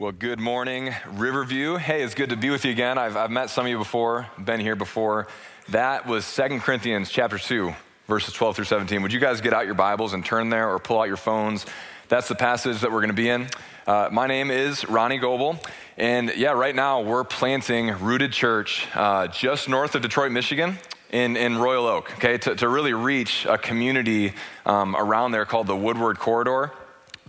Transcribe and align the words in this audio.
Well, 0.00 0.12
good 0.12 0.40
morning, 0.40 0.94
Riverview. 1.12 1.76
Hey, 1.76 2.00
it's 2.00 2.14
good 2.14 2.30
to 2.30 2.36
be 2.36 2.48
with 2.48 2.64
you 2.64 2.70
again. 2.70 2.96
I've, 2.96 3.18
I've 3.18 3.30
met 3.30 3.50
some 3.50 3.66
of 3.66 3.70
you 3.70 3.76
before, 3.76 4.28
been 4.42 4.58
here 4.58 4.74
before. 4.74 5.28
That 5.68 6.06
was 6.06 6.24
Second 6.24 6.60
Corinthians 6.60 7.10
chapter 7.10 7.36
2, 7.36 7.74
verses 8.08 8.32
12 8.32 8.56
through 8.56 8.64
17. 8.64 9.02
Would 9.02 9.12
you 9.12 9.20
guys 9.20 9.42
get 9.42 9.52
out 9.52 9.66
your 9.66 9.74
Bibles 9.74 10.14
and 10.14 10.24
turn 10.24 10.48
there 10.48 10.70
or 10.70 10.78
pull 10.78 10.98
out 10.98 11.08
your 11.08 11.18
phones? 11.18 11.66
That's 12.08 12.28
the 12.28 12.34
passage 12.34 12.80
that 12.80 12.90
we're 12.90 13.00
going 13.00 13.10
to 13.10 13.14
be 13.14 13.28
in. 13.28 13.46
Uh, 13.86 14.08
my 14.10 14.26
name 14.26 14.50
is 14.50 14.88
Ronnie 14.88 15.18
Goble. 15.18 15.60
And 15.98 16.34
yeah, 16.34 16.52
right 16.52 16.74
now 16.74 17.02
we're 17.02 17.24
planting 17.24 17.90
Rooted 17.98 18.32
Church 18.32 18.88
uh, 18.94 19.26
just 19.26 19.68
north 19.68 19.94
of 19.94 20.00
Detroit, 20.00 20.32
Michigan. 20.32 20.78
In, 21.10 21.36
in 21.36 21.58
Royal 21.58 21.86
Oak, 21.86 22.10
okay, 22.14 22.38
to, 22.38 22.54
to 22.54 22.68
really 22.68 22.94
reach 22.94 23.44
a 23.44 23.58
community 23.58 24.32
um, 24.64 24.96
around 24.96 25.32
there 25.32 25.44
called 25.44 25.66
the 25.66 25.76
Woodward 25.76 26.18
Corridor. 26.18 26.72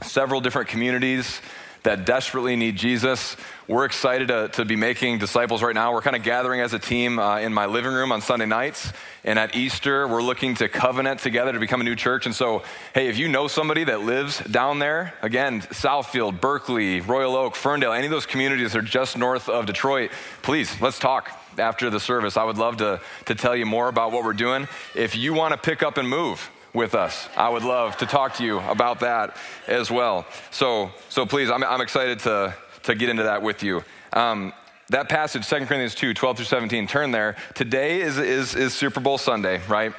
Several 0.03 0.39
different 0.39 0.69
communities 0.69 1.41
that 1.83 2.05
desperately 2.05 2.55
need 2.55 2.75
Jesus. 2.75 3.35
We're 3.67 3.85
excited 3.85 4.27
to, 4.27 4.49
to 4.49 4.65
be 4.65 4.75
making 4.75 5.17
disciples 5.17 5.63
right 5.63 5.73
now. 5.73 5.93
We're 5.93 6.01
kind 6.01 6.15
of 6.15 6.23
gathering 6.23 6.61
as 6.61 6.73
a 6.73 6.79
team 6.79 7.17
uh, 7.17 7.39
in 7.39 7.53
my 7.53 7.65
living 7.65 7.91
room 7.91 8.11
on 8.11 8.21
Sunday 8.21 8.45
nights. 8.45 8.91
And 9.23 9.39
at 9.39 9.55
Easter, 9.55 10.07
we're 10.07 10.21
looking 10.21 10.55
to 10.55 10.69
covenant 10.69 11.21
together 11.21 11.53
to 11.53 11.59
become 11.59 11.81
a 11.81 11.83
new 11.83 11.95
church. 11.95 12.25
And 12.25 12.35
so, 12.35 12.63
hey, 12.93 13.07
if 13.07 13.17
you 13.17 13.27
know 13.27 13.47
somebody 13.47 13.83
that 13.85 14.01
lives 14.01 14.39
down 14.39 14.79
there, 14.79 15.13
again, 15.21 15.61
Southfield, 15.61 16.39
Berkley, 16.39 17.01
Royal 17.01 17.35
Oak, 17.35 17.55
Ferndale, 17.55 17.93
any 17.93 18.05
of 18.05 18.11
those 18.11 18.25
communities 18.25 18.73
that 18.73 18.79
are 18.79 18.83
just 18.83 19.17
north 19.17 19.49
of 19.49 19.65
Detroit, 19.65 20.11
please, 20.43 20.79
let's 20.81 20.99
talk 20.99 21.31
after 21.57 21.89
the 21.89 21.99
service. 21.99 22.37
I 22.37 22.43
would 22.43 22.57
love 22.57 22.77
to, 22.77 23.01
to 23.25 23.35
tell 23.35 23.55
you 23.55 23.65
more 23.65 23.87
about 23.87 24.11
what 24.11 24.23
we're 24.23 24.33
doing. 24.33 24.67
If 24.95 25.15
you 25.15 25.33
want 25.33 25.53
to 25.53 25.57
pick 25.57 25.81
up 25.81 25.97
and 25.97 26.07
move, 26.07 26.49
with 26.73 26.95
us. 26.95 27.27
I 27.35 27.49
would 27.49 27.63
love 27.63 27.97
to 27.97 28.05
talk 28.05 28.35
to 28.35 28.43
you 28.43 28.59
about 28.59 29.01
that 29.01 29.35
as 29.67 29.91
well. 29.91 30.25
So, 30.51 30.91
so 31.09 31.25
please, 31.25 31.49
I'm, 31.49 31.63
I'm 31.63 31.81
excited 31.81 32.19
to, 32.19 32.55
to 32.83 32.95
get 32.95 33.09
into 33.09 33.23
that 33.23 33.41
with 33.41 33.63
you. 33.63 33.83
Um, 34.13 34.53
that 34.89 35.09
passage, 35.09 35.47
2 35.47 35.55
Corinthians 35.65 35.95
2, 35.95 36.13
12 36.13 36.37
through 36.37 36.45
17, 36.45 36.87
turn 36.87 37.11
there. 37.11 37.35
Today 37.55 38.01
is, 38.01 38.17
is, 38.17 38.55
is 38.55 38.73
Super 38.73 38.99
Bowl 38.99 39.17
Sunday, 39.17 39.61
right? 39.67 39.93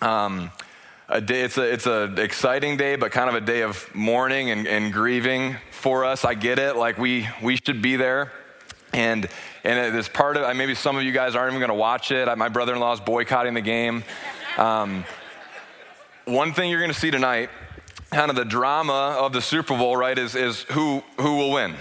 Um, 0.00 0.50
a 1.08 1.20
day, 1.20 1.42
it's 1.42 1.58
an 1.58 1.64
it's 1.64 1.86
a 1.86 2.14
exciting 2.16 2.78
day, 2.78 2.96
but 2.96 3.12
kind 3.12 3.28
of 3.28 3.34
a 3.34 3.40
day 3.40 3.62
of 3.62 3.94
mourning 3.94 4.50
and, 4.50 4.66
and 4.66 4.92
grieving 4.92 5.56
for 5.70 6.04
us. 6.06 6.24
I 6.24 6.34
get 6.34 6.58
it. 6.58 6.76
Like, 6.76 6.96
we, 6.96 7.28
we 7.42 7.56
should 7.56 7.82
be 7.82 7.96
there. 7.96 8.32
And, 8.94 9.28
and 9.64 9.78
it 9.78 9.94
is 9.94 10.08
part 10.08 10.36
of, 10.36 10.56
maybe 10.56 10.74
some 10.74 10.96
of 10.96 11.02
you 11.02 11.12
guys 11.12 11.34
aren't 11.34 11.52
even 11.52 11.60
going 11.60 11.76
to 11.76 11.80
watch 11.80 12.10
it. 12.10 12.36
My 12.38 12.48
brother 12.48 12.74
in 12.74 12.80
law 12.80 12.92
is 12.92 13.00
boycotting 13.00 13.54
the 13.54 13.60
game. 13.60 14.04
Um, 14.56 15.04
one 16.24 16.52
thing 16.52 16.70
you're 16.70 16.80
going 16.80 16.92
to 16.92 16.98
see 16.98 17.10
tonight, 17.10 17.50
kind 18.10 18.30
of 18.30 18.36
the 18.36 18.44
drama 18.44 19.16
of 19.18 19.32
the 19.32 19.40
Super 19.40 19.76
Bowl, 19.76 19.96
right, 19.96 20.16
is, 20.16 20.34
is 20.34 20.62
who, 20.62 21.02
who 21.18 21.36
will 21.36 21.52
win, 21.52 21.74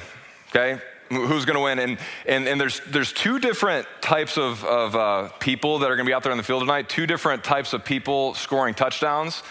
okay? 0.49 0.81
Who's 1.09 1.45
going 1.45 1.57
to 1.57 1.63
win? 1.63 1.79
And, 1.79 1.97
and, 2.25 2.47
and 2.47 2.59
there's, 2.59 2.79
there's 2.87 3.11
two 3.11 3.37
different 3.37 3.85
types 3.99 4.37
of, 4.37 4.63
of 4.63 4.95
uh, 4.95 5.29
people 5.39 5.79
that 5.79 5.91
are 5.91 5.95
going 5.95 6.05
to 6.05 6.09
be 6.09 6.13
out 6.13 6.23
there 6.23 6.31
on 6.31 6.37
the 6.37 6.43
field 6.43 6.61
tonight, 6.61 6.87
two 6.87 7.05
different 7.05 7.43
types 7.43 7.73
of 7.73 7.83
people 7.83 8.33
scoring 8.33 8.73
touchdowns. 8.73 9.43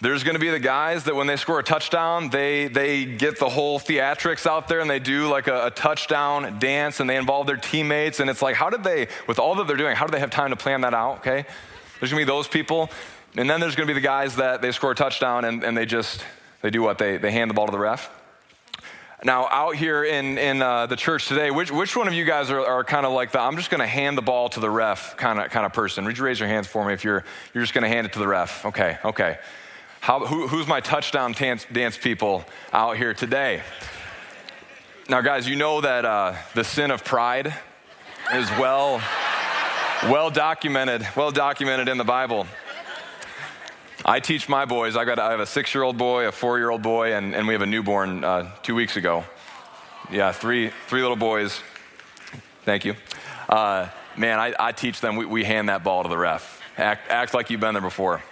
There's 0.00 0.24
going 0.24 0.34
to 0.34 0.40
be 0.40 0.48
the 0.48 0.58
guys 0.60 1.04
that 1.04 1.14
when 1.14 1.28
they 1.28 1.36
score 1.36 1.60
a 1.60 1.62
touchdown, 1.62 2.28
they, 2.30 2.66
they 2.66 3.04
get 3.04 3.38
the 3.38 3.48
whole 3.48 3.78
theatrics 3.78 4.46
out 4.46 4.66
there 4.66 4.80
and 4.80 4.90
they 4.90 4.98
do 4.98 5.28
like 5.28 5.46
a, 5.46 5.66
a, 5.66 5.70
touchdown 5.70 6.58
dance 6.58 6.98
and 6.98 7.08
they 7.08 7.16
involve 7.16 7.46
their 7.46 7.56
teammates. 7.56 8.18
And 8.18 8.28
it's 8.28 8.42
like, 8.42 8.56
how 8.56 8.68
did 8.68 8.82
they, 8.82 9.06
with 9.28 9.38
all 9.38 9.54
that 9.56 9.68
they're 9.68 9.76
doing, 9.76 9.94
how 9.94 10.06
do 10.06 10.10
they 10.10 10.18
have 10.18 10.30
time 10.30 10.50
to 10.50 10.56
plan 10.56 10.80
that 10.80 10.92
out? 10.92 11.18
Okay. 11.18 11.44
There's 12.00 12.10
going 12.10 12.20
to 12.20 12.26
be 12.26 12.32
those 12.32 12.48
people. 12.48 12.90
And 13.36 13.48
then 13.48 13.60
there's 13.60 13.76
going 13.76 13.88
to 13.88 13.94
be 13.94 13.98
the 13.98 14.04
guys 14.04 14.36
that 14.36 14.60
they 14.60 14.72
score 14.72 14.92
a 14.92 14.94
touchdown 14.94 15.44
and, 15.44 15.64
and 15.64 15.76
they 15.76 15.86
just, 15.86 16.24
they 16.60 16.70
do 16.70 16.82
what? 16.82 16.98
They, 16.98 17.16
they 17.16 17.32
hand 17.32 17.48
the 17.48 17.54
ball 17.54 17.66
to 17.66 17.72
the 17.72 17.78
ref. 17.78 18.10
Now, 19.24 19.46
out 19.48 19.76
here 19.76 20.02
in, 20.02 20.36
in 20.36 20.60
uh, 20.60 20.86
the 20.86 20.96
church 20.96 21.28
today, 21.28 21.52
which, 21.52 21.70
which 21.70 21.96
one 21.96 22.08
of 22.08 22.14
you 22.14 22.24
guys 22.24 22.50
are, 22.50 22.60
are 22.60 22.82
kind 22.82 23.06
of 23.06 23.12
like 23.12 23.30
the 23.30 23.40
I'm 23.40 23.56
just 23.56 23.70
going 23.70 23.80
to 23.80 23.86
hand 23.86 24.18
the 24.18 24.22
ball 24.22 24.48
to 24.48 24.60
the 24.60 24.68
ref 24.68 25.16
kind 25.16 25.38
of 25.38 25.48
kind 25.50 25.64
of 25.64 25.72
person? 25.72 26.04
Would 26.04 26.18
you 26.18 26.24
raise 26.24 26.40
your 26.40 26.48
hands 26.48 26.66
for 26.66 26.84
me 26.84 26.92
if 26.92 27.04
you're, 27.04 27.24
you're 27.54 27.62
just 27.62 27.72
going 27.72 27.82
to 27.82 27.88
hand 27.88 28.06
it 28.06 28.14
to 28.14 28.18
the 28.18 28.26
ref? 28.26 28.66
Okay, 28.66 28.98
okay. 29.04 29.38
How, 30.00 30.26
who, 30.26 30.48
who's 30.48 30.66
my 30.66 30.80
touchdown 30.80 31.32
dance, 31.32 31.64
dance 31.70 31.96
people 31.96 32.44
out 32.72 32.96
here 32.96 33.14
today? 33.14 33.62
Now, 35.08 35.20
guys, 35.20 35.48
you 35.48 35.54
know 35.54 35.80
that 35.80 36.04
uh, 36.04 36.34
the 36.54 36.64
sin 36.64 36.90
of 36.90 37.04
pride 37.04 37.54
is 38.34 38.50
well, 38.58 39.00
well 40.04 40.30
documented, 40.30 41.06
well 41.16 41.30
documented 41.30 41.88
in 41.88 41.96
the 41.96 42.04
Bible. 42.04 42.48
I 44.04 44.18
teach 44.18 44.48
my 44.48 44.64
boys. 44.64 44.96
I 44.96 45.04
got 45.04 45.20
I 45.20 45.30
have 45.30 45.40
a 45.40 45.46
six 45.46 45.72
year 45.74 45.84
old 45.84 45.96
boy, 45.96 46.26
a 46.26 46.32
four 46.32 46.58
year 46.58 46.70
old 46.70 46.82
boy, 46.82 47.14
and, 47.14 47.36
and 47.36 47.46
we 47.46 47.52
have 47.52 47.62
a 47.62 47.66
newborn 47.66 48.24
uh, 48.24 48.50
two 48.62 48.74
weeks 48.74 48.96
ago. 48.96 49.24
Yeah, 50.10 50.32
three 50.32 50.72
three 50.88 51.02
little 51.02 51.16
boys. 51.16 51.60
Thank 52.64 52.84
you. 52.84 52.96
Uh, 53.48 53.88
man, 54.16 54.40
I, 54.40 54.54
I, 54.58 54.72
teach 54.72 55.00
them. 55.00 55.16
We, 55.16 55.26
we, 55.26 55.44
hand 55.44 55.68
that 55.68 55.84
ball 55.84 56.02
to 56.04 56.08
the 56.08 56.16
ref. 56.16 56.60
Act, 56.76 57.10
act 57.10 57.34
like 57.34 57.50
you've 57.50 57.60
been 57.60 57.74
there 57.74 57.82
before. 57.82 58.22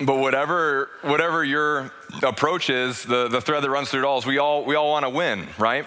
But 0.00 0.18
whatever 0.18 0.90
whatever 1.02 1.44
your 1.44 1.92
approach 2.22 2.70
is, 2.70 3.02
the, 3.02 3.28
the 3.28 3.40
thread 3.40 3.64
that 3.64 3.70
runs 3.70 3.90
through 3.90 4.00
it 4.00 4.06
all 4.06 4.18
is 4.18 4.26
we 4.26 4.38
all 4.38 4.64
we 4.64 4.76
all 4.76 4.90
want 4.90 5.04
to 5.04 5.10
win, 5.10 5.46
right? 5.58 5.86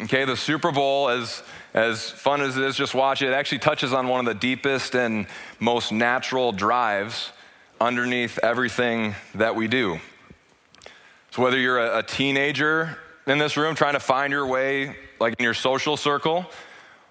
Okay, 0.00 0.24
the 0.24 0.36
Super 0.36 0.72
Bowl 0.72 1.08
as 1.08 1.42
as 1.74 2.10
fun 2.10 2.42
as 2.42 2.56
it 2.56 2.64
is, 2.64 2.76
just 2.76 2.94
watch 2.94 3.22
it. 3.22 3.28
It 3.28 3.32
actually 3.32 3.60
touches 3.60 3.92
on 3.92 4.08
one 4.08 4.20
of 4.20 4.26
the 4.26 4.38
deepest 4.38 4.94
and 4.94 5.26
most 5.58 5.90
natural 5.90 6.52
drives 6.52 7.32
underneath 7.80 8.38
everything 8.42 9.14
that 9.34 9.56
we 9.56 9.68
do. 9.68 9.98
So, 11.30 11.42
whether 11.42 11.58
you're 11.58 11.78
a, 11.78 11.98
a 11.98 12.02
teenager 12.02 12.98
in 13.26 13.38
this 13.38 13.56
room 13.56 13.74
trying 13.74 13.94
to 13.94 14.00
find 14.00 14.32
your 14.32 14.46
way, 14.46 14.96
like 15.18 15.34
in 15.38 15.44
your 15.44 15.54
social 15.54 15.96
circle, 15.96 16.44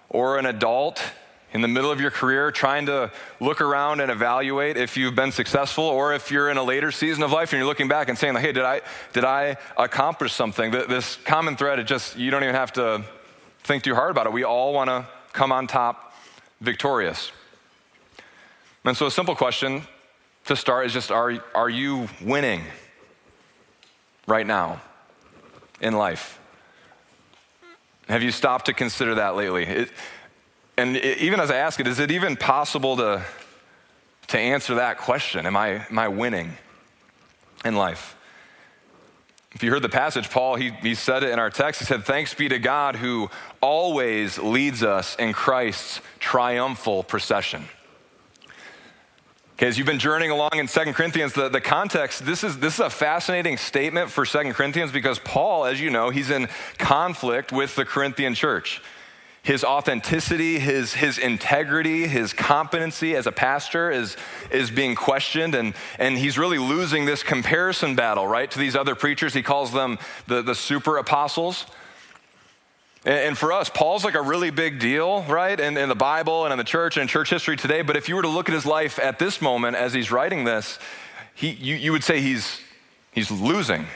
or 0.08 0.38
an 0.38 0.46
adult 0.46 1.02
in 1.52 1.60
the 1.60 1.68
middle 1.68 1.90
of 1.90 2.00
your 2.00 2.10
career 2.10 2.50
trying 2.50 2.86
to 2.86 3.10
look 3.40 3.60
around 3.60 4.00
and 4.00 4.10
evaluate 4.10 4.76
if 4.76 4.96
you've 4.96 5.14
been 5.14 5.32
successful 5.32 5.84
or 5.84 6.14
if 6.14 6.30
you're 6.30 6.50
in 6.50 6.56
a 6.56 6.62
later 6.62 6.90
season 6.90 7.22
of 7.22 7.30
life 7.32 7.52
and 7.52 7.58
you're 7.58 7.66
looking 7.66 7.88
back 7.88 8.08
and 8.08 8.16
saying 8.16 8.34
hey 8.36 8.52
did 8.52 8.64
i 8.64 8.80
did 9.12 9.24
i 9.24 9.56
accomplish 9.76 10.32
something 10.32 10.70
this 10.70 11.16
common 11.24 11.56
thread 11.56 11.78
it 11.78 11.84
just 11.84 12.16
you 12.16 12.30
don't 12.30 12.42
even 12.42 12.54
have 12.54 12.72
to 12.72 13.04
think 13.64 13.84
too 13.84 13.94
hard 13.94 14.10
about 14.10 14.26
it. 14.26 14.32
We 14.32 14.44
all 14.44 14.72
want 14.72 14.88
to 14.88 15.06
come 15.32 15.52
on 15.52 15.66
top 15.66 16.14
victorious. 16.60 17.32
And 18.84 18.96
so, 18.96 19.06
a 19.06 19.10
simple 19.10 19.36
question 19.36 19.82
to 20.46 20.56
start 20.56 20.86
is 20.86 20.92
just 20.92 21.10
are, 21.10 21.42
are 21.54 21.70
you 21.70 22.08
winning 22.20 22.64
right 24.26 24.46
now 24.46 24.80
in 25.80 25.94
life? 25.94 26.38
Have 28.08 28.22
you 28.22 28.32
stopped 28.32 28.66
to 28.66 28.72
consider 28.72 29.14
that 29.16 29.36
lately? 29.36 29.64
It, 29.64 29.90
and 30.76 30.96
even 30.96 31.40
as 31.40 31.50
I 31.50 31.56
ask 31.56 31.80
it, 31.80 31.86
is 31.86 31.98
it 31.98 32.10
even 32.10 32.36
possible 32.36 32.96
to, 32.96 33.24
to 34.28 34.38
answer 34.38 34.76
that 34.76 34.98
question? 34.98 35.46
Am 35.46 35.56
I, 35.56 35.86
am 35.86 35.98
I 35.98 36.08
winning 36.08 36.56
in 37.64 37.76
life? 37.76 38.16
If 39.54 39.62
you 39.62 39.70
heard 39.70 39.82
the 39.82 39.90
passage, 39.90 40.30
Paul, 40.30 40.56
he, 40.56 40.70
he 40.80 40.94
said 40.94 41.22
it 41.22 41.30
in 41.30 41.38
our 41.38 41.50
text. 41.50 41.80
He 41.80 41.84
said, 41.84 42.04
Thanks 42.04 42.32
be 42.32 42.48
to 42.48 42.58
God 42.58 42.96
who 42.96 43.28
always 43.60 44.38
leads 44.38 44.82
us 44.82 45.14
in 45.16 45.34
Christ's 45.34 46.00
triumphal 46.18 47.02
procession. 47.02 47.68
Okay, 49.54 49.66
as 49.66 49.76
you've 49.76 49.86
been 49.86 49.98
journeying 49.98 50.30
along 50.30 50.52
in 50.54 50.66
Second 50.66 50.94
Corinthians, 50.94 51.34
the, 51.34 51.50
the 51.50 51.60
context, 51.60 52.24
this 52.24 52.42
is, 52.42 52.58
this 52.58 52.74
is 52.74 52.80
a 52.80 52.88
fascinating 52.88 53.58
statement 53.58 54.10
for 54.10 54.24
Second 54.24 54.54
Corinthians 54.54 54.90
because 54.90 55.18
Paul, 55.18 55.66
as 55.66 55.78
you 55.78 55.90
know, 55.90 56.08
he's 56.08 56.30
in 56.30 56.48
conflict 56.78 57.52
with 57.52 57.76
the 57.76 57.84
Corinthian 57.84 58.34
church 58.34 58.80
his 59.42 59.64
authenticity, 59.64 60.60
his, 60.60 60.94
his 60.94 61.18
integrity, 61.18 62.06
his 62.06 62.32
competency 62.32 63.16
as 63.16 63.26
a 63.26 63.32
pastor 63.32 63.90
is, 63.90 64.16
is 64.52 64.70
being 64.70 64.94
questioned, 64.94 65.56
and, 65.56 65.74
and 65.98 66.16
he's 66.16 66.38
really 66.38 66.58
losing 66.58 67.06
this 67.06 67.24
comparison 67.24 67.96
battle, 67.96 68.26
right, 68.26 68.48
to 68.52 68.58
these 68.58 68.76
other 68.76 68.94
preachers. 68.94 69.34
He 69.34 69.42
calls 69.42 69.72
them 69.72 69.98
the, 70.28 70.42
the 70.42 70.54
super 70.54 70.96
apostles. 70.96 71.66
And, 73.04 73.36
for 73.36 73.52
us, 73.52 73.68
Paul's 73.68 74.04
like 74.04 74.14
a 74.14 74.22
really 74.22 74.50
big 74.50 74.78
deal, 74.78 75.24
right, 75.24 75.58
in, 75.58 75.76
in 75.76 75.88
the 75.88 75.96
Bible 75.96 76.44
and 76.44 76.52
in 76.52 76.58
the 76.58 76.62
church 76.62 76.96
and 76.96 77.02
in 77.02 77.08
church 77.08 77.30
history 77.30 77.56
today. 77.56 77.82
But 77.82 77.96
if 77.96 78.08
you 78.08 78.14
were 78.14 78.22
to 78.22 78.28
look 78.28 78.48
at 78.48 78.54
his 78.54 78.64
life 78.64 79.00
at 79.00 79.18
this 79.18 79.42
moment 79.42 79.74
as 79.74 79.92
he's 79.92 80.12
writing 80.12 80.44
this, 80.44 80.78
he, 81.34 81.50
you, 81.50 81.74
you 81.74 81.90
would 81.90 82.04
say 82.04 82.20
he's, 82.20 82.60
he's 83.10 83.28
losing. 83.28 83.86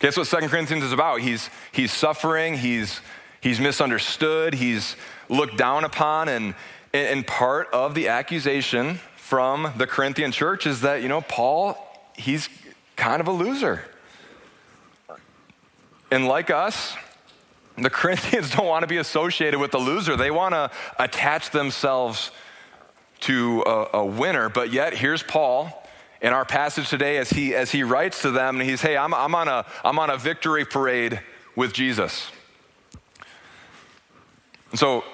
Guess 0.00 0.16
what 0.16 0.26
Second 0.26 0.48
Corinthians 0.48 0.82
is 0.82 0.90
about? 0.90 1.20
He's, 1.20 1.48
he's 1.70 1.92
suffering, 1.92 2.58
he's 2.58 3.00
He's 3.42 3.58
misunderstood, 3.58 4.54
he's 4.54 4.96
looked 5.28 5.56
down 5.56 5.82
upon, 5.84 6.28
and, 6.28 6.54
and 6.94 7.26
part 7.26 7.68
of 7.72 7.94
the 7.94 8.06
accusation 8.06 9.00
from 9.16 9.72
the 9.76 9.86
Corinthian 9.86 10.30
church 10.30 10.64
is 10.64 10.82
that, 10.82 11.02
you 11.02 11.08
know, 11.08 11.22
Paul, 11.22 11.76
he's 12.16 12.48
kind 12.94 13.20
of 13.20 13.26
a 13.26 13.32
loser. 13.32 13.82
And 16.12 16.28
like 16.28 16.50
us, 16.50 16.94
the 17.76 17.90
Corinthians 17.90 18.50
don't 18.50 18.66
want 18.66 18.84
to 18.84 18.86
be 18.86 18.98
associated 18.98 19.58
with 19.58 19.72
the 19.72 19.78
loser. 19.78 20.16
They 20.16 20.30
want 20.30 20.54
to 20.54 20.70
attach 20.98 21.50
themselves 21.50 22.30
to 23.22 23.64
a, 23.66 23.88
a 23.94 24.04
winner. 24.06 24.48
But 24.48 24.72
yet, 24.72 24.94
here's 24.94 25.24
Paul 25.24 25.82
in 26.20 26.32
our 26.32 26.44
passage 26.44 26.88
today 26.88 27.18
as 27.18 27.30
he, 27.30 27.56
as 27.56 27.72
he 27.72 27.82
writes 27.82 28.22
to 28.22 28.30
them, 28.30 28.60
and 28.60 28.70
he's, 28.70 28.82
hey, 28.82 28.96
I'm, 28.96 29.12
I'm, 29.12 29.34
on 29.34 29.48
a, 29.48 29.66
I'm 29.84 29.98
on 29.98 30.10
a 30.10 30.16
victory 30.16 30.64
parade 30.64 31.20
with 31.56 31.72
Jesus. 31.72 32.30
And 34.72 34.78
so, 34.78 35.04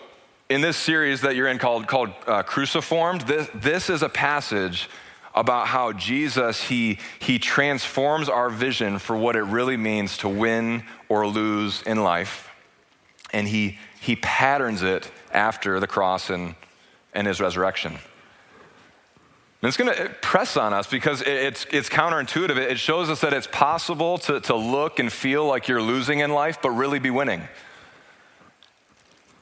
in 0.48 0.60
this 0.62 0.76
series 0.76 1.20
that 1.20 1.36
you're 1.36 1.48
in 1.48 1.58
called, 1.58 1.86
called 1.88 2.10
uh, 2.26 2.42
Cruciformed, 2.42 3.22
this, 3.22 3.48
this 3.54 3.90
is 3.90 4.02
a 4.02 4.08
passage 4.08 4.88
about 5.34 5.66
how 5.66 5.92
Jesus, 5.92 6.62
he, 6.62 6.98
he 7.18 7.38
transforms 7.38 8.28
our 8.28 8.48
vision 8.48 8.98
for 8.98 9.16
what 9.16 9.36
it 9.36 9.42
really 9.42 9.76
means 9.76 10.16
to 10.18 10.28
win 10.28 10.84
or 11.08 11.26
lose 11.26 11.82
in 11.82 12.02
life. 12.02 12.50
And 13.32 13.46
he, 13.46 13.78
he 14.00 14.16
patterns 14.16 14.82
it 14.82 15.10
after 15.32 15.80
the 15.80 15.86
cross 15.86 16.30
and, 16.30 16.54
and 17.12 17.26
his 17.26 17.40
resurrection. 17.40 17.92
And 19.60 19.68
it's 19.68 19.76
going 19.76 19.94
to 19.94 20.08
press 20.22 20.56
on 20.56 20.72
us 20.72 20.86
because 20.86 21.20
it's, 21.22 21.66
it's 21.72 21.88
counterintuitive. 21.88 22.56
It 22.56 22.78
shows 22.78 23.10
us 23.10 23.20
that 23.20 23.32
it's 23.32 23.48
possible 23.48 24.18
to, 24.18 24.40
to 24.42 24.54
look 24.54 24.98
and 24.98 25.12
feel 25.12 25.46
like 25.46 25.68
you're 25.68 25.82
losing 25.82 26.20
in 26.20 26.30
life, 26.30 26.58
but 26.62 26.70
really 26.70 27.00
be 27.00 27.10
winning. 27.10 27.42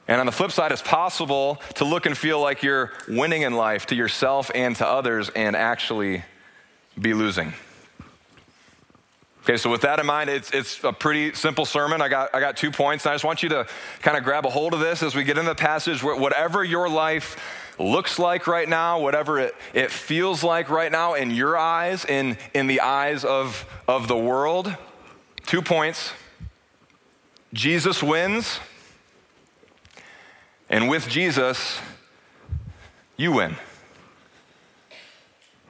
And 0.07 0.19
on 0.19 0.25
the 0.25 0.31
flip 0.31 0.51
side, 0.51 0.71
it's 0.71 0.81
possible 0.81 1.61
to 1.75 1.85
look 1.85 2.05
and 2.05 2.17
feel 2.17 2.39
like 2.39 2.63
you're 2.63 2.91
winning 3.07 3.41
in 3.41 3.53
life 3.53 3.87
to 3.87 3.95
yourself 3.95 4.49
and 4.55 4.75
to 4.77 4.87
others 4.87 5.29
and 5.29 5.55
actually 5.55 6.23
be 6.99 7.13
losing. 7.13 7.53
Okay, 9.43 9.57
so 9.57 9.69
with 9.69 9.81
that 9.81 9.99
in 9.99 10.05
mind, 10.05 10.29
it's, 10.29 10.51
it's 10.51 10.83
a 10.83 10.91
pretty 10.91 11.33
simple 11.33 11.65
sermon. 11.65 12.01
I 12.01 12.09
got, 12.09 12.35
I 12.35 12.41
got 12.41 12.57
two 12.57 12.71
points, 12.71 13.05
and 13.05 13.11
I 13.11 13.15
just 13.15 13.23
want 13.23 13.43
you 13.43 13.49
to 13.49 13.67
kind 14.01 14.17
of 14.17 14.23
grab 14.23 14.45
a 14.45 14.49
hold 14.49 14.73
of 14.73 14.81
this 14.81 15.01
as 15.03 15.15
we 15.15 15.23
get 15.23 15.37
into 15.37 15.51
the 15.51 15.55
passage. 15.55 16.03
Whatever 16.03 16.63
your 16.63 16.89
life 16.89 17.73
looks 17.79 18.19
like 18.19 18.47
right 18.47 18.67
now, 18.67 18.99
whatever 18.99 19.39
it, 19.39 19.55
it 19.73 19.91
feels 19.91 20.43
like 20.43 20.69
right 20.69 20.91
now 20.91 21.13
in 21.13 21.31
your 21.31 21.57
eyes, 21.57 22.03
in, 22.03 22.37
in 22.53 22.67
the 22.67 22.81
eyes 22.81 23.23
of, 23.23 23.65
of 23.87 24.07
the 24.07 24.17
world, 24.17 24.75
two 25.45 25.61
points. 25.61 26.11
Jesus 27.53 28.03
wins 28.03 28.59
and 30.69 30.89
with 30.89 31.07
Jesus, 31.07 31.79
you 33.15 33.31
win. 33.31 33.55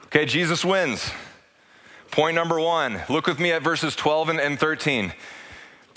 Okay, 0.06 0.24
Jesus 0.24 0.64
wins. 0.64 1.10
Point 2.10 2.34
number 2.34 2.58
one 2.58 3.02
look 3.08 3.26
with 3.26 3.38
me 3.38 3.52
at 3.52 3.62
verses 3.62 3.94
12 3.94 4.30
and 4.30 4.58
13. 4.58 5.12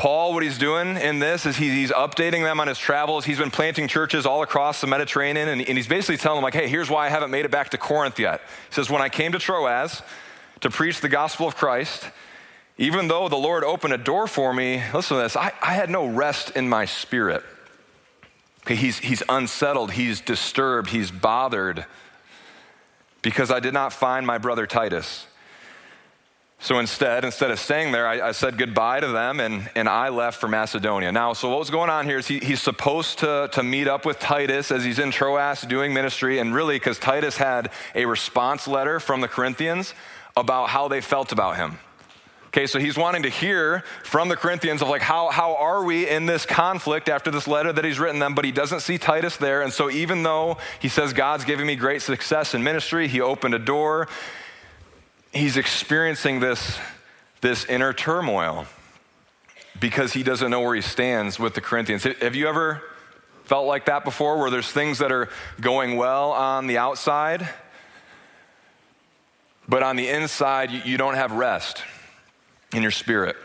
Paul, 0.01 0.33
what 0.33 0.42
he's 0.42 0.57
doing 0.57 0.98
in 0.98 1.19
this 1.19 1.45
is 1.45 1.57
he's 1.57 1.92
updating 1.92 2.42
them 2.42 2.59
on 2.59 2.68
his 2.68 2.80
travels. 2.80 3.24
He's 3.24 3.38
been 3.38 3.51
planting 3.51 3.88
churches 3.88 4.25
all 4.25 4.42
across 4.42 4.81
the 4.81 4.88
Mediterranean, 4.88 5.48
and 5.48 5.62
he's 5.62 5.88
basically 5.88 6.18
telling 6.18 6.38
them, 6.38 6.44
like, 6.44 6.56
hey, 6.56 6.68
here's 6.68 6.89
why 6.89 7.06
I 7.06 7.09
haven't 7.09 7.30
made 7.30 7.45
it 7.45 7.51
back 7.51 7.69
to 7.69 7.77
Corinth 7.77 8.18
yet. 8.18 8.42
He 8.69 8.74
says, 8.74 8.89
when 8.89 9.03
I 9.03 9.09
came 9.09 9.31
to 9.33 9.38
Troas 9.38 10.01
to 10.62 10.71
preach 10.71 11.01
the 11.01 11.09
gospel 11.09 11.48
of 11.48 11.56
Christ, 11.56 12.09
even 12.80 13.09
though 13.09 13.30
the 13.30 13.38
Lord 13.38 13.63
opened 13.63 13.94
a 13.94 13.98
door 14.00 14.25
for 14.25 14.51
me, 14.56 14.83
listen 14.92 15.18
to 15.18 15.21
this, 15.21 15.36
I, 15.36 15.53
I 15.62 15.74
had 15.74 15.92
no 15.92 16.07
rest 16.07 16.50
in 16.56 16.68
my 16.68 16.86
spirit. 16.86 17.44
Okay, 18.66 18.75
he's, 18.75 19.00
he's 19.00 19.24
unsettled, 19.28 19.92
he's 19.92 20.22
disturbed, 20.22 20.92
he's 20.92 21.10
bothered 21.10 21.86
because 23.22 23.52
I 23.52 23.60
did 23.60 23.74
not 23.74 23.94
find 23.94 24.25
my 24.25 24.38
brother 24.38 24.68
Titus. 24.68 25.25
So 26.60 26.78
instead, 26.78 27.25
instead 27.25 27.50
of 27.50 27.60
staying 27.60 27.92
there, 27.92 28.08
I, 28.08 28.30
I, 28.30 28.31
said 28.34 28.56
goodbye 28.56 29.00
to 29.00 29.08
them 29.08 29.40
and, 29.40 29.68
and 29.74 29.90
I 29.90 30.10
left 30.10 30.40
for 30.40 30.48
Macedonia. 30.48 31.12
Now, 31.12 31.34
so 31.34 31.50
what 31.50 31.58
was 31.58 31.72
going 31.72 31.90
on 31.90 32.06
here 32.06 32.19
is 32.19 32.28
he, 32.28 32.38
he's 32.38 32.62
supposed 32.62 33.18
to, 33.19 33.50
to 33.54 33.63
meet 33.63 33.88
up 33.88 34.06
with 34.06 34.19
Titus 34.19 34.72
as 34.72 34.84
he's 34.84 35.00
in 35.00 35.10
Troas 35.10 35.62
doing 35.62 35.92
ministry, 35.92 36.38
and 36.38 36.54
really 36.54 36.75
because 36.75 37.00
Titus 37.00 37.36
had 37.38 37.72
a 37.96 38.06
response 38.06 38.68
letter 38.68 39.00
from 39.00 39.22
the 39.22 39.28
Corinthians 39.28 39.96
about 40.38 40.69
how 40.69 40.88
they 40.88 41.02
felt 41.02 41.31
about 41.31 41.58
him. 41.58 41.80
Okay, 42.53 42.68
so 42.68 42.80
he's 42.80 42.98
wanting 42.98 43.24
to 43.24 43.30
hear 43.30 43.81
from 44.03 44.27
the 44.27 44.36
Corinthians 44.36 44.81
of 44.81 44.89
like, 44.89 45.01
how, 45.01 45.30
how 45.30 45.56
are 45.56 45.86
we 45.86 46.06
in 46.09 46.25
this 46.25 46.45
conflict 46.45 47.07
after 47.07 47.31
this 47.31 47.48
letter 47.48 47.71
that 47.71 47.86
he's 47.86 47.98
written 47.98 48.19
them, 48.19 48.36
but 48.36 48.44
he 48.44 48.51
doesn't 48.51 48.81
see 48.81 48.98
Titus 48.98 49.38
there. 49.38 49.62
And 49.62 49.71
so 49.71 49.89
even 49.89 50.24
though 50.24 50.57
he 50.81 50.89
says, 50.89 51.13
God's 51.13 51.45
giving 51.45 51.65
me 51.65 51.77
great 51.77 52.01
success 52.01 52.53
in 52.53 52.62
ministry, 52.62 53.07
he 53.07 53.21
opened 53.21 53.53
a 53.53 53.59
door, 53.59 54.09
he's 55.31 55.56
experiencing 55.56 56.42
this, 56.42 56.77
this 57.39 57.63
inner 57.68 57.94
turmoil 57.94 58.65
because 59.80 60.12
he 60.12 60.21
doesn't 60.21 60.51
know 60.51 60.59
where 60.59 60.75
he 60.75 60.81
stands 60.81 61.39
with 61.39 61.53
the 61.53 61.62
Corinthians. 61.62 62.03
Have 62.03 62.36
you 62.36 62.50
ever 62.50 62.81
felt 63.45 63.65
like 63.65 63.86
that 63.86 64.03
before, 64.03 64.38
where 64.38 64.50
there's 64.50 64.69
things 64.69 64.98
that 64.98 65.13
are 65.13 65.30
going 65.62 65.95
well 65.95 66.33
on 66.33 66.68
the 66.68 66.80
outside, 66.80 67.48
but 69.69 69.83
on 69.83 69.95
the 69.95 70.09
inside, 70.09 70.69
you, 70.69 70.81
you 70.83 70.98
don't 70.98 71.15
have 71.15 71.31
rest? 71.31 71.81
In 72.73 72.81
your 72.81 72.91
spirit, 72.91 73.35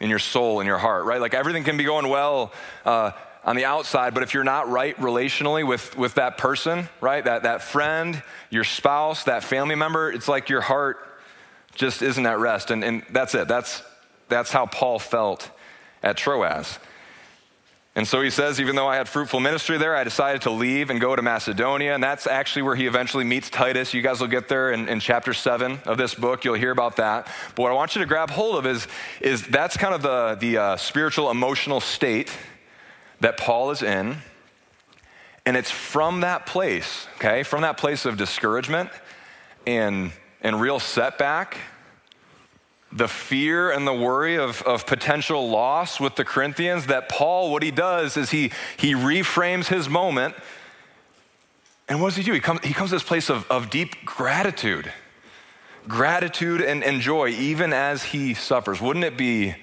in 0.00 0.10
your 0.10 0.18
soul, 0.18 0.60
in 0.60 0.66
your 0.66 0.78
heart, 0.78 1.04
right? 1.04 1.20
Like 1.20 1.34
everything 1.34 1.64
can 1.64 1.76
be 1.76 1.84
going 1.84 2.08
well 2.08 2.52
uh, 2.84 3.12
on 3.44 3.56
the 3.56 3.64
outside, 3.64 4.14
but 4.14 4.22
if 4.22 4.34
you're 4.34 4.44
not 4.44 4.68
right 4.68 4.96
relationally 4.96 5.66
with, 5.66 5.96
with 5.96 6.14
that 6.14 6.38
person, 6.38 6.88
right, 7.00 7.24
that, 7.24 7.44
that 7.44 7.62
friend, 7.62 8.22
your 8.50 8.64
spouse, 8.64 9.24
that 9.24 9.44
family 9.44 9.74
member, 9.74 10.10
it's 10.10 10.28
like 10.28 10.48
your 10.48 10.60
heart 10.60 10.98
just 11.74 12.02
isn't 12.02 12.26
at 12.26 12.38
rest. 12.38 12.70
And, 12.70 12.84
and 12.84 13.02
that's 13.10 13.34
it. 13.34 13.48
That's, 13.48 13.82
that's 14.28 14.50
how 14.50 14.66
Paul 14.66 14.98
felt 14.98 15.50
at 16.02 16.16
Troas. 16.16 16.78
And 17.96 18.06
so 18.06 18.20
he 18.20 18.30
says, 18.30 18.60
even 18.60 18.76
though 18.76 18.86
I 18.86 18.96
had 18.96 19.08
fruitful 19.08 19.40
ministry 19.40 19.76
there, 19.76 19.96
I 19.96 20.04
decided 20.04 20.42
to 20.42 20.50
leave 20.50 20.90
and 20.90 21.00
go 21.00 21.16
to 21.16 21.22
Macedonia. 21.22 21.92
And 21.92 22.02
that's 22.02 22.26
actually 22.26 22.62
where 22.62 22.76
he 22.76 22.86
eventually 22.86 23.24
meets 23.24 23.50
Titus. 23.50 23.92
You 23.92 24.00
guys 24.00 24.20
will 24.20 24.28
get 24.28 24.48
there 24.48 24.70
in, 24.70 24.88
in 24.88 25.00
chapter 25.00 25.34
seven 25.34 25.80
of 25.86 25.98
this 25.98 26.14
book. 26.14 26.44
You'll 26.44 26.54
hear 26.54 26.70
about 26.70 26.96
that. 26.96 27.26
But 27.56 27.62
what 27.62 27.72
I 27.72 27.74
want 27.74 27.96
you 27.96 28.00
to 28.00 28.06
grab 28.06 28.30
hold 28.30 28.56
of 28.56 28.66
is, 28.66 28.86
is 29.20 29.44
that's 29.44 29.76
kind 29.76 29.92
of 29.92 30.02
the, 30.02 30.36
the 30.38 30.56
uh, 30.56 30.76
spiritual, 30.76 31.32
emotional 31.32 31.80
state 31.80 32.30
that 33.18 33.36
Paul 33.36 33.72
is 33.72 33.82
in. 33.82 34.18
And 35.44 35.56
it's 35.56 35.70
from 35.70 36.20
that 36.20 36.46
place, 36.46 37.08
okay, 37.16 37.42
from 37.42 37.62
that 37.62 37.76
place 37.76 38.04
of 38.06 38.16
discouragement 38.16 38.90
and, 39.66 40.12
and 40.42 40.60
real 40.60 40.78
setback 40.78 41.56
the 42.92 43.08
fear 43.08 43.70
and 43.70 43.86
the 43.86 43.94
worry 43.94 44.36
of, 44.36 44.62
of 44.62 44.86
potential 44.86 45.48
loss 45.48 46.00
with 46.00 46.16
the 46.16 46.24
Corinthians, 46.24 46.86
that 46.86 47.08
Paul, 47.08 47.52
what 47.52 47.62
he 47.62 47.70
does 47.70 48.16
is 48.16 48.30
he, 48.30 48.50
he 48.76 48.94
reframes 48.94 49.68
his 49.68 49.88
moment. 49.88 50.34
And 51.88 52.00
what 52.00 52.08
does 52.08 52.16
he 52.16 52.22
do? 52.22 52.32
He 52.32 52.40
comes, 52.40 52.60
he 52.64 52.74
comes 52.74 52.90
to 52.90 52.96
this 52.96 53.02
place 53.02 53.30
of, 53.30 53.48
of 53.50 53.70
deep 53.70 54.04
gratitude, 54.04 54.92
gratitude 55.86 56.60
and, 56.60 56.82
and 56.82 57.00
joy, 57.00 57.28
even 57.28 57.72
as 57.72 58.02
he 58.02 58.34
suffers. 58.34 58.80
Wouldn't 58.80 59.04
it, 59.04 59.16
be, 59.16 59.54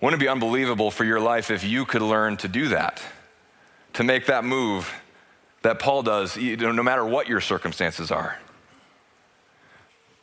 wouldn't 0.00 0.20
it 0.20 0.24
be 0.24 0.28
unbelievable 0.28 0.90
for 0.90 1.04
your 1.04 1.20
life 1.20 1.50
if 1.50 1.62
you 1.62 1.84
could 1.84 2.02
learn 2.02 2.36
to 2.38 2.48
do 2.48 2.68
that, 2.68 3.02
to 3.94 4.04
make 4.04 4.26
that 4.26 4.44
move 4.44 4.92
that 5.62 5.78
Paul 5.78 6.02
does, 6.02 6.36
no 6.36 6.82
matter 6.82 7.04
what 7.04 7.28
your 7.28 7.40
circumstances 7.40 8.10
are? 8.10 8.38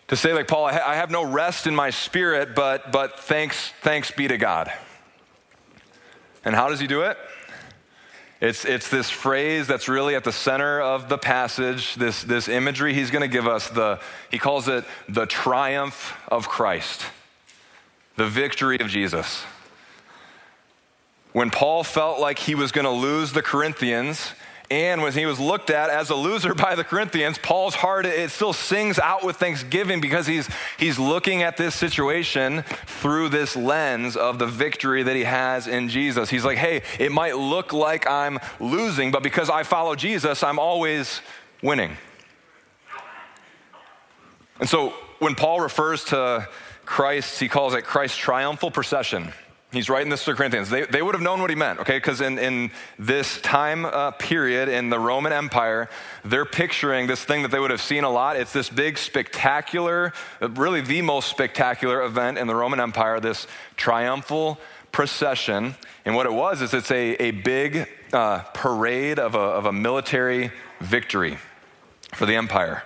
To 0.09 0.15
say, 0.15 0.33
like 0.33 0.47
Paul, 0.47 0.65
I, 0.65 0.73
ha- 0.73 0.89
I 0.91 0.95
have 0.95 1.09
no 1.09 1.23
rest 1.23 1.65
in 1.65 1.75
my 1.75 1.89
spirit, 1.89 2.53
but, 2.55 2.91
but 2.91 3.19
thanks, 3.19 3.71
thanks 3.81 4.11
be 4.11 4.27
to 4.27 4.37
God. 4.37 4.71
And 6.43 6.53
how 6.53 6.69
does 6.69 6.79
he 6.79 6.85
do 6.85 7.01
it? 7.01 7.17
It's, 8.39 8.65
it's 8.65 8.89
this 8.89 9.09
phrase 9.09 9.65
that's 9.65 9.87
really 9.87 10.13
at 10.13 10.23
the 10.23 10.31
center 10.31 10.79
of 10.79 11.09
the 11.09 11.17
passage, 11.17 11.95
this, 11.95 12.23
this 12.23 12.47
imagery 12.47 12.93
he's 12.93 13.09
going 13.09 13.23
to 13.23 13.27
give 13.27 13.47
us. 13.47 13.69
The, 13.69 13.99
he 14.29 14.37
calls 14.37 14.67
it 14.67 14.83
the 15.09 15.25
triumph 15.25 16.15
of 16.27 16.47
Christ, 16.47 17.05
the 18.15 18.27
victory 18.27 18.79
of 18.79 18.89
Jesus. 18.89 19.43
When 21.31 21.49
Paul 21.49 21.83
felt 21.83 22.19
like 22.19 22.37
he 22.37 22.53
was 22.53 22.71
going 22.71 22.85
to 22.85 22.91
lose 22.91 23.33
the 23.33 23.41
Corinthians, 23.41 24.33
and 24.71 25.03
when 25.03 25.13
he 25.13 25.25
was 25.25 25.39
looked 25.39 25.69
at 25.69 25.89
as 25.89 26.09
a 26.09 26.15
loser 26.15 26.55
by 26.55 26.75
the 26.75 26.83
Corinthians, 26.83 27.37
Paul's 27.37 27.75
heart, 27.75 28.05
it 28.05 28.31
still 28.31 28.53
sings 28.53 28.97
out 28.97 29.23
with 29.23 29.35
thanksgiving 29.35 30.01
because 30.01 30.25
he's, 30.25 30.49
he's 30.77 30.97
looking 30.97 31.43
at 31.43 31.55
this 31.55 31.75
situation 31.75 32.63
through 32.85 33.29
this 33.29 33.55
lens 33.55 34.17
of 34.17 34.39
the 34.39 34.47
victory 34.47 35.03
that 35.03 35.15
he 35.15 35.23
has 35.23 35.67
in 35.67 35.89
Jesus. 35.89 36.29
He's 36.29 36.43
like, 36.43 36.57
hey, 36.57 36.81
it 36.99 37.11
might 37.11 37.37
look 37.37 37.73
like 37.73 38.07
I'm 38.07 38.39
losing, 38.59 39.11
but 39.11 39.21
because 39.21 39.49
I 39.51 39.63
follow 39.63 39.95
Jesus, 39.95 40.41
I'm 40.41 40.57
always 40.57 41.21
winning. 41.61 41.97
And 44.59 44.67
so 44.67 44.93
when 45.19 45.35
Paul 45.35 45.59
refers 45.59 46.05
to 46.05 46.47
Christ, 46.85 47.39
he 47.39 47.49
calls 47.49 47.73
it 47.75 47.83
Christ's 47.83 48.17
triumphal 48.17 48.71
procession. 48.71 49.31
He's 49.75 49.89
writing 49.89 50.09
this 50.09 50.23
to 50.25 50.31
the 50.31 50.37
Corinthians. 50.37 50.69
They, 50.69 50.85
they 50.85 51.01
would 51.01 51.15
have 51.15 51.21
known 51.21 51.41
what 51.41 51.49
he 51.49 51.55
meant, 51.55 51.79
okay? 51.81 51.97
Because 51.97 52.21
in, 52.21 52.39
in 52.39 52.71
this 52.97 53.41
time 53.41 53.85
uh, 53.85 54.11
period 54.11 54.69
in 54.69 54.89
the 54.89 54.99
Roman 54.99 55.33
Empire, 55.33 55.89
they're 56.23 56.45
picturing 56.45 57.07
this 57.07 57.23
thing 57.23 57.41
that 57.41 57.51
they 57.51 57.59
would 57.59 57.71
have 57.71 57.81
seen 57.81 58.03
a 58.03 58.09
lot. 58.09 58.37
It's 58.37 58.53
this 58.53 58.69
big, 58.69 58.97
spectacular, 58.97 60.13
really 60.39 60.81
the 60.81 61.01
most 61.01 61.29
spectacular 61.29 62.01
event 62.03 62.37
in 62.37 62.47
the 62.47 62.55
Roman 62.55 62.79
Empire, 62.79 63.19
this 63.19 63.47
triumphal 63.75 64.59
procession. 64.91 65.75
And 66.05 66.15
what 66.15 66.25
it 66.25 66.33
was 66.33 66.61
is 66.61 66.73
it's 66.73 66.91
a, 66.91 67.15
a 67.21 67.31
big 67.31 67.89
uh, 68.13 68.39
parade 68.53 69.19
of 69.19 69.35
a, 69.35 69.39
of 69.39 69.65
a 69.65 69.73
military 69.73 70.51
victory 70.79 71.37
for 72.13 72.25
the 72.25 72.35
empire. 72.35 72.83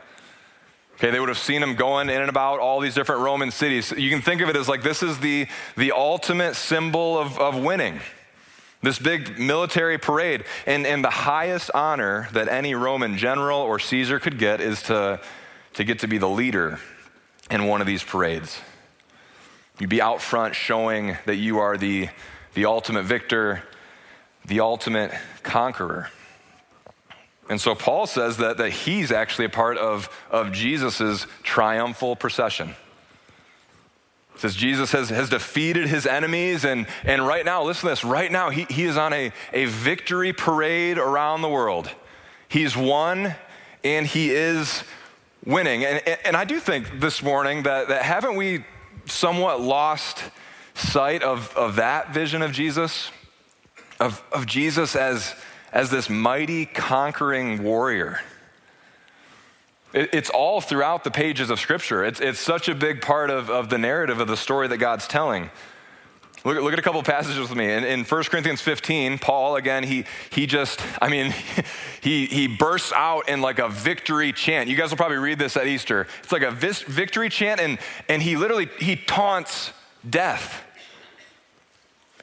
Okay, 0.99 1.11
they 1.11 1.19
would 1.19 1.29
have 1.29 1.37
seen 1.37 1.63
him 1.63 1.75
going 1.75 2.09
in 2.09 2.19
and 2.19 2.29
about 2.29 2.59
all 2.59 2.81
these 2.81 2.93
different 2.93 3.21
Roman 3.21 3.51
cities. 3.51 3.93
You 3.95 4.09
can 4.09 4.21
think 4.21 4.41
of 4.41 4.49
it 4.49 4.57
as 4.57 4.67
like 4.67 4.83
this 4.83 5.01
is 5.01 5.19
the, 5.19 5.47
the 5.77 5.93
ultimate 5.93 6.57
symbol 6.57 7.17
of, 7.17 7.39
of 7.39 7.57
winning. 7.57 8.01
This 8.81 8.99
big 8.99 9.39
military 9.39 9.97
parade. 9.97 10.43
And, 10.65 10.85
and 10.85 11.01
the 11.01 11.09
highest 11.09 11.71
honor 11.73 12.27
that 12.33 12.49
any 12.49 12.75
Roman 12.75 13.17
general 13.17 13.61
or 13.61 13.79
Caesar 13.79 14.19
could 14.19 14.37
get 14.37 14.59
is 14.59 14.83
to, 14.83 15.21
to 15.75 15.83
get 15.85 15.99
to 15.99 16.07
be 16.07 16.17
the 16.17 16.27
leader 16.27 16.79
in 17.49 17.65
one 17.65 17.79
of 17.79 17.87
these 17.87 18.03
parades. 18.03 18.59
You'd 19.79 19.89
be 19.89 20.01
out 20.01 20.21
front 20.21 20.53
showing 20.53 21.17
that 21.25 21.37
you 21.37 21.59
are 21.59 21.77
the, 21.77 22.09
the 22.55 22.65
ultimate 22.65 23.03
victor, 23.03 23.63
the 24.45 24.59
ultimate 24.59 25.13
conqueror. 25.43 26.09
And 27.49 27.59
so 27.59 27.73
Paul 27.73 28.05
says 28.05 28.37
that, 28.37 28.57
that 28.57 28.69
he's 28.69 29.11
actually 29.11 29.45
a 29.45 29.49
part 29.49 29.77
of, 29.77 30.09
of 30.29 30.51
Jesus' 30.51 31.25
triumphal 31.41 32.15
procession. 32.15 32.75
It 34.35 34.41
says 34.41 34.55
Jesus 34.55 34.91
has, 34.91 35.09
has 35.09 35.29
defeated 35.29 35.89
his 35.89 36.05
enemies, 36.05 36.63
and, 36.63 36.87
and 37.03 37.27
right 37.27 37.43
now, 37.43 37.63
listen 37.63 37.81
to 37.81 37.89
this, 37.89 38.03
right 38.03 38.31
now 38.31 38.51
he, 38.51 38.65
he 38.69 38.83
is 38.83 38.95
on 38.95 39.11
a, 39.11 39.33
a 39.51 39.65
victory 39.65 40.31
parade 40.31 40.97
around 40.97 41.41
the 41.41 41.49
world. 41.49 41.89
He's 42.47 42.77
won 42.77 43.35
and 43.83 44.05
he 44.07 44.29
is 44.29 44.83
winning. 45.43 45.83
And, 45.83 46.01
and 46.23 46.37
I 46.37 46.45
do 46.45 46.59
think 46.59 46.99
this 46.99 47.23
morning 47.23 47.63
that, 47.63 47.87
that 47.89 48.03
haven't 48.03 48.35
we 48.35 48.63
somewhat 49.05 49.59
lost 49.59 50.23
sight 50.73 51.23
of, 51.23 51.55
of 51.57 51.75
that 51.77 52.13
vision 52.13 52.41
of 52.41 52.51
Jesus? 52.51 53.11
Of, 53.99 54.23
of 54.31 54.45
Jesus 54.45 54.95
as 54.95 55.35
as 55.71 55.89
this 55.89 56.09
mighty 56.09 56.65
conquering 56.65 57.63
warrior. 57.63 58.19
it's 59.93 60.29
all 60.29 60.61
throughout 60.61 61.03
the 61.03 61.11
pages 61.11 61.49
of 61.49 61.59
Scripture. 61.59 62.03
It's, 62.03 62.19
it's 62.19 62.39
such 62.39 62.69
a 62.69 62.75
big 62.75 63.01
part 63.01 63.29
of, 63.29 63.49
of 63.49 63.69
the 63.69 63.77
narrative 63.77 64.19
of 64.19 64.27
the 64.27 64.37
story 64.37 64.67
that 64.67 64.77
God's 64.77 65.07
telling. 65.07 65.49
Look, 66.45 66.61
look 66.61 66.71
at 66.71 66.79
a 66.79 66.83
couple 66.83 67.03
passages 67.03 67.37
with 67.37 67.55
me. 67.55 67.69
In, 67.71 67.83
in 67.83 68.03
1 68.05 68.23
Corinthians 68.25 68.61
15, 68.61 69.19
Paul, 69.19 69.57
again, 69.57 69.83
he, 69.83 70.05
he 70.29 70.45
just, 70.45 70.81
I 71.01 71.09
mean, 71.09 71.33
he, 72.01 72.27
he 72.27 72.47
bursts 72.47 72.93
out 72.93 73.27
in 73.27 73.41
like 73.41 73.59
a 73.59 73.67
victory 73.67 74.31
chant. 74.31 74.69
You 74.69 74.77
guys 74.77 74.89
will 74.89 74.97
probably 74.97 75.17
read 75.17 75.37
this 75.37 75.57
at 75.57 75.67
Easter. 75.67 76.07
It's 76.23 76.31
like 76.31 76.43
a 76.43 76.51
vis- 76.51 76.83
victory 76.83 77.29
chant, 77.29 77.59
and, 77.59 77.77
and 78.07 78.21
he 78.21 78.37
literally, 78.37 78.69
he 78.79 78.95
taunts 78.95 79.73
death. 80.09 80.63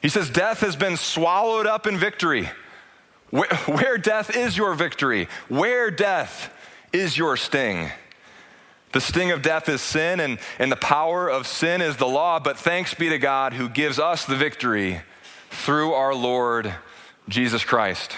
He 0.01 0.09
says, 0.09 0.29
death 0.29 0.61
has 0.61 0.75
been 0.75 0.97
swallowed 0.97 1.67
up 1.67 1.85
in 1.85 1.97
victory. 1.97 2.49
Where, 3.29 3.53
where 3.65 3.97
death 3.97 4.35
is 4.35 4.55
your 4.55 4.73
victory? 4.73 5.27
Where 5.49 5.91
death 5.91 6.53
is 6.93 7.17
your 7.17 7.35
sting? 7.37 7.91
The 8.93 9.01
sting 9.01 9.31
of 9.31 9.41
death 9.41 9.67
is 9.67 9.81
sin, 9.81 10.19
and, 10.19 10.39
and 10.59 10.71
the 10.71 10.77
power 10.77 11.29
of 11.29 11.45
sin 11.45 11.81
is 11.81 11.97
the 11.97 12.07
law, 12.07 12.39
but 12.39 12.57
thanks 12.57 12.93
be 12.93 13.09
to 13.09 13.19
God 13.19 13.53
who 13.53 13.67
gives 13.67 13.99
us 13.99 14.25
the 14.25 14.35
victory 14.35 15.01
through 15.49 15.93
our 15.93 16.15
Lord 16.15 16.73
Jesus 17.27 17.65
Christ. 17.65 18.13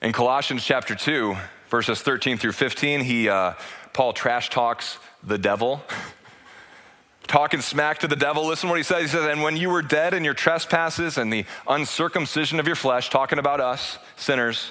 In 0.00 0.12
Colossians 0.12 0.64
chapter 0.64 0.96
2, 0.96 1.36
verses 1.70 2.02
13 2.02 2.36
through 2.36 2.52
15, 2.52 3.02
he, 3.02 3.28
uh, 3.28 3.54
Paul 3.92 4.12
trash 4.12 4.50
talks 4.50 4.98
the 5.22 5.38
devil. 5.38 5.82
talking 7.26 7.60
smack 7.60 7.98
to 8.00 8.08
the 8.08 8.16
devil. 8.16 8.46
Listen 8.46 8.68
what 8.68 8.78
he 8.78 8.82
says. 8.82 9.02
He 9.02 9.08
says, 9.08 9.26
And 9.26 9.42
when 9.42 9.56
you 9.56 9.70
were 9.70 9.82
dead 9.82 10.14
in 10.14 10.24
your 10.24 10.34
trespasses 10.34 11.18
and 11.18 11.32
the 11.32 11.44
uncircumcision 11.68 12.60
of 12.60 12.66
your 12.66 12.76
flesh, 12.76 13.10
talking 13.10 13.38
about 13.38 13.60
us, 13.60 13.98
sinners, 14.16 14.70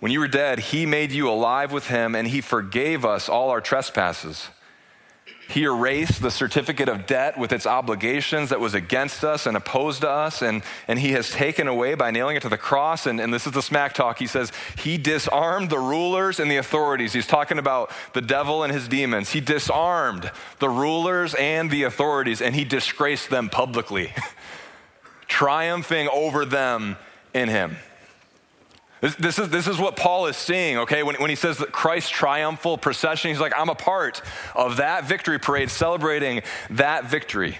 when 0.00 0.12
you 0.12 0.20
were 0.20 0.28
dead, 0.28 0.58
he 0.58 0.86
made 0.86 1.10
you 1.10 1.28
alive 1.28 1.72
with 1.72 1.88
him 1.88 2.14
and 2.14 2.28
he 2.28 2.40
forgave 2.40 3.04
us 3.04 3.28
all 3.28 3.50
our 3.50 3.60
trespasses 3.60 4.48
he 5.48 5.64
erased 5.64 6.20
the 6.20 6.30
certificate 6.30 6.90
of 6.90 7.06
debt 7.06 7.38
with 7.38 7.52
its 7.52 7.66
obligations 7.66 8.50
that 8.50 8.60
was 8.60 8.74
against 8.74 9.24
us 9.24 9.46
and 9.46 9.56
opposed 9.56 10.02
to 10.02 10.10
us, 10.10 10.42
and, 10.42 10.62
and 10.86 10.98
he 10.98 11.12
has 11.12 11.30
taken 11.30 11.66
away 11.66 11.94
by 11.94 12.10
nailing 12.10 12.36
it 12.36 12.42
to 12.42 12.50
the 12.50 12.58
cross. 12.58 13.06
And, 13.06 13.18
and 13.18 13.32
this 13.32 13.46
is 13.46 13.52
the 13.52 13.62
smack 13.62 13.94
talk. 13.94 14.18
He 14.18 14.26
says, 14.26 14.52
He 14.76 14.98
disarmed 14.98 15.70
the 15.70 15.78
rulers 15.78 16.38
and 16.38 16.50
the 16.50 16.58
authorities. 16.58 17.14
He's 17.14 17.26
talking 17.26 17.58
about 17.58 17.90
the 18.12 18.20
devil 18.20 18.62
and 18.62 18.70
his 18.70 18.88
demons. 18.88 19.30
He 19.30 19.40
disarmed 19.40 20.30
the 20.58 20.68
rulers 20.68 21.34
and 21.34 21.70
the 21.70 21.84
authorities, 21.84 22.42
and 22.42 22.54
he 22.54 22.64
disgraced 22.64 23.30
them 23.30 23.48
publicly, 23.48 24.12
triumphing 25.28 26.08
over 26.08 26.44
them 26.44 26.98
in 27.32 27.48
him. 27.48 27.78
This, 29.00 29.38
is, 29.38 29.48
this 29.48 29.68
is 29.68 29.78
what 29.78 29.94
Paul 29.94 30.26
is 30.26 30.36
seeing, 30.36 30.78
okay? 30.78 31.04
When, 31.04 31.14
when 31.16 31.30
he 31.30 31.36
says 31.36 31.58
that 31.58 31.70
Christ's 31.70 32.10
triumphal 32.10 32.76
procession, 32.76 33.30
he's 33.30 33.38
like, 33.38 33.52
I'm 33.56 33.68
a 33.68 33.74
part 33.74 34.22
of 34.56 34.78
that 34.78 35.04
victory 35.04 35.38
parade, 35.38 35.70
celebrating 35.70 36.42
that 36.70 37.04
victory. 37.04 37.58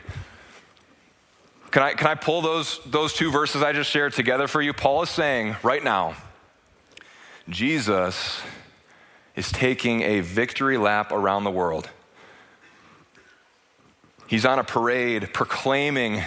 Can 1.70 1.82
I, 1.82 1.92
can 1.92 2.08
I 2.08 2.14
pull 2.14 2.40
those, 2.40 2.80
those 2.86 3.12
two 3.12 3.30
verses 3.30 3.62
I 3.62 3.72
just 3.72 3.90
shared 3.90 4.14
together 4.14 4.48
for 4.48 4.60
you? 4.60 4.72
Paul 4.72 5.02
is 5.02 5.10
saying 5.10 5.56
right 5.62 5.84
now, 5.84 6.16
Jesus 7.48 8.40
is 9.36 9.52
taking 9.52 10.02
a 10.02 10.20
victory 10.20 10.76
lap 10.76 11.12
around 11.12 11.44
the 11.44 11.50
world. 11.50 11.88
He's 14.26 14.44
on 14.44 14.58
a 14.58 14.64
parade 14.64 15.32
proclaiming 15.32 16.22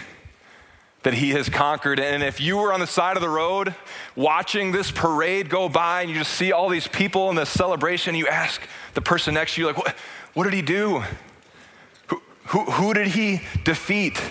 that 1.03 1.15
he 1.15 1.31
has 1.31 1.49
conquered. 1.49 1.99
And 1.99 2.21
if 2.23 2.39
you 2.39 2.57
were 2.57 2.71
on 2.71 2.79
the 2.79 2.87
side 2.87 3.17
of 3.17 3.21
the 3.21 3.29
road 3.29 3.75
watching 4.15 4.71
this 4.71 4.91
parade 4.91 5.49
go 5.49 5.67
by 5.67 6.01
and 6.01 6.09
you 6.09 6.17
just 6.17 6.33
see 6.33 6.51
all 6.51 6.69
these 6.69 6.87
people 6.87 7.29
in 7.29 7.35
this 7.35 7.49
celebration, 7.49 8.15
you 8.15 8.27
ask 8.27 8.61
the 8.93 9.01
person 9.01 9.33
next 9.33 9.55
to 9.55 9.61
you, 9.61 9.67
like, 9.67 9.77
what, 9.77 9.95
what 10.33 10.43
did 10.43 10.53
he 10.53 10.61
do? 10.61 11.03
Who, 12.07 12.21
who, 12.45 12.59
who 12.65 12.93
did 12.93 13.07
he 13.07 13.41
defeat? 13.63 14.21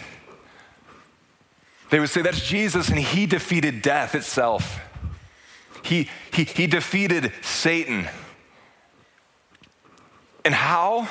They 1.91 1.99
would 1.99 2.11
say, 2.11 2.23
that's 2.23 2.47
Jesus, 2.47 2.89
and 2.89 2.99
he 2.99 3.27
defeated 3.27 3.83
death 3.83 4.15
itself. 4.15 4.81
He, 5.83 6.09
he, 6.33 6.45
he 6.45 6.67
defeated 6.69 7.33
Satan. 7.43 8.09
And 10.45 10.55
how? 10.55 11.09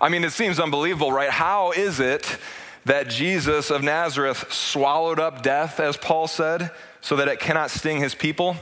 I 0.00 0.10
mean, 0.10 0.22
it 0.22 0.32
seems 0.32 0.60
unbelievable, 0.60 1.10
right? 1.10 1.30
How 1.30 1.72
is 1.72 1.98
it 1.98 2.36
that 2.84 3.08
Jesus 3.08 3.70
of 3.70 3.82
Nazareth 3.82 4.52
swallowed 4.52 5.20
up 5.20 5.42
death, 5.42 5.78
as 5.78 5.96
Paul 5.96 6.26
said, 6.26 6.70
so 7.00 7.16
that 7.16 7.28
it 7.28 7.40
cannot 7.40 7.70
sting 7.70 7.98
his 7.98 8.14
people? 8.14 8.56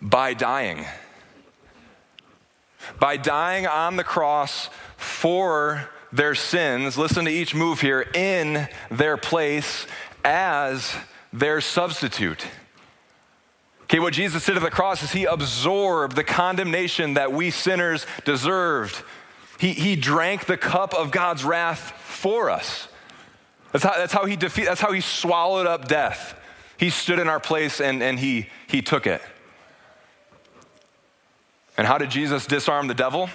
By 0.00 0.34
dying. 0.34 0.84
By 2.98 3.16
dying 3.16 3.66
on 3.66 3.96
the 3.96 4.04
cross 4.04 4.68
for 4.96 5.88
their 6.12 6.34
sins, 6.34 6.96
listen 6.96 7.24
to 7.24 7.30
each 7.30 7.54
move 7.54 7.80
here, 7.80 8.00
in 8.14 8.68
their 8.90 9.16
place 9.16 9.86
as 10.24 10.94
their 11.32 11.60
substitute. 11.60 12.46
Okay, 13.84 13.98
what 13.98 14.14
Jesus 14.14 14.46
did 14.46 14.56
at 14.56 14.62
the 14.62 14.70
cross 14.70 15.02
is 15.02 15.12
he 15.12 15.24
absorbed 15.24 16.16
the 16.16 16.24
condemnation 16.24 17.14
that 17.14 17.32
we 17.32 17.50
sinners 17.50 18.06
deserved. 18.24 19.02
He, 19.64 19.72
he 19.72 19.96
drank 19.96 20.44
the 20.44 20.58
cup 20.58 20.92
of 20.92 21.10
God's 21.10 21.42
wrath 21.42 21.92
for 21.98 22.50
us. 22.50 22.86
That's 23.72 23.82
how, 23.82 23.94
that's 23.96 24.12
how 24.12 24.26
he 24.26 24.36
defeat, 24.36 24.66
that's 24.66 24.82
how 24.82 24.92
he 24.92 25.00
swallowed 25.00 25.66
up 25.66 25.88
death. 25.88 26.38
He 26.76 26.90
stood 26.90 27.18
in 27.18 27.30
our 27.30 27.40
place 27.40 27.80
and, 27.80 28.02
and 28.02 28.18
he, 28.18 28.50
he 28.66 28.82
took 28.82 29.06
it. 29.06 29.22
And 31.78 31.86
how 31.86 31.96
did 31.96 32.10
Jesus 32.10 32.44
disarm 32.44 32.88
the 32.88 32.94
devil? 32.94 33.30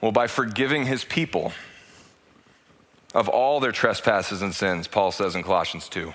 Well, 0.00 0.12
by 0.12 0.28
forgiving 0.28 0.86
his 0.86 1.04
people 1.04 1.52
of 3.16 3.28
all 3.28 3.58
their 3.58 3.72
trespasses 3.72 4.42
and 4.42 4.54
sins, 4.54 4.86
Paul 4.86 5.10
says 5.10 5.34
in 5.34 5.42
Colossians 5.42 5.88
2. 5.88 6.14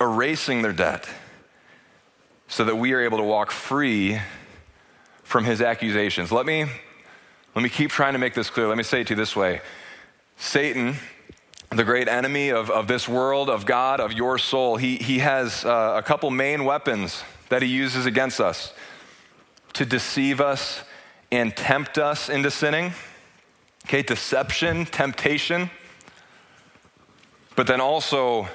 Erasing 0.00 0.62
their 0.62 0.72
debt 0.72 1.08
so 2.46 2.62
that 2.62 2.76
we 2.76 2.92
are 2.92 3.00
able 3.00 3.18
to 3.18 3.24
walk 3.24 3.50
free 3.50 4.20
from 5.28 5.44
his 5.44 5.60
accusations. 5.60 6.32
Let 6.32 6.46
me 6.46 6.64
let 7.54 7.62
me 7.62 7.68
keep 7.68 7.90
trying 7.90 8.14
to 8.14 8.18
make 8.18 8.32
this 8.32 8.48
clear. 8.48 8.66
Let 8.66 8.78
me 8.78 8.82
say 8.82 9.02
it 9.02 9.08
to 9.08 9.12
you 9.12 9.16
this 9.16 9.36
way 9.36 9.60
Satan, 10.38 10.96
the 11.68 11.84
great 11.84 12.08
enemy 12.08 12.48
of, 12.48 12.70
of 12.70 12.88
this 12.88 13.06
world, 13.06 13.50
of 13.50 13.66
God, 13.66 14.00
of 14.00 14.14
your 14.14 14.38
soul, 14.38 14.78
he, 14.78 14.96
he 14.96 15.18
has 15.18 15.66
uh, 15.66 15.94
a 15.96 16.02
couple 16.02 16.30
main 16.30 16.64
weapons 16.64 17.22
that 17.50 17.60
he 17.60 17.68
uses 17.68 18.06
against 18.06 18.40
us 18.40 18.72
to 19.74 19.84
deceive 19.84 20.40
us 20.40 20.82
and 21.30 21.54
tempt 21.54 21.98
us 21.98 22.30
into 22.30 22.50
sinning. 22.50 22.92
Okay, 23.84 24.00
deception, 24.00 24.86
temptation, 24.86 25.70
but 27.54 27.66
then 27.66 27.82
also 27.82 28.48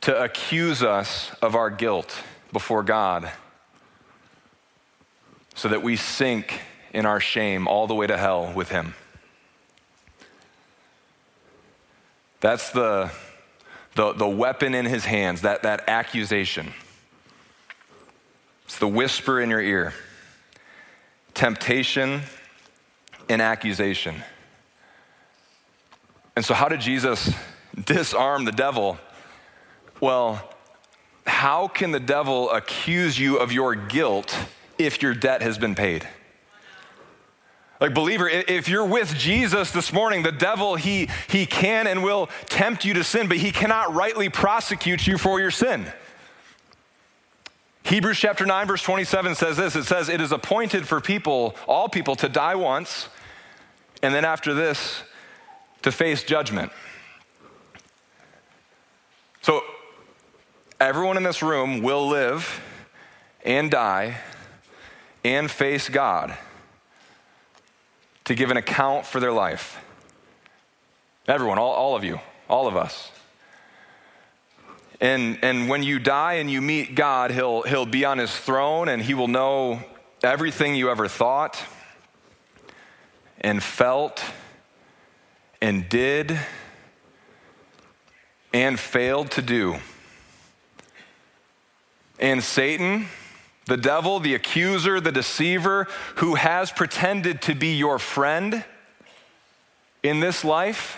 to 0.00 0.20
accuse 0.20 0.82
us 0.82 1.30
of 1.40 1.54
our 1.54 1.70
guilt 1.70 2.24
before 2.52 2.82
God 2.82 3.30
so 5.58 5.66
that 5.66 5.82
we 5.82 5.96
sink 5.96 6.60
in 6.92 7.04
our 7.04 7.18
shame 7.18 7.66
all 7.66 7.88
the 7.88 7.94
way 7.94 8.06
to 8.06 8.16
hell 8.16 8.52
with 8.54 8.68
him. 8.68 8.94
That's 12.38 12.70
the, 12.70 13.10
the, 13.96 14.12
the 14.12 14.28
weapon 14.28 14.72
in 14.72 14.84
his 14.84 15.04
hands, 15.04 15.40
that, 15.40 15.64
that 15.64 15.88
accusation. 15.88 16.72
It's 18.66 18.78
the 18.78 18.86
whisper 18.86 19.40
in 19.40 19.50
your 19.50 19.60
ear 19.60 19.94
temptation 21.34 22.20
and 23.28 23.42
accusation. 23.42 24.22
And 26.36 26.44
so, 26.44 26.54
how 26.54 26.68
did 26.68 26.80
Jesus 26.80 27.34
disarm 27.84 28.44
the 28.44 28.52
devil? 28.52 28.96
Well, 30.00 30.54
how 31.26 31.66
can 31.66 31.90
the 31.90 31.98
devil 31.98 32.48
accuse 32.52 33.18
you 33.18 33.38
of 33.38 33.50
your 33.50 33.74
guilt 33.74 34.38
if 34.78 35.02
your 35.02 35.14
debt 35.14 35.42
has 35.42 35.58
been 35.58 35.74
paid? 35.74 36.06
Like, 37.80 37.94
believer, 37.94 38.28
if 38.28 38.68
you're 38.68 38.84
with 38.84 39.14
Jesus 39.14 39.70
this 39.70 39.92
morning, 39.92 40.24
the 40.24 40.32
devil, 40.32 40.74
he, 40.74 41.08
he 41.28 41.46
can 41.46 41.86
and 41.86 42.02
will 42.02 42.28
tempt 42.46 42.84
you 42.84 42.94
to 42.94 43.04
sin, 43.04 43.28
but 43.28 43.36
he 43.36 43.52
cannot 43.52 43.94
rightly 43.94 44.28
prosecute 44.28 45.06
you 45.06 45.16
for 45.16 45.38
your 45.38 45.52
sin. 45.52 45.86
Hebrews 47.84 48.18
chapter 48.18 48.44
9, 48.44 48.66
verse 48.66 48.82
27 48.82 49.36
says 49.36 49.56
this 49.56 49.76
it 49.76 49.84
says, 49.84 50.08
It 50.08 50.20
is 50.20 50.32
appointed 50.32 50.88
for 50.88 51.00
people, 51.00 51.54
all 51.68 51.88
people, 51.88 52.16
to 52.16 52.28
die 52.28 52.56
once, 52.56 53.08
and 54.02 54.12
then 54.12 54.24
after 54.24 54.54
this, 54.54 55.02
to 55.82 55.92
face 55.92 56.24
judgment. 56.24 56.72
So, 59.42 59.62
everyone 60.80 61.16
in 61.16 61.22
this 61.22 61.42
room 61.42 61.80
will 61.80 62.08
live 62.08 62.60
and 63.44 63.70
die 63.70 64.20
and 65.28 65.50
face 65.50 65.90
God 65.90 66.36
to 68.24 68.34
give 68.34 68.50
an 68.50 68.56
account 68.56 69.04
for 69.04 69.20
their 69.20 69.32
life. 69.32 69.78
Everyone, 71.26 71.58
all, 71.58 71.72
all 71.72 71.94
of 71.94 72.02
you, 72.02 72.18
all 72.48 72.66
of 72.66 72.76
us. 72.76 73.10
And, 75.00 75.38
and 75.42 75.68
when 75.68 75.82
you 75.82 75.98
die 75.98 76.34
and 76.34 76.50
you 76.50 76.62
meet 76.62 76.94
God, 76.94 77.30
he'll, 77.30 77.62
he'll 77.62 77.86
be 77.86 78.06
on 78.06 78.16
his 78.16 78.34
throne 78.34 78.88
and 78.88 79.02
he 79.02 79.12
will 79.12 79.28
know 79.28 79.82
everything 80.22 80.74
you 80.74 80.90
ever 80.90 81.08
thought 81.08 81.62
and 83.40 83.62
felt 83.62 84.24
and 85.60 85.88
did 85.88 86.38
and 88.54 88.80
failed 88.80 89.30
to 89.32 89.42
do. 89.42 89.76
And 92.18 92.42
Satan, 92.42 93.06
the 93.68 93.76
devil, 93.76 94.18
the 94.18 94.34
accuser, 94.34 94.98
the 94.98 95.12
deceiver, 95.12 95.86
who 96.16 96.34
has 96.34 96.72
pretended 96.72 97.42
to 97.42 97.54
be 97.54 97.74
your 97.74 97.98
friend 97.98 98.64
in 100.02 100.20
this 100.20 100.42
life, 100.42 100.96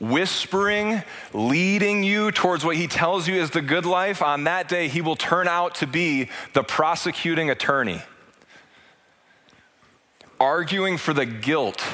whispering, 0.00 1.02
leading 1.32 2.02
you 2.02 2.32
towards 2.32 2.64
what 2.64 2.76
he 2.76 2.88
tells 2.88 3.28
you 3.28 3.36
is 3.36 3.50
the 3.50 3.62
good 3.62 3.86
life, 3.86 4.22
on 4.22 4.44
that 4.44 4.68
day 4.68 4.88
he 4.88 5.00
will 5.00 5.14
turn 5.14 5.46
out 5.46 5.76
to 5.76 5.86
be 5.86 6.28
the 6.52 6.64
prosecuting 6.64 7.48
attorney, 7.48 8.02
arguing 10.40 10.98
for 10.98 11.14
the 11.14 11.24
guilt, 11.24 11.84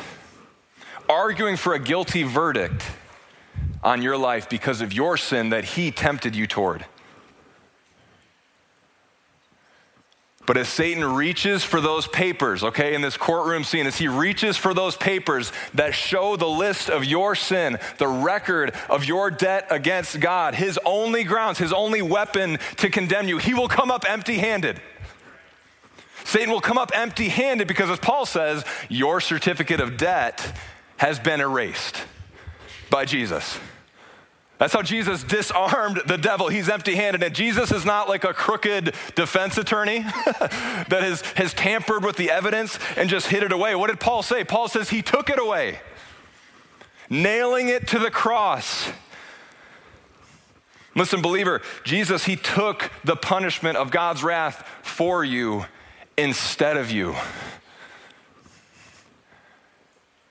arguing 1.11 1.57
for 1.57 1.75
a 1.75 1.79
guilty 1.79 2.23
verdict 2.23 2.83
on 3.83 4.01
your 4.01 4.17
life 4.17 4.49
because 4.49 4.81
of 4.81 4.95
your 4.95 5.19
sin 5.19 5.51
that 5.51 5.65
he 5.65 5.91
tempted 5.91 6.35
you 6.35 6.47
toward. 6.47 6.87
But 10.51 10.57
as 10.57 10.69
Satan 10.69 11.05
reaches 11.05 11.63
for 11.63 11.81
those 11.81 12.09
papers, 12.09 12.65
okay, 12.65 12.97
in 12.97 13.03
this 13.03 13.17
courtroom 13.17 13.63
scene, 13.63 13.87
as 13.87 13.99
he 13.99 14.09
reaches 14.09 14.57
for 14.57 14.75
those 14.75 14.97
papers 14.97 15.53
that 15.75 15.95
show 15.95 16.35
the 16.35 16.49
list 16.49 16.91
of 16.91 17.05
your 17.05 17.37
sin, 17.37 17.79
the 17.99 18.09
record 18.09 18.75
of 18.89 19.05
your 19.05 19.31
debt 19.31 19.69
against 19.71 20.19
God, 20.19 20.57
his 20.57 20.77
only 20.85 21.23
grounds, 21.23 21.59
his 21.59 21.73
only 21.73 22.03
weapon 22.03 22.59
to 22.79 22.91
condemn 22.91 23.29
you, 23.29 23.39
he 23.39 23.55
will 23.55 23.69
come 23.69 23.93
up 23.93 24.05
empty 24.09 24.39
handed. 24.39 24.83
Satan 26.25 26.51
will 26.51 26.61
come 26.61 26.79
up 26.79 26.91
empty 26.97 27.29
handed 27.29 27.69
because, 27.69 27.89
as 27.89 28.01
Paul 28.01 28.27
says, 28.27 28.65
your 28.89 29.21
certificate 29.21 29.79
of 29.79 29.99
debt 29.99 30.53
has 30.97 31.21
been 31.21 31.41
erased 31.41 32.03
by 32.91 33.05
Jesus. 33.05 33.57
That's 34.61 34.75
how 34.75 34.83
Jesus 34.83 35.23
disarmed 35.23 36.03
the 36.05 36.19
devil. 36.19 36.49
He's 36.49 36.69
empty 36.69 36.95
handed. 36.95 37.23
And 37.23 37.35
Jesus 37.35 37.73
is 37.73 37.87
not 37.87 38.11
like 38.11 38.25
a 38.25 38.35
crooked 38.35 38.95
defense 39.15 39.57
attorney 39.57 40.01
that 40.25 40.99
has, 41.01 41.23
has 41.33 41.55
tampered 41.55 42.05
with 42.05 42.17
the 42.17 42.31
evidence 42.31 42.79
and 42.95 43.09
just 43.09 43.29
hid 43.29 43.43
it 43.43 43.53
away. 43.53 43.75
What 43.75 43.89
did 43.89 44.01
Paul 44.01 44.23
say? 44.23 44.45
Paul 44.45 44.69
says 44.69 44.91
he 44.91 45.01
took 45.01 45.31
it 45.31 45.39
away, 45.39 45.81
nailing 47.09 47.69
it 47.69 47.87
to 47.89 47.99
the 47.99 48.11
cross. 48.11 48.91
Listen, 50.95 51.23
believer, 51.23 51.63
Jesus, 51.83 52.27
he 52.27 52.37
took 52.37 52.93
the 53.03 53.17
punishment 53.17 53.79
of 53.79 53.91
God's 53.91 54.23
wrath 54.23 54.69
for 54.83 55.25
you 55.25 55.65
instead 56.19 56.77
of 56.77 56.91
you. 56.91 57.17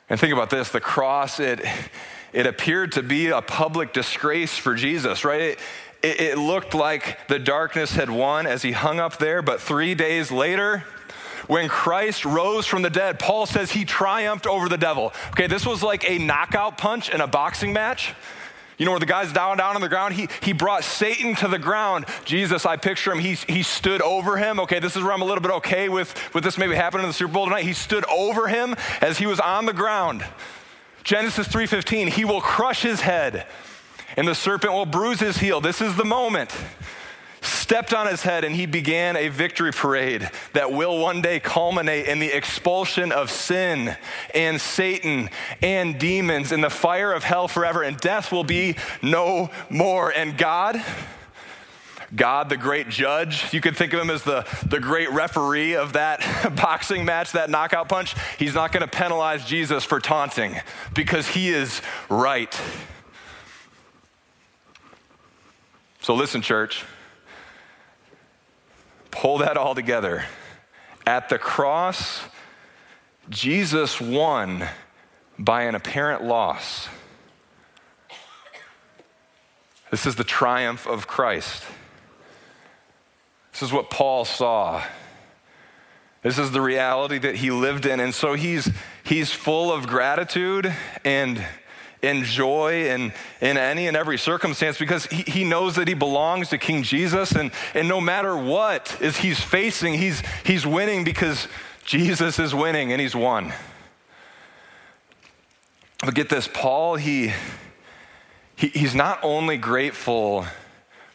And 0.07 0.19
think 0.19 0.33
about 0.33 0.51
this 0.51 0.69
the 0.69 0.79
cross, 0.79 1.39
it 1.39 1.65
it 2.33 2.45
appeared 2.45 2.93
to 2.93 3.03
be 3.03 3.27
a 3.27 3.41
public 3.41 3.93
disgrace 3.93 4.57
for 4.57 4.75
Jesus, 4.75 5.23
right? 5.25 5.41
It, 5.41 5.59
it, 6.01 6.21
it 6.21 6.37
looked 6.37 6.73
like 6.73 7.27
the 7.27 7.39
darkness 7.39 7.93
had 7.93 8.09
won 8.09 8.47
as 8.47 8.61
he 8.61 8.71
hung 8.71 8.99
up 8.99 9.17
there, 9.17 9.41
but 9.41 9.59
three 9.61 9.95
days 9.95 10.31
later, 10.31 10.83
when 11.47 11.67
Christ 11.67 12.25
rose 12.25 12.67
from 12.67 12.83
the 12.83 12.89
dead, 12.91 13.17
Paul 13.17 13.47
says 13.47 13.71
he 13.71 13.83
triumphed 13.83 14.45
over 14.45 14.69
the 14.69 14.77
devil. 14.77 15.13
Okay, 15.29 15.47
this 15.47 15.65
was 15.65 15.81
like 15.81 16.07
a 16.09 16.19
knockout 16.19 16.77
punch 16.77 17.09
in 17.09 17.21
a 17.21 17.27
boxing 17.27 17.73
match. 17.73 18.13
You 18.77 18.85
know, 18.85 18.91
where 18.91 18.99
the 18.99 19.05
guy's 19.05 19.33
down, 19.33 19.57
down 19.57 19.75
on 19.75 19.81
the 19.81 19.89
ground, 19.89 20.13
he, 20.13 20.29
he 20.41 20.53
brought 20.53 20.85
Satan 20.85 21.35
to 21.37 21.49
the 21.49 21.59
ground. 21.59 22.05
Jesus, 22.23 22.65
I 22.65 22.77
picture 22.77 23.11
him, 23.11 23.19
he, 23.19 23.33
he 23.33 23.61
stood 23.61 24.01
over 24.01 24.37
him. 24.37 24.57
Okay, 24.61 24.79
this 24.79 24.95
is 24.95 25.03
where 25.03 25.11
I'm 25.11 25.21
a 25.21 25.25
little 25.25 25.41
bit 25.41 25.51
okay 25.53 25.89
with, 25.89 26.33
with 26.33 26.45
this 26.45 26.57
maybe 26.57 26.75
happening 26.75 27.03
in 27.03 27.09
the 27.09 27.13
Super 27.13 27.33
Bowl 27.33 27.45
tonight. 27.45 27.65
He 27.65 27.73
stood 27.73 28.05
over 28.05 28.47
him 28.47 28.75
as 29.01 29.17
he 29.17 29.25
was 29.25 29.41
on 29.41 29.65
the 29.65 29.73
ground. 29.73 30.23
Genesis 31.09 31.47
3:15, 31.47 32.09
he 32.09 32.23
will 32.23 32.39
crush 32.39 32.83
his 32.83 33.01
head 33.01 33.47
and 34.15 34.27
the 34.27 34.35
serpent 34.35 34.73
will 34.73 34.85
bruise 34.85 35.19
his 35.19 35.39
heel. 35.39 35.59
This 35.59 35.81
is 35.81 35.95
the 35.95 36.05
moment. 36.05 36.55
Stepped 37.41 37.95
on 37.95 38.05
his 38.05 38.21
head 38.21 38.43
and 38.43 38.55
he 38.55 38.67
began 38.67 39.15
a 39.15 39.29
victory 39.29 39.71
parade 39.71 40.29
that 40.53 40.71
will 40.71 40.99
one 40.99 41.19
day 41.23 41.39
culminate 41.39 42.05
in 42.05 42.19
the 42.19 42.31
expulsion 42.31 43.11
of 43.11 43.31
sin 43.31 43.97
and 44.35 44.61
Satan 44.61 45.31
and 45.63 45.97
demons 45.97 46.51
in 46.51 46.61
the 46.61 46.69
fire 46.69 47.11
of 47.11 47.23
hell 47.23 47.47
forever, 47.47 47.81
and 47.81 47.97
death 47.97 48.31
will 48.31 48.43
be 48.43 48.75
no 49.01 49.49
more. 49.67 50.11
And 50.11 50.37
God, 50.37 50.79
God, 52.15 52.49
the 52.49 52.57
great 52.57 52.89
judge. 52.89 53.53
You 53.53 53.61
could 53.61 53.77
think 53.77 53.93
of 53.93 53.99
him 53.99 54.09
as 54.09 54.23
the, 54.23 54.45
the 54.67 54.79
great 54.79 55.11
referee 55.11 55.75
of 55.75 55.93
that 55.93 56.55
boxing 56.55 57.05
match, 57.05 57.33
that 57.33 57.49
knockout 57.49 57.89
punch. 57.89 58.15
He's 58.37 58.55
not 58.55 58.71
going 58.71 58.81
to 58.81 58.87
penalize 58.87 59.45
Jesus 59.45 59.83
for 59.83 59.99
taunting 59.99 60.55
because 60.93 61.27
he 61.27 61.49
is 61.49 61.81
right. 62.09 62.59
So, 66.01 66.15
listen, 66.15 66.41
church, 66.41 66.85
pull 69.11 69.39
that 69.39 69.57
all 69.57 69.75
together. 69.75 70.25
At 71.05 71.29
the 71.29 71.37
cross, 71.37 72.23
Jesus 73.29 74.01
won 74.01 74.67
by 75.37 75.63
an 75.63 75.75
apparent 75.75 76.23
loss. 76.23 76.87
This 79.91 80.05
is 80.05 80.15
the 80.15 80.23
triumph 80.23 80.87
of 80.87 81.07
Christ. 81.07 81.63
This 83.59 83.67
is 83.67 83.73
what 83.73 83.89
Paul 83.89 84.23
saw. 84.23 84.81
This 86.21 86.39
is 86.39 86.51
the 86.51 86.61
reality 86.61 87.17
that 87.17 87.35
he 87.35 87.51
lived 87.51 87.85
in. 87.85 87.99
And 87.99 88.15
so 88.15 88.33
he's, 88.33 88.69
he's 89.03 89.33
full 89.33 89.69
of 89.69 89.85
gratitude 89.85 90.73
and, 91.03 91.45
and 92.01 92.23
joy 92.23 92.87
in, 92.87 93.11
in 93.41 93.57
any 93.57 93.89
and 93.89 93.97
every 93.97 94.17
circumstance 94.17 94.77
because 94.77 95.07
he, 95.07 95.29
he 95.29 95.43
knows 95.43 95.75
that 95.75 95.89
he 95.89 95.93
belongs 95.93 96.47
to 96.51 96.57
King 96.57 96.83
Jesus. 96.83 97.33
And, 97.33 97.51
and 97.73 97.89
no 97.89 97.99
matter 97.99 98.37
what 98.37 98.95
is 99.01 99.17
he's 99.17 99.41
facing, 99.41 99.95
he's, 99.95 100.23
he's 100.45 100.65
winning 100.65 101.03
because 101.03 101.49
Jesus 101.83 102.39
is 102.39 102.55
winning 102.55 102.93
and 102.93 103.01
he's 103.01 103.15
won. 103.15 103.51
But 105.99 106.15
get 106.15 106.29
this, 106.29 106.47
Paul, 106.47 106.95
he, 106.95 107.33
he 108.55 108.69
he's 108.69 108.95
not 108.95 109.19
only 109.21 109.57
grateful 109.57 110.45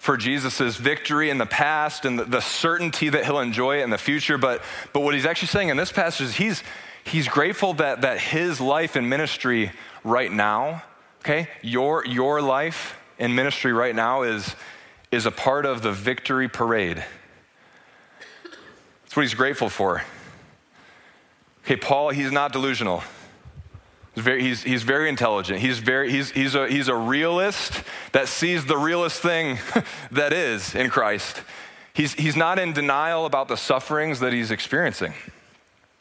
for 0.04 0.18
Jesus' 0.18 0.76
victory 0.76 1.30
in 1.30 1.38
the 1.38 1.46
past 1.46 2.04
and 2.04 2.18
the, 2.18 2.24
the, 2.24 2.40
certainty 2.42 3.08
that 3.08 3.24
he'll 3.24 3.40
enjoy 3.40 3.80
it 3.80 3.84
in 3.84 3.88
the 3.88 3.96
future. 3.96 4.36
But, 4.36 4.60
but 4.92 5.00
what 5.00 5.14
he's 5.14 5.24
actually 5.24 5.48
saying 5.48 5.70
in 5.70 5.78
this 5.78 5.90
passage 5.90 6.26
is 6.26 6.34
he's, 6.34 6.62
he's 7.04 7.26
grateful 7.26 7.72
that, 7.74 8.02
that 8.02 8.20
his 8.20 8.60
life 8.60 8.96
and 8.96 9.08
ministry 9.08 9.72
right 10.04 10.30
now, 10.30 10.82
okay, 11.20 11.48
your, 11.62 12.04
your 12.04 12.42
life 12.42 12.98
and 13.18 13.34
ministry 13.34 13.72
right 13.72 13.96
now 13.96 14.24
is, 14.24 14.54
is 15.10 15.24
a 15.24 15.30
part 15.30 15.64
of 15.64 15.80
the 15.80 15.92
victory 15.92 16.50
parade. 16.50 17.02
That's 18.42 19.16
what 19.16 19.22
he's 19.22 19.32
grateful 19.32 19.70
for. 19.70 20.02
Okay, 21.64 21.76
Paul, 21.76 22.10
he's 22.10 22.30
not 22.30 22.52
delusional. 22.52 23.02
He's 24.14 24.24
very, 24.24 24.42
he's, 24.42 24.62
he's 24.62 24.82
very 24.84 25.08
intelligent. 25.08 25.58
He's, 25.58 25.78
very, 25.78 26.10
he's, 26.10 26.30
he's, 26.30 26.54
a, 26.54 26.68
he's 26.68 26.88
a 26.88 26.94
realist 26.94 27.82
that 28.12 28.28
sees 28.28 28.64
the 28.64 28.76
realest 28.76 29.20
thing 29.20 29.58
that 30.12 30.32
is 30.32 30.74
in 30.74 30.88
Christ. 30.88 31.42
He's, 31.94 32.14
he's 32.14 32.36
not 32.36 32.58
in 32.58 32.72
denial 32.72 33.26
about 33.26 33.48
the 33.48 33.56
sufferings 33.56 34.20
that 34.20 34.32
he's 34.32 34.50
experiencing. 34.50 35.14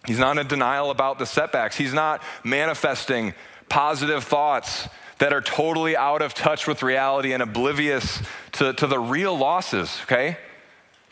He's 0.06 0.20
not 0.20 0.38
in 0.38 0.48
denial 0.48 0.92
about 0.92 1.18
the 1.18 1.26
setbacks. 1.26 1.76
He's 1.76 1.94
not 1.94 2.22
manifesting 2.44 3.34
positive 3.70 4.24
thoughts 4.24 4.88
that 5.20 5.34
are 5.34 5.42
totally 5.42 5.96
out 5.96 6.22
of 6.22 6.34
touch 6.34 6.68
with 6.68 6.84
reality 6.84 7.34
and 7.34 7.42
oblivious 7.42 8.22
to, 8.54 8.74
to 8.74 8.88
the 8.88 9.00
real 9.00 9.38
losses, 9.38 10.00
okay, 10.04 10.38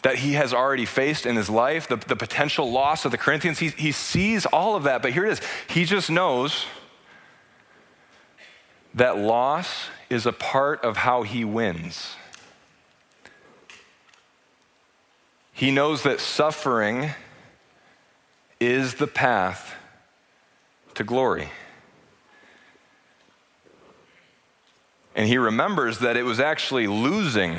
that 0.02 0.18
he 0.18 0.34
has 0.34 0.54
already 0.54 0.86
faced 0.86 1.26
in 1.26 1.36
his 1.36 1.50
life, 1.50 1.88
the, 1.88 1.96
the 1.96 2.16
potential 2.16 2.70
loss 2.70 3.06
of 3.06 3.12
the 3.12 3.18
Corinthians. 3.18 3.60
He, 3.60 3.70
he 3.70 3.92
sees 3.92 4.46
all 4.48 4.76
of 4.76 4.84
that, 4.84 5.02
but 5.02 5.14
here 5.14 5.26
it 5.26 5.32
is. 5.32 5.42
He 5.68 5.86
just 5.86 6.10
knows 6.10 6.66
that 8.94 9.18
loss 9.18 9.88
is 10.10 10.26
a 10.26 10.34
part 10.34 10.84
of 10.84 10.98
how 10.98 11.24
he 11.24 11.46
wins. 11.46 12.16
He 15.54 15.72
knows 15.72 16.04
that 16.04 16.20
suffering 16.20 17.12
is 18.60 18.96
the 18.96 19.08
path 19.08 19.76
to 20.96 21.04
glory. 21.04 21.50
And 25.16 25.28
he 25.28 25.38
remembers 25.38 26.00
that 26.00 26.18
it 26.18 26.24
was 26.24 26.40
actually 26.40 26.88
losing 26.88 27.58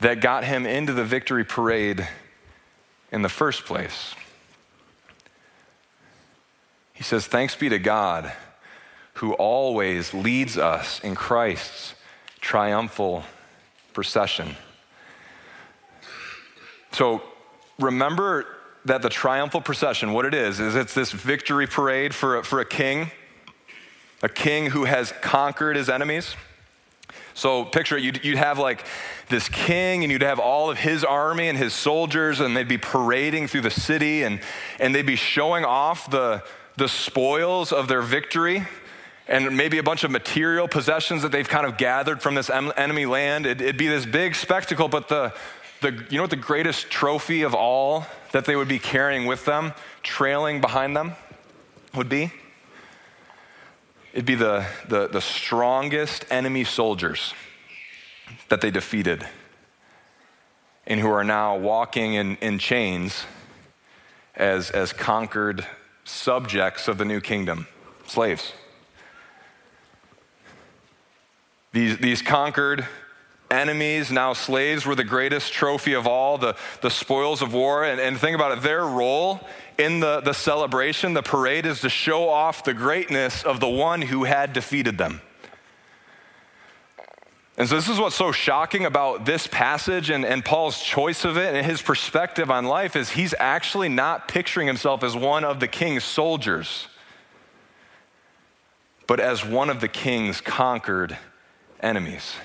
that 0.00 0.20
got 0.20 0.44
him 0.44 0.66
into 0.66 0.92
the 0.92 1.04
victory 1.04 1.44
parade 1.44 2.06
in 3.10 3.22
the 3.22 3.28
first 3.28 3.64
place. 3.64 4.14
He 6.92 7.02
says, 7.02 7.26
Thanks 7.26 7.54
be 7.54 7.68
to 7.68 7.78
God 7.78 8.32
who 9.16 9.32
always 9.34 10.12
leads 10.12 10.58
us 10.58 11.00
in 11.00 11.14
Christ's 11.14 11.94
triumphal 12.40 13.24
procession. 13.94 14.56
So 16.92 17.22
remember 17.78 18.44
that 18.84 19.00
the 19.00 19.08
triumphal 19.08 19.62
procession, 19.62 20.12
what 20.12 20.26
it 20.26 20.34
is, 20.34 20.60
is 20.60 20.74
it's 20.74 20.92
this 20.92 21.12
victory 21.12 21.66
parade 21.66 22.14
for 22.14 22.36
a, 22.36 22.44
for 22.44 22.60
a 22.60 22.66
king, 22.66 23.10
a 24.22 24.28
king 24.28 24.66
who 24.66 24.84
has 24.84 25.14
conquered 25.22 25.76
his 25.76 25.88
enemies. 25.88 26.36
So 27.32 27.64
picture 27.64 27.96
it, 27.96 28.02
you'd, 28.02 28.22
you'd 28.22 28.36
have 28.36 28.58
like 28.58 28.84
this 29.30 29.48
king 29.48 30.02
and 30.02 30.12
you'd 30.12 30.22
have 30.22 30.38
all 30.38 30.68
of 30.68 30.76
his 30.76 31.04
army 31.04 31.48
and 31.48 31.56
his 31.56 31.72
soldiers 31.72 32.40
and 32.40 32.54
they'd 32.54 32.68
be 32.68 32.76
parading 32.76 33.48
through 33.48 33.62
the 33.62 33.70
city 33.70 34.24
and, 34.24 34.40
and 34.78 34.94
they'd 34.94 35.06
be 35.06 35.16
showing 35.16 35.64
off 35.64 36.10
the, 36.10 36.44
the 36.76 36.88
spoils 36.88 37.72
of 37.72 37.88
their 37.88 38.02
victory 38.02 38.66
and 39.28 39.56
maybe 39.56 39.78
a 39.78 39.82
bunch 39.82 40.04
of 40.04 40.10
material 40.10 40.68
possessions 40.68 41.22
that 41.22 41.32
they've 41.32 41.48
kind 41.48 41.66
of 41.66 41.76
gathered 41.76 42.22
from 42.22 42.34
this 42.34 42.48
enemy 42.50 43.06
land. 43.06 43.46
It'd, 43.46 43.60
it'd, 43.60 43.76
be 43.76 43.88
this 43.88 44.06
big 44.06 44.34
spectacle, 44.34 44.88
but 44.88 45.08
the, 45.08 45.32
the, 45.80 46.06
you 46.10 46.16
know 46.16 46.22
what 46.22 46.30
the 46.30 46.36
greatest 46.36 46.90
trophy 46.90 47.42
of 47.42 47.54
all 47.54 48.06
that 48.32 48.44
they 48.44 48.54
would 48.54 48.68
be 48.68 48.78
carrying 48.78 49.26
with 49.26 49.44
them, 49.44 49.72
trailing 50.02 50.60
behind 50.60 50.96
them, 50.96 51.14
would 51.94 52.08
be? 52.08 52.32
It'd 54.12 54.24
be 54.24 54.34
the, 54.34 54.66
the, 54.88 55.08
the 55.08 55.20
strongest 55.20 56.24
enemy 56.30 56.64
soldiers 56.64 57.34
that 58.48 58.60
they 58.60 58.70
defeated 58.70 59.26
and 60.86 61.00
who 61.00 61.10
are 61.10 61.24
now 61.24 61.56
walking 61.56 62.14
in, 62.14 62.36
in 62.36 62.58
chains 62.58 63.24
as, 64.34 64.70
as 64.70 64.92
conquered 64.92 65.66
subjects 66.04 66.86
of 66.86 66.98
the 66.98 67.04
new 67.04 67.20
kingdom, 67.20 67.66
slaves. 68.06 68.52
These, 71.76 71.98
these 71.98 72.22
conquered 72.22 72.86
enemies, 73.50 74.10
now 74.10 74.32
slaves, 74.32 74.86
were 74.86 74.94
the 74.94 75.04
greatest 75.04 75.52
trophy 75.52 75.92
of 75.92 76.06
all, 76.06 76.38
the, 76.38 76.56
the 76.80 76.88
spoils 76.88 77.42
of 77.42 77.52
war. 77.52 77.84
And, 77.84 78.00
and 78.00 78.18
think 78.18 78.34
about 78.34 78.56
it, 78.56 78.62
their 78.62 78.86
role 78.86 79.46
in 79.76 80.00
the, 80.00 80.22
the 80.22 80.32
celebration, 80.32 81.12
the 81.12 81.22
parade, 81.22 81.66
is 81.66 81.82
to 81.82 81.90
show 81.90 82.30
off 82.30 82.64
the 82.64 82.72
greatness 82.72 83.42
of 83.42 83.60
the 83.60 83.68
one 83.68 84.00
who 84.00 84.24
had 84.24 84.54
defeated 84.54 84.96
them. 84.96 85.20
And 87.58 87.68
so, 87.68 87.76
this 87.76 87.90
is 87.90 88.00
what's 88.00 88.16
so 88.16 88.32
shocking 88.32 88.86
about 88.86 89.26
this 89.26 89.46
passage 89.46 90.08
and, 90.08 90.24
and 90.24 90.42
Paul's 90.42 90.80
choice 90.80 91.26
of 91.26 91.36
it 91.36 91.54
and 91.54 91.66
his 91.66 91.82
perspective 91.82 92.50
on 92.50 92.64
life 92.64 92.96
is 92.96 93.10
he's 93.10 93.34
actually 93.38 93.90
not 93.90 94.28
picturing 94.28 94.66
himself 94.66 95.02
as 95.02 95.14
one 95.14 95.44
of 95.44 95.60
the 95.60 95.68
king's 95.68 96.04
soldiers, 96.04 96.88
but 99.06 99.20
as 99.20 99.44
one 99.44 99.68
of 99.68 99.82
the 99.82 99.88
king's 99.88 100.40
conquered 100.40 101.18
enemies. 101.80 102.36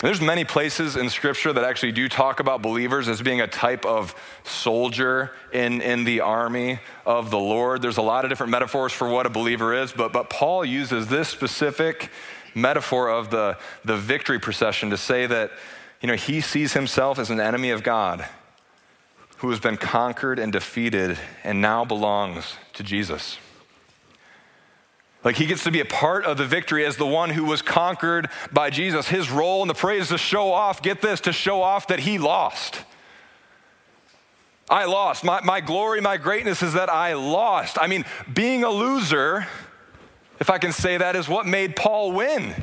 There's 0.00 0.20
many 0.22 0.44
places 0.44 0.96
in 0.96 1.10
Scripture 1.10 1.52
that 1.52 1.62
actually 1.62 1.92
do 1.92 2.08
talk 2.08 2.40
about 2.40 2.62
believers 2.62 3.06
as 3.06 3.20
being 3.20 3.42
a 3.42 3.46
type 3.46 3.84
of 3.84 4.14
soldier 4.44 5.30
in, 5.52 5.82
in 5.82 6.04
the 6.04 6.20
army 6.20 6.80
of 7.04 7.30
the 7.30 7.38
Lord. 7.38 7.82
There's 7.82 7.98
a 7.98 8.02
lot 8.02 8.24
of 8.24 8.30
different 8.30 8.50
metaphors 8.50 8.94
for 8.94 9.10
what 9.10 9.26
a 9.26 9.30
believer 9.30 9.74
is, 9.74 9.92
but, 9.92 10.10
but 10.10 10.30
Paul 10.30 10.64
uses 10.64 11.08
this 11.08 11.28
specific 11.28 12.10
metaphor 12.54 13.10
of 13.10 13.30
the, 13.30 13.58
the 13.84 13.98
victory 13.98 14.38
procession 14.38 14.88
to 14.88 14.96
say 14.96 15.26
that 15.26 15.50
you 16.00 16.06
know, 16.06 16.16
he 16.16 16.40
sees 16.40 16.72
himself 16.72 17.18
as 17.18 17.28
an 17.28 17.38
enemy 17.38 17.68
of 17.68 17.82
God 17.82 18.26
who 19.38 19.50
has 19.50 19.60
been 19.60 19.76
conquered 19.76 20.38
and 20.38 20.50
defeated 20.50 21.18
and 21.44 21.60
now 21.60 21.84
belongs 21.84 22.54
to 22.72 22.82
Jesus. 22.82 23.36
Like 25.22 25.36
he 25.36 25.46
gets 25.46 25.64
to 25.64 25.70
be 25.70 25.80
a 25.80 25.84
part 25.84 26.24
of 26.24 26.38
the 26.38 26.46
victory 26.46 26.84
as 26.84 26.96
the 26.96 27.06
one 27.06 27.30
who 27.30 27.44
was 27.44 27.60
conquered 27.60 28.30
by 28.52 28.70
Jesus. 28.70 29.08
His 29.08 29.30
role 29.30 29.62
in 29.62 29.68
the 29.68 29.74
praise 29.74 30.08
to 30.08 30.18
show 30.18 30.52
off, 30.52 30.80
get 30.80 31.02
this, 31.02 31.20
to 31.22 31.32
show 31.32 31.62
off 31.62 31.88
that 31.88 32.00
he 32.00 32.18
lost. 32.18 32.82
I 34.70 34.84
lost. 34.84 35.24
My, 35.24 35.40
my 35.42 35.60
glory, 35.60 36.00
my 36.00 36.16
greatness 36.16 36.62
is 36.62 36.74
that 36.74 36.88
I 36.88 37.14
lost. 37.14 37.76
I 37.78 37.86
mean, 37.86 38.04
being 38.32 38.64
a 38.64 38.70
loser, 38.70 39.46
if 40.38 40.48
I 40.48 40.58
can 40.58 40.72
say 40.72 40.96
that, 40.96 41.16
is 41.16 41.28
what 41.28 41.44
made 41.44 41.76
Paul 41.76 42.12
win. 42.12 42.54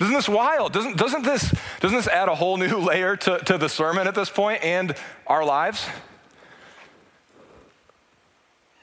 Isn't 0.00 0.14
this 0.14 0.28
wild? 0.28 0.72
Doesn't, 0.72 0.96
doesn't, 0.96 1.24
this, 1.24 1.54
doesn't 1.80 1.96
this 1.96 2.06
add 2.06 2.28
a 2.28 2.34
whole 2.34 2.56
new 2.56 2.78
layer 2.78 3.16
to, 3.16 3.38
to 3.40 3.58
the 3.58 3.68
sermon 3.68 4.06
at 4.06 4.14
this 4.14 4.30
point 4.30 4.64
and 4.64 4.94
our 5.26 5.44
lives? 5.44 5.86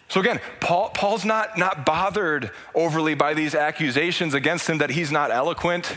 So 0.10 0.22
again, 0.22 0.40
Paul, 0.62 0.90
Paul's 0.90 1.26
not, 1.26 1.58
not 1.58 1.86
bothered 1.86 2.52
overly 2.74 3.14
by 3.14 3.34
these 3.34 3.54
accusations 3.54 4.34
against 4.34 4.70
him 4.70 4.78
that 4.78 4.90
he's 4.90 5.12
not 5.12 5.32
eloquent 5.32 5.94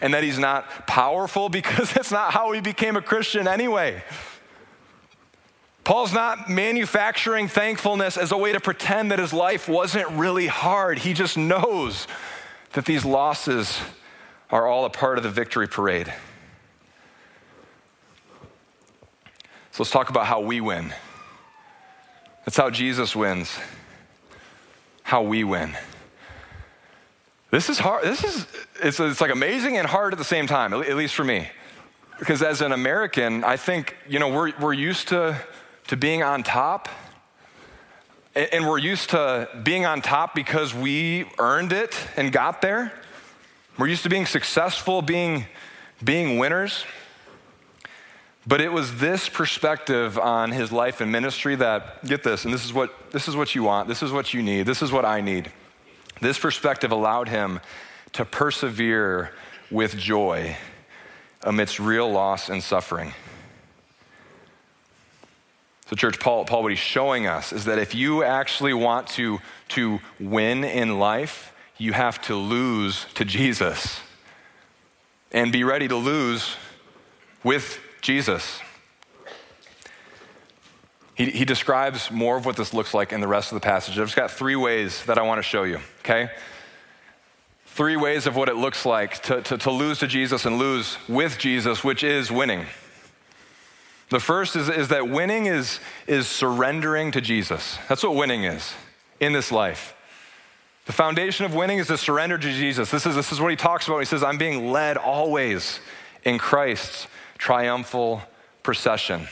and 0.00 0.12
that 0.12 0.22
he's 0.22 0.38
not 0.38 0.86
powerful 0.86 1.48
because 1.50 1.92
that's 1.92 2.10
not 2.10 2.32
how 2.32 2.52
he 2.52 2.60
became 2.60 2.96
a 2.96 3.02
Christian 3.02 3.48
anyway. 3.48 4.02
Paul's 5.82 6.14
not 6.14 6.48
manufacturing 6.48 7.46
thankfulness 7.46 8.16
as 8.16 8.32
a 8.32 8.38
way 8.38 8.52
to 8.52 8.60
pretend 8.60 9.10
that 9.10 9.18
his 9.18 9.34
life 9.34 9.68
wasn't 9.68 10.08
really 10.10 10.46
hard. 10.46 10.98
He 10.98 11.12
just 11.12 11.36
knows 11.36 12.06
that 12.72 12.86
these 12.86 13.04
losses 13.04 13.78
are 14.50 14.66
all 14.66 14.86
a 14.86 14.90
part 14.90 15.18
of 15.18 15.24
the 15.24 15.30
victory 15.30 15.68
parade. 15.68 16.12
So 19.72 19.82
let's 19.82 19.90
talk 19.90 20.08
about 20.08 20.26
how 20.26 20.40
we 20.40 20.60
win. 20.60 20.94
That's 22.44 22.56
how 22.56 22.70
Jesus 22.70 23.16
wins, 23.16 23.58
how 25.02 25.22
we 25.22 25.44
win. 25.44 25.76
This 27.50 27.70
is 27.70 27.78
hard. 27.78 28.04
This 28.04 28.22
is, 28.22 28.46
it's, 28.82 29.00
it's 29.00 29.20
like 29.20 29.30
amazing 29.30 29.78
and 29.78 29.86
hard 29.86 30.12
at 30.12 30.18
the 30.18 30.24
same 30.24 30.46
time, 30.46 30.74
at 30.74 30.96
least 30.96 31.14
for 31.14 31.24
me. 31.24 31.48
Because 32.18 32.42
as 32.42 32.60
an 32.60 32.72
American, 32.72 33.44
I 33.44 33.56
think, 33.56 33.96
you 34.08 34.18
know, 34.18 34.28
we're, 34.28 34.52
we're 34.60 34.72
used 34.72 35.08
to, 35.08 35.40
to 35.86 35.96
being 35.96 36.22
on 36.22 36.42
top. 36.42 36.88
And 38.34 38.66
we're 38.68 38.78
used 38.78 39.10
to 39.10 39.48
being 39.62 39.86
on 39.86 40.02
top 40.02 40.34
because 40.34 40.74
we 40.74 41.26
earned 41.38 41.72
it 41.72 41.96
and 42.16 42.32
got 42.32 42.60
there. 42.60 42.92
We're 43.78 43.86
used 43.86 44.02
to 44.02 44.08
being 44.08 44.26
successful, 44.26 45.00
being, 45.02 45.46
being 46.02 46.38
winners. 46.38 46.84
But 48.46 48.60
it 48.60 48.72
was 48.72 48.96
this 48.98 49.28
perspective 49.28 50.18
on 50.18 50.50
his 50.50 50.70
life 50.70 51.00
and 51.00 51.10
ministry 51.10 51.54
that, 51.56 52.04
get 52.04 52.22
this, 52.22 52.44
and 52.44 52.52
this 52.52 52.64
is 52.64 52.72
what, 52.72 53.10
this 53.10 53.26
is 53.26 53.36
what 53.36 53.54
you 53.54 53.62
want, 53.62 53.88
this 53.88 54.02
is 54.02 54.12
what 54.12 54.34
you 54.34 54.42
need, 54.42 54.66
this 54.66 54.82
is 54.82 54.92
what 54.92 55.04
I 55.04 55.22
need. 55.22 55.50
This 56.20 56.38
perspective 56.38 56.92
allowed 56.92 57.28
him 57.28 57.60
to 58.12 58.24
persevere 58.24 59.32
with 59.70 59.96
joy 59.96 60.56
amidst 61.42 61.80
real 61.80 62.10
loss 62.10 62.50
and 62.50 62.62
suffering. 62.62 63.12
So, 65.86 65.96
church, 65.96 66.18
Paul, 66.18 66.44
Paul, 66.44 66.62
what 66.62 66.72
he's 66.72 66.78
showing 66.78 67.26
us 67.26 67.52
is 67.52 67.66
that 67.66 67.78
if 67.78 67.94
you 67.94 68.24
actually 68.24 68.72
want 68.72 69.08
to, 69.08 69.38
to 69.70 70.00
win 70.18 70.64
in 70.64 70.98
life, 70.98 71.54
you 71.76 71.92
have 71.92 72.20
to 72.22 72.36
lose 72.36 73.06
to 73.14 73.24
Jesus 73.24 74.00
and 75.30 75.52
be 75.52 75.64
ready 75.64 75.88
to 75.88 75.96
lose 75.96 76.56
with 77.42 77.80
Jesus. 78.04 78.60
He, 81.16 81.30
he 81.30 81.44
describes 81.44 82.10
more 82.10 82.36
of 82.36 82.46
what 82.46 82.56
this 82.56 82.72
looks 82.72 82.94
like 82.94 83.12
in 83.12 83.20
the 83.20 83.26
rest 83.26 83.50
of 83.50 83.56
the 83.56 83.64
passage. 83.64 83.98
I've 83.98 84.06
just 84.06 84.16
got 84.16 84.30
three 84.30 84.56
ways 84.56 85.04
that 85.06 85.18
I 85.18 85.22
want 85.22 85.38
to 85.38 85.42
show 85.42 85.64
you, 85.64 85.80
okay? 86.00 86.30
three 87.74 87.96
ways 87.96 88.28
of 88.28 88.36
what 88.36 88.48
it 88.48 88.54
looks 88.54 88.86
like 88.86 89.20
to, 89.20 89.42
to, 89.42 89.58
to 89.58 89.70
lose 89.70 89.98
to 89.98 90.06
Jesus 90.06 90.46
and 90.46 90.58
lose 90.58 90.96
with 91.08 91.38
Jesus, 91.38 91.82
which 91.82 92.04
is 92.04 92.30
winning. 92.30 92.66
The 94.10 94.20
first 94.20 94.54
is, 94.54 94.68
is 94.68 94.88
that 94.88 95.08
winning 95.08 95.46
is, 95.46 95.80
is 96.06 96.28
surrendering 96.28 97.10
to 97.10 97.20
Jesus. 97.20 97.76
That's 97.88 98.04
what 98.04 98.14
winning 98.14 98.44
is 98.44 98.74
in 99.18 99.32
this 99.32 99.50
life. 99.50 99.96
The 100.86 100.92
foundation 100.92 101.46
of 101.46 101.54
winning 101.54 101.78
is 101.78 101.88
to 101.88 101.98
surrender 101.98 102.38
to 102.38 102.52
Jesus. 102.52 102.92
This 102.92 103.06
is, 103.06 103.16
this 103.16 103.32
is 103.32 103.40
what 103.40 103.50
he 103.50 103.56
talks 103.56 103.88
about. 103.88 103.98
He 103.98 104.04
says, 104.04 104.22
I'm 104.22 104.38
being 104.38 104.70
led 104.70 104.96
always 104.96 105.80
in 106.22 106.38
Christ's 106.38 107.08
triumphal 107.38 108.22
procession. 108.62 109.28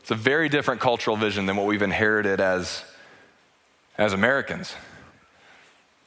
It's 0.00 0.10
a 0.10 0.14
very 0.14 0.48
different 0.48 0.80
cultural 0.80 1.16
vision 1.16 1.46
than 1.46 1.56
what 1.56 1.66
we've 1.66 1.82
inherited 1.82 2.40
as, 2.40 2.84
as 3.96 4.12
Americans. 4.12 4.74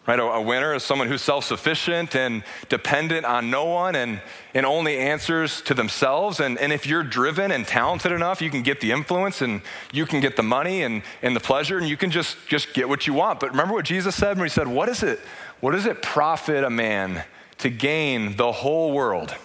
Right? 0.08 0.20
A, 0.20 0.24
a 0.24 0.42
winner 0.42 0.74
is 0.74 0.84
someone 0.84 1.10
who's 1.10 1.22
self 1.22 1.44
sufficient 1.44 2.16
and 2.16 2.44
dependent 2.70 3.26
on 3.26 3.50
no 3.50 3.66
one 3.66 3.94
and, 3.96 4.22
and 4.54 4.66
only 4.66 4.98
answers 4.98 5.62
to 5.64 5.74
themselves. 5.74 6.40
And, 6.40 6.58
and 6.60 6.72
if 6.72 6.88
you're 6.88 7.04
driven 7.04 7.52
and 7.52 7.68
talented 7.68 8.14
enough, 8.14 8.42
you 8.42 8.50
can 8.50 8.62
get 8.62 8.80
the 8.80 8.94
influence 8.94 9.42
and 9.42 9.62
you 9.92 10.06
can 10.06 10.22
get 10.22 10.38
the 10.38 10.44
money 10.44 10.84
and, 10.84 11.04
and 11.22 11.36
the 11.36 11.42
pleasure 11.42 11.78
and 11.78 11.90
you 11.90 11.98
can 11.98 12.10
just, 12.10 12.38
just 12.48 12.74
get 12.74 12.88
what 12.88 13.06
you 13.06 13.14
want. 13.14 13.42
But 13.42 13.52
remember 13.52 13.74
what 13.74 13.84
Jesus 13.84 14.16
said 14.16 14.38
when 14.38 14.46
he 14.46 14.50
said, 14.50 14.68
What 14.68 14.88
is 14.88 15.04
it? 15.04 15.20
What 15.60 15.72
does 15.72 15.86
it 15.86 16.02
profit 16.02 16.64
a 16.64 16.70
man 16.70 17.24
to 17.58 17.70
gain 17.70 18.38
the 18.38 18.52
whole 18.52 18.94
world, 18.94 19.36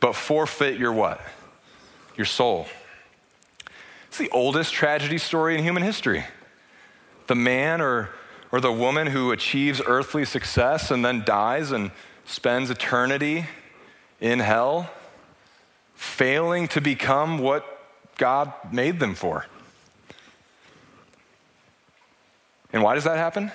but 0.00 0.14
forfeit 0.14 0.78
your 0.78 0.92
what? 0.92 1.20
Your 2.16 2.26
soul. 2.26 2.66
It's 4.08 4.18
the 4.18 4.30
oldest 4.30 4.72
tragedy 4.72 5.18
story 5.18 5.56
in 5.56 5.62
human 5.62 5.82
history. 5.82 6.24
The 7.28 7.36
man 7.36 7.80
or 7.80 8.10
or 8.52 8.60
the 8.60 8.72
woman 8.72 9.08
who 9.08 9.30
achieves 9.30 9.80
earthly 9.84 10.24
success 10.24 10.90
and 10.90 11.04
then 11.04 11.22
dies 11.24 11.70
and 11.70 11.90
spends 12.24 12.70
eternity 12.70 13.46
in 14.20 14.40
hell, 14.40 14.90
failing 15.94 16.68
to 16.68 16.80
become 16.80 17.38
what 17.38 17.64
God 18.16 18.52
made 18.72 18.98
them 18.98 19.14
for. 19.14 19.46
And 22.72 22.82
why 22.82 22.94
does 22.94 23.04
that 23.04 23.16
happen? 23.16 23.50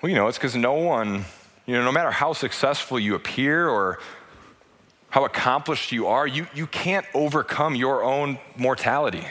Well, 0.00 0.10
you 0.10 0.16
know, 0.16 0.28
it's 0.28 0.38
because 0.38 0.56
no 0.56 0.74
one, 0.74 1.24
you 1.66 1.74
know, 1.74 1.84
no 1.84 1.92
matter 1.92 2.12
how 2.12 2.32
successful 2.32 2.98
you 2.98 3.14
appear 3.14 3.68
or 3.68 3.98
how 5.10 5.24
accomplished 5.24 5.92
you 5.92 6.06
are, 6.06 6.26
you, 6.26 6.46
you 6.54 6.66
can't 6.66 7.06
overcome 7.12 7.74
your 7.74 8.04
own 8.04 8.38
mortality. 8.56 9.24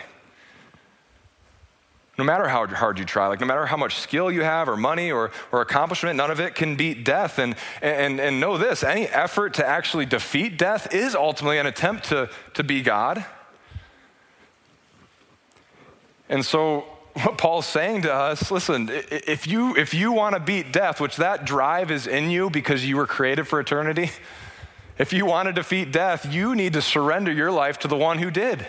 No 2.17 2.23
matter 2.23 2.47
how 2.47 2.65
hard 2.67 2.97
you 2.97 3.05
try, 3.05 3.27
like 3.27 3.41
no 3.41 3.45
matter 3.45 3.65
how 3.65 3.75
much 3.75 3.95
skill 3.95 4.31
you 4.31 4.41
have 4.41 4.69
or 4.69 4.77
money 4.77 5.11
or, 5.11 5.31
or 5.51 5.61
accomplishment, 5.61 6.15
none 6.15 6.31
of 6.31 6.39
it 6.39 6.55
can 6.55 6.75
beat 6.75 7.03
death. 7.03 7.39
And, 7.39 7.55
and, 7.81 8.19
and 8.19 8.39
know 8.39 8.57
this 8.57 8.83
any 8.83 9.07
effort 9.07 9.53
to 9.55 9.65
actually 9.65 10.05
defeat 10.05 10.57
death 10.57 10.93
is 10.93 11.13
ultimately 11.13 11.57
an 11.57 11.65
attempt 11.65 12.05
to, 12.05 12.29
to 12.53 12.63
be 12.63 12.81
God. 12.81 13.25
And 16.29 16.43
so, 16.43 16.85
what 17.23 17.37
Paul's 17.37 17.65
saying 17.65 18.01
to 18.01 18.13
us 18.13 18.51
listen, 18.51 18.89
if 18.91 19.47
you, 19.47 19.75
if 19.75 19.93
you 19.93 20.11
want 20.11 20.35
to 20.35 20.39
beat 20.39 20.71
death, 20.73 20.99
which 20.99 21.15
that 21.17 21.45
drive 21.45 21.89
is 21.89 22.07
in 22.07 22.29
you 22.29 22.49
because 22.49 22.85
you 22.85 22.97
were 22.97 23.07
created 23.07 23.47
for 23.47 23.59
eternity, 23.59 24.11
if 24.97 25.13
you 25.13 25.25
want 25.25 25.47
to 25.47 25.53
defeat 25.53 25.91
death, 25.91 26.31
you 26.31 26.55
need 26.55 26.73
to 26.73 26.81
surrender 26.81 27.31
your 27.31 27.51
life 27.51 27.79
to 27.79 27.87
the 27.87 27.97
one 27.97 28.19
who 28.19 28.29
did. 28.29 28.67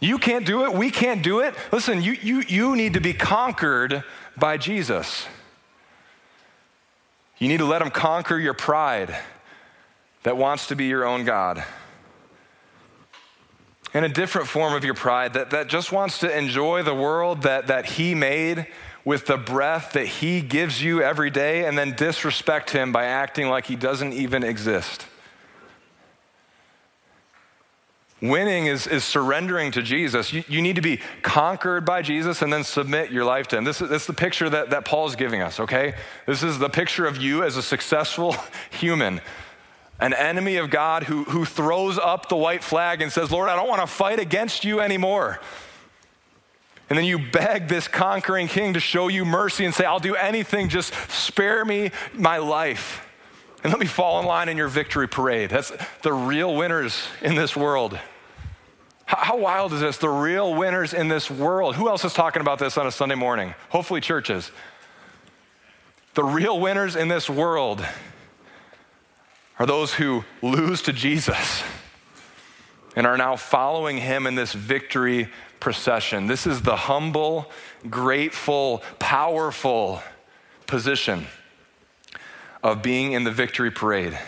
You 0.00 0.18
can't 0.18 0.46
do 0.46 0.64
it. 0.64 0.72
We 0.72 0.90
can't 0.90 1.24
do 1.24 1.40
it. 1.40 1.54
Listen, 1.72 2.02
you, 2.02 2.12
you, 2.12 2.42
you 2.46 2.76
need 2.76 2.94
to 2.94 3.00
be 3.00 3.12
conquered 3.12 4.04
by 4.36 4.56
Jesus. 4.56 5.26
You 7.38 7.48
need 7.48 7.58
to 7.58 7.64
let 7.64 7.82
him 7.82 7.90
conquer 7.90 8.38
your 8.38 8.54
pride 8.54 9.16
that 10.22 10.36
wants 10.36 10.68
to 10.68 10.76
be 10.76 10.86
your 10.86 11.04
own 11.04 11.24
God. 11.24 11.64
And 13.94 14.04
a 14.04 14.08
different 14.08 14.48
form 14.48 14.74
of 14.74 14.84
your 14.84 14.94
pride 14.94 15.32
that, 15.34 15.50
that 15.50 15.68
just 15.68 15.92
wants 15.92 16.18
to 16.18 16.36
enjoy 16.36 16.82
the 16.82 16.94
world 16.94 17.42
that, 17.42 17.68
that 17.68 17.86
he 17.86 18.14
made 18.14 18.66
with 19.04 19.26
the 19.26 19.38
breath 19.38 19.92
that 19.92 20.06
he 20.06 20.42
gives 20.42 20.82
you 20.82 21.02
every 21.02 21.30
day 21.30 21.64
and 21.64 21.78
then 21.78 21.94
disrespect 21.94 22.70
him 22.70 22.92
by 22.92 23.04
acting 23.04 23.48
like 23.48 23.66
he 23.66 23.76
doesn't 23.76 24.12
even 24.12 24.44
exist. 24.44 25.06
Winning 28.20 28.66
is, 28.66 28.86
is 28.88 29.04
surrendering 29.04 29.70
to 29.72 29.82
Jesus. 29.82 30.32
You, 30.32 30.42
you 30.48 30.60
need 30.60 30.74
to 30.74 30.82
be 30.82 31.00
conquered 31.22 31.84
by 31.84 32.02
Jesus 32.02 32.42
and 32.42 32.52
then 32.52 32.64
submit 32.64 33.12
your 33.12 33.24
life 33.24 33.46
to 33.48 33.58
Him. 33.58 33.64
This 33.64 33.80
is, 33.80 33.88
this 33.88 34.02
is 34.02 34.06
the 34.08 34.12
picture 34.12 34.50
that, 34.50 34.70
that 34.70 34.84
Paul's 34.84 35.14
giving 35.14 35.40
us, 35.40 35.60
okay? 35.60 35.94
This 36.26 36.42
is 36.42 36.58
the 36.58 36.68
picture 36.68 37.06
of 37.06 37.16
you 37.16 37.44
as 37.44 37.56
a 37.56 37.62
successful 37.62 38.34
human, 38.70 39.20
an 40.00 40.14
enemy 40.14 40.56
of 40.56 40.70
God 40.70 41.04
who, 41.04 41.24
who 41.24 41.44
throws 41.44 41.98
up 41.98 42.28
the 42.28 42.36
white 42.36 42.62
flag 42.62 43.02
and 43.02 43.10
says, 43.10 43.30
Lord, 43.30 43.48
I 43.48 43.56
don't 43.56 43.68
want 43.68 43.80
to 43.80 43.86
fight 43.86 44.20
against 44.20 44.64
you 44.64 44.80
anymore. 44.80 45.40
And 46.88 46.98
then 46.98 47.04
you 47.04 47.18
beg 47.18 47.68
this 47.68 47.86
conquering 47.86 48.48
king 48.48 48.74
to 48.74 48.80
show 48.80 49.08
you 49.08 49.24
mercy 49.24 49.64
and 49.64 49.74
say, 49.74 49.84
I'll 49.84 49.98
do 49.98 50.14
anything, 50.14 50.68
just 50.68 50.94
spare 51.10 51.64
me 51.64 51.90
my 52.14 52.38
life. 52.38 53.04
And 53.62 53.72
let 53.72 53.80
me 53.80 53.86
fall 53.86 54.20
in 54.20 54.26
line 54.26 54.48
in 54.48 54.56
your 54.56 54.68
victory 54.68 55.08
parade. 55.08 55.50
That's 55.50 55.72
the 56.02 56.12
real 56.12 56.54
winners 56.54 57.08
in 57.20 57.34
this 57.34 57.56
world. 57.56 57.98
How, 59.04 59.38
wild 59.38 59.72
is 59.72 59.80
this? 59.80 59.98
The 59.98 60.08
real 60.08 60.54
winners 60.54 60.94
in 60.94 61.08
this 61.08 61.30
world. 61.30 61.74
Who 61.74 61.88
else 61.88 62.04
is 62.04 62.12
talking 62.12 62.40
about 62.40 62.58
this 62.58 62.76
on 62.76 62.86
a 62.86 62.92
Sunday 62.92 63.14
morning? 63.14 63.54
Hopefully, 63.70 64.00
churches. 64.00 64.52
The 66.14 66.22
real 66.24 66.60
winners 66.60 66.94
in 66.94 67.08
this 67.08 67.28
world 67.28 67.84
are 69.58 69.66
those 69.66 69.94
who 69.94 70.24
lose 70.42 70.82
to 70.82 70.92
Jesus 70.92 71.62
and 72.94 73.06
are 73.06 73.16
now 73.16 73.36
following 73.36 73.98
him 73.98 74.26
in 74.26 74.34
this 74.34 74.52
victory 74.52 75.28
procession. 75.60 76.26
This 76.26 76.46
is 76.46 76.62
the 76.62 76.76
humble, 76.76 77.50
grateful, 77.90 78.82
powerful 78.98 80.02
position 80.66 81.26
of 82.62 82.82
being 82.82 83.12
in 83.12 83.24
the 83.24 83.30
victory 83.30 83.70
parade. 83.70 84.18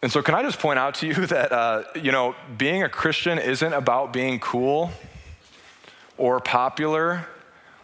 And 0.00 0.12
so, 0.12 0.22
can 0.22 0.34
I 0.36 0.42
just 0.42 0.60
point 0.60 0.78
out 0.78 0.94
to 0.96 1.06
you 1.06 1.14
that, 1.26 1.52
uh, 1.52 1.82
you 1.96 2.12
know, 2.12 2.36
being 2.56 2.82
a 2.82 2.88
Christian 2.88 3.38
isn't 3.38 3.72
about 3.72 4.12
being 4.12 4.38
cool 4.38 4.92
or 6.16 6.40
popular 6.40 7.26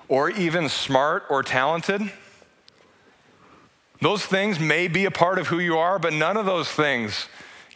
or 0.09 0.30
even 0.30 0.68
smart 0.68 1.24
or 1.28 1.42
talented? 1.42 2.12
Those 4.00 4.24
things 4.24 4.59
may 4.59 4.88
be 4.88 5.04
a 5.04 5.11
part 5.11 5.38
of 5.38 5.48
who 5.48 5.59
you 5.59 5.78
are, 5.78 5.98
but 5.98 6.12
none 6.12 6.37
of 6.37 6.46
those 6.46 6.68
things 6.68 7.28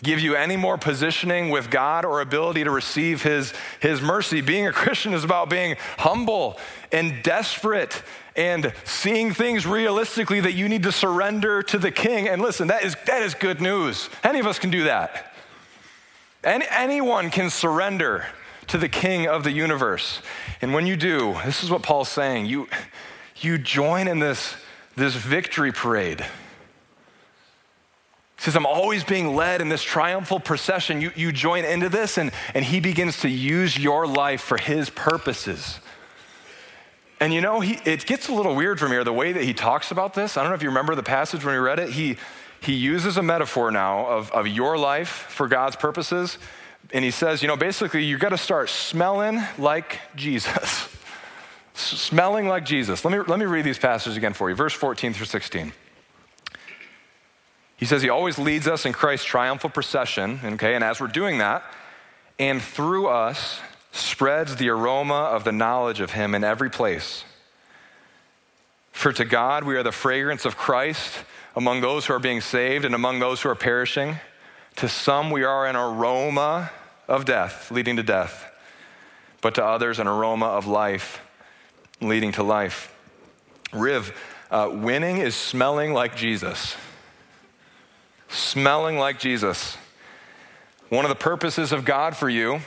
give 0.02 0.20
you 0.20 0.34
any 0.34 0.56
more 0.56 0.78
positioning 0.78 1.50
with 1.50 1.70
God 1.70 2.04
or 2.04 2.20
ability 2.20 2.64
to 2.64 2.70
receive 2.70 3.22
his, 3.22 3.52
his 3.80 4.00
mercy. 4.00 4.40
Being 4.40 4.66
a 4.66 4.72
Christian 4.72 5.12
is 5.12 5.24
about 5.24 5.50
being 5.50 5.76
humble 5.98 6.58
and 6.92 7.22
desperate 7.22 8.02
and 8.36 8.72
seeing 8.84 9.32
things 9.32 9.66
realistically 9.66 10.40
that 10.40 10.52
you 10.52 10.68
need 10.68 10.84
to 10.84 10.92
surrender 10.92 11.62
to 11.64 11.78
the 11.78 11.90
king. 11.90 12.28
And 12.28 12.40
listen, 12.40 12.68
that 12.68 12.84
is, 12.84 12.96
that 13.06 13.22
is 13.22 13.34
good 13.34 13.60
news. 13.60 14.08
Any 14.22 14.38
of 14.38 14.46
us 14.46 14.58
can 14.58 14.70
do 14.70 14.84
that. 14.84 15.34
Any, 16.44 16.66
anyone 16.70 17.30
can 17.30 17.50
surrender 17.50 18.26
to 18.68 18.78
the 18.78 18.88
king 18.88 19.26
of 19.26 19.42
the 19.42 19.50
universe. 19.50 20.22
And 20.62 20.72
when 20.72 20.86
you 20.86 20.96
do, 20.96 21.36
this 21.44 21.64
is 21.64 21.70
what 21.70 21.82
Paul's 21.82 22.08
saying 22.08 22.46
you, 22.46 22.68
you 23.36 23.58
join 23.58 24.06
in 24.06 24.20
this, 24.20 24.54
this 24.98 25.14
victory 25.14 25.72
parade. 25.72 26.20
He 28.36 28.44
says, 28.44 28.54
I'm 28.54 28.66
always 28.66 29.02
being 29.02 29.34
led 29.34 29.60
in 29.60 29.68
this 29.68 29.82
triumphal 29.82 30.38
procession. 30.38 31.00
You, 31.00 31.10
you 31.16 31.32
join 31.32 31.64
into 31.64 31.88
this, 31.88 32.18
and, 32.18 32.30
and 32.54 32.64
he 32.64 32.78
begins 32.78 33.20
to 33.22 33.28
use 33.28 33.76
your 33.76 34.06
life 34.06 34.40
for 34.40 34.58
his 34.58 34.90
purposes. 34.90 35.80
And 37.20 37.34
you 37.34 37.40
know, 37.40 37.58
he, 37.58 37.80
it 37.84 38.06
gets 38.06 38.28
a 38.28 38.32
little 38.32 38.54
weird 38.54 38.78
from 38.78 38.92
here, 38.92 39.02
the 39.02 39.12
way 39.12 39.32
that 39.32 39.42
he 39.42 39.54
talks 39.54 39.90
about 39.90 40.14
this. 40.14 40.36
I 40.36 40.42
don't 40.42 40.50
know 40.50 40.54
if 40.54 40.62
you 40.62 40.68
remember 40.68 40.94
the 40.94 41.02
passage 41.02 41.44
when 41.44 41.54
we 41.54 41.58
read 41.58 41.80
it. 41.80 41.90
He, 41.90 42.16
he 42.60 42.74
uses 42.74 43.16
a 43.16 43.22
metaphor 43.22 43.72
now 43.72 44.06
of, 44.06 44.30
of 44.30 44.46
your 44.46 44.78
life 44.78 45.08
for 45.08 45.48
God's 45.48 45.74
purposes. 45.74 46.38
And 46.92 47.04
he 47.04 47.10
says, 47.10 47.42
you 47.42 47.48
know, 47.48 47.56
basically, 47.56 48.04
you've 48.04 48.20
got 48.20 48.28
to 48.28 48.38
start 48.38 48.68
smelling 48.68 49.42
like 49.58 50.00
Jesus. 50.14 50.88
smelling 51.78 52.48
like 52.48 52.64
Jesus. 52.64 53.04
Let 53.04 53.12
me, 53.12 53.18
let 53.26 53.38
me 53.38 53.44
read 53.44 53.64
these 53.64 53.78
passages 53.78 54.16
again 54.16 54.32
for 54.32 54.50
you. 54.50 54.56
Verse 54.56 54.72
14 54.72 55.12
through 55.12 55.26
16. 55.26 55.72
He 57.76 57.86
says 57.86 58.02
he 58.02 58.08
always 58.08 58.38
leads 58.38 58.66
us 58.66 58.84
in 58.84 58.92
Christ's 58.92 59.26
triumphal 59.26 59.70
procession, 59.70 60.40
okay? 60.44 60.74
And 60.74 60.82
as 60.82 61.00
we're 61.00 61.06
doing 61.06 61.38
that, 61.38 61.62
and 62.38 62.60
through 62.60 63.06
us 63.06 63.60
spreads 63.92 64.56
the 64.56 64.68
aroma 64.68 65.14
of 65.14 65.44
the 65.44 65.52
knowledge 65.52 66.00
of 66.00 66.12
him 66.12 66.34
in 66.34 66.42
every 66.42 66.70
place. 66.70 67.24
For 68.90 69.12
to 69.12 69.24
God 69.24 69.62
we 69.62 69.76
are 69.76 69.84
the 69.84 69.92
fragrance 69.92 70.44
of 70.44 70.56
Christ 70.56 71.24
among 71.54 71.80
those 71.80 72.06
who 72.06 72.14
are 72.14 72.18
being 72.18 72.40
saved 72.40 72.84
and 72.84 72.94
among 72.94 73.20
those 73.20 73.42
who 73.42 73.48
are 73.48 73.54
perishing. 73.54 74.16
To 74.76 74.88
some 74.88 75.30
we 75.30 75.44
are 75.44 75.66
an 75.66 75.76
aroma 75.76 76.72
of 77.06 77.24
death, 77.24 77.70
leading 77.70 77.96
to 77.96 78.02
death, 78.02 78.50
but 79.40 79.54
to 79.54 79.64
others 79.64 80.00
an 80.00 80.08
aroma 80.08 80.46
of 80.46 80.66
life 80.66 81.20
leading 82.00 82.32
to 82.32 82.42
life. 82.42 82.94
Riv, 83.72 84.16
uh, 84.50 84.70
winning 84.72 85.18
is 85.18 85.34
smelling 85.34 85.92
like 85.92 86.16
Jesus. 86.16 86.76
Smelling 88.28 88.98
like 88.98 89.18
Jesus. 89.18 89.76
One 90.88 91.04
of 91.04 91.08
the 91.10 91.14
purposes 91.14 91.72
of 91.72 91.84
God 91.84 92.16
for 92.16 92.28
you 92.28 92.60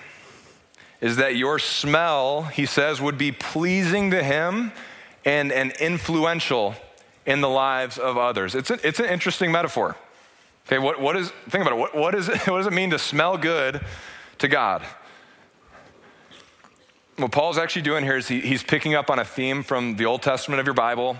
is 1.00 1.16
that 1.16 1.36
your 1.36 1.58
smell, 1.58 2.44
he 2.44 2.66
says, 2.66 3.02
would 3.02 3.18
be 3.18 3.32
pleasing 3.32 4.12
to 4.12 4.24
him 4.24 4.72
and, 5.26 5.52
and 5.52 5.72
influential 5.74 6.76
in 7.26 7.42
the 7.42 7.50
lives 7.50 7.98
of 7.98 8.18
others. 8.18 8.54
It's, 8.54 8.70
a, 8.70 8.88
it's 8.88 9.00
an 9.00 9.06
interesting 9.06 9.52
metaphor. 9.52 9.96
Okay, 10.68 10.78
what, 10.78 11.02
what 11.02 11.18
is, 11.18 11.32
think 11.50 11.66
about 11.66 11.74
it. 11.74 11.80
What, 11.80 11.96
what, 11.96 12.16
is, 12.16 12.28
what 12.46 12.58
does 12.58 12.68
it 12.68 12.74
mean 12.74 12.92
to 12.92 13.00
smell 13.00 13.38
good 13.38 13.82
to 14.38 14.48
God? 14.48 14.84
What 17.22 17.32
Paul's 17.32 17.60
actually 17.60 17.84
doing 17.84 18.04
here 18.04 18.18
is 18.18 18.28
he, 18.28 18.42
he's 18.42 18.64
picking 18.64 18.96
up 18.96 19.12
on 19.12 19.20
a 19.20 19.26
theme 19.26 19.62
from 19.62 19.96
the 19.96 20.06
Old 20.06 20.24
Testament 20.24 20.60
of 20.60 20.66
your 20.66 20.74
Bible 20.74 21.18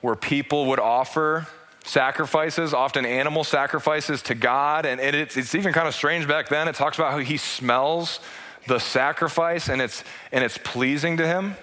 where 0.00 0.16
people 0.16 0.66
would 0.66 0.80
offer 0.80 1.46
sacrifices, 1.84 2.74
often 2.74 3.06
animal 3.06 3.44
sacrifices 3.44 4.20
to 4.22 4.34
God. 4.34 4.84
And 4.84 5.00
it's, 5.00 5.36
it's 5.36 5.54
even 5.54 5.72
kind 5.72 5.86
of 5.86 5.94
strange 5.94 6.26
back 6.26 6.48
then. 6.48 6.66
It 6.66 6.74
talks 6.74 6.98
about 6.98 7.12
how 7.12 7.18
he 7.18 7.36
smells 7.36 8.18
the 8.66 8.80
sacrifice 8.80 9.68
and 9.68 9.80
it's, 9.80 10.02
and 10.32 10.42
it's 10.42 10.58
pleasing 10.58 11.18
to 11.18 11.26
him. 11.26 11.54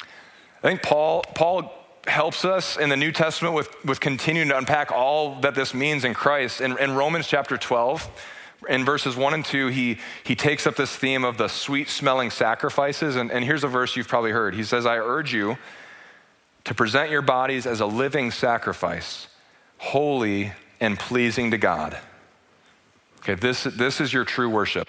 I 0.00 0.68
think 0.68 0.82
Paul, 0.82 1.22
Paul 1.36 1.72
helps 2.08 2.44
us 2.44 2.76
in 2.76 2.88
the 2.88 2.96
New 2.96 3.12
Testament 3.12 3.54
with, 3.54 3.84
with 3.84 4.00
continuing 4.00 4.48
to 4.48 4.58
unpack 4.58 4.90
all 4.90 5.40
that 5.42 5.54
this 5.54 5.72
means 5.72 6.04
in 6.04 6.14
Christ. 6.14 6.60
In, 6.60 6.76
in 6.78 6.96
Romans 6.96 7.28
chapter 7.28 7.56
12, 7.56 8.10
in 8.68 8.84
verses 8.84 9.16
1 9.16 9.34
and 9.34 9.44
2, 9.44 9.68
he, 9.68 9.98
he 10.24 10.34
takes 10.34 10.66
up 10.66 10.76
this 10.76 10.94
theme 10.94 11.24
of 11.24 11.38
the 11.38 11.48
sweet 11.48 11.88
smelling 11.88 12.30
sacrifices. 12.30 13.16
And, 13.16 13.30
and 13.30 13.44
here's 13.44 13.64
a 13.64 13.68
verse 13.68 13.96
you've 13.96 14.08
probably 14.08 14.32
heard. 14.32 14.54
He 14.54 14.64
says, 14.64 14.86
I 14.86 14.98
urge 14.98 15.32
you 15.32 15.56
to 16.64 16.74
present 16.74 17.10
your 17.10 17.22
bodies 17.22 17.66
as 17.66 17.80
a 17.80 17.86
living 17.86 18.30
sacrifice, 18.30 19.28
holy 19.78 20.52
and 20.80 20.98
pleasing 20.98 21.50
to 21.50 21.58
God. 21.58 21.98
Okay, 23.20 23.34
this, 23.34 23.64
this 23.64 24.00
is 24.00 24.12
your 24.12 24.24
true 24.24 24.48
worship. 24.48 24.88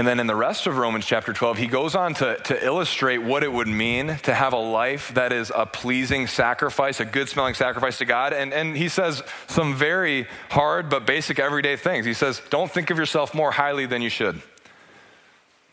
And 0.00 0.08
then 0.08 0.18
in 0.18 0.26
the 0.26 0.34
rest 0.34 0.66
of 0.66 0.78
Romans 0.78 1.04
chapter 1.04 1.34
12, 1.34 1.58
he 1.58 1.66
goes 1.66 1.94
on 1.94 2.14
to, 2.14 2.38
to 2.44 2.64
illustrate 2.64 3.18
what 3.18 3.44
it 3.44 3.52
would 3.52 3.68
mean 3.68 4.16
to 4.22 4.32
have 4.32 4.54
a 4.54 4.58
life 4.58 5.12
that 5.12 5.30
is 5.30 5.52
a 5.54 5.66
pleasing 5.66 6.26
sacrifice, 6.26 7.00
a 7.00 7.04
good 7.04 7.28
smelling 7.28 7.52
sacrifice 7.52 7.98
to 7.98 8.06
God. 8.06 8.32
And, 8.32 8.54
and 8.54 8.74
he 8.74 8.88
says 8.88 9.22
some 9.46 9.76
very 9.76 10.26
hard 10.48 10.88
but 10.88 11.06
basic 11.06 11.38
everyday 11.38 11.76
things. 11.76 12.06
He 12.06 12.14
says, 12.14 12.40
Don't 12.48 12.70
think 12.70 12.88
of 12.88 12.96
yourself 12.96 13.34
more 13.34 13.50
highly 13.50 13.84
than 13.84 14.00
you 14.00 14.08
should. 14.08 14.40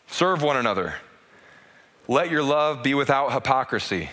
Serve 0.08 0.42
one 0.42 0.58
another. 0.58 0.96
Let 2.06 2.30
your 2.30 2.42
love 2.42 2.82
be 2.82 2.92
without 2.92 3.32
hypocrisy. 3.32 4.10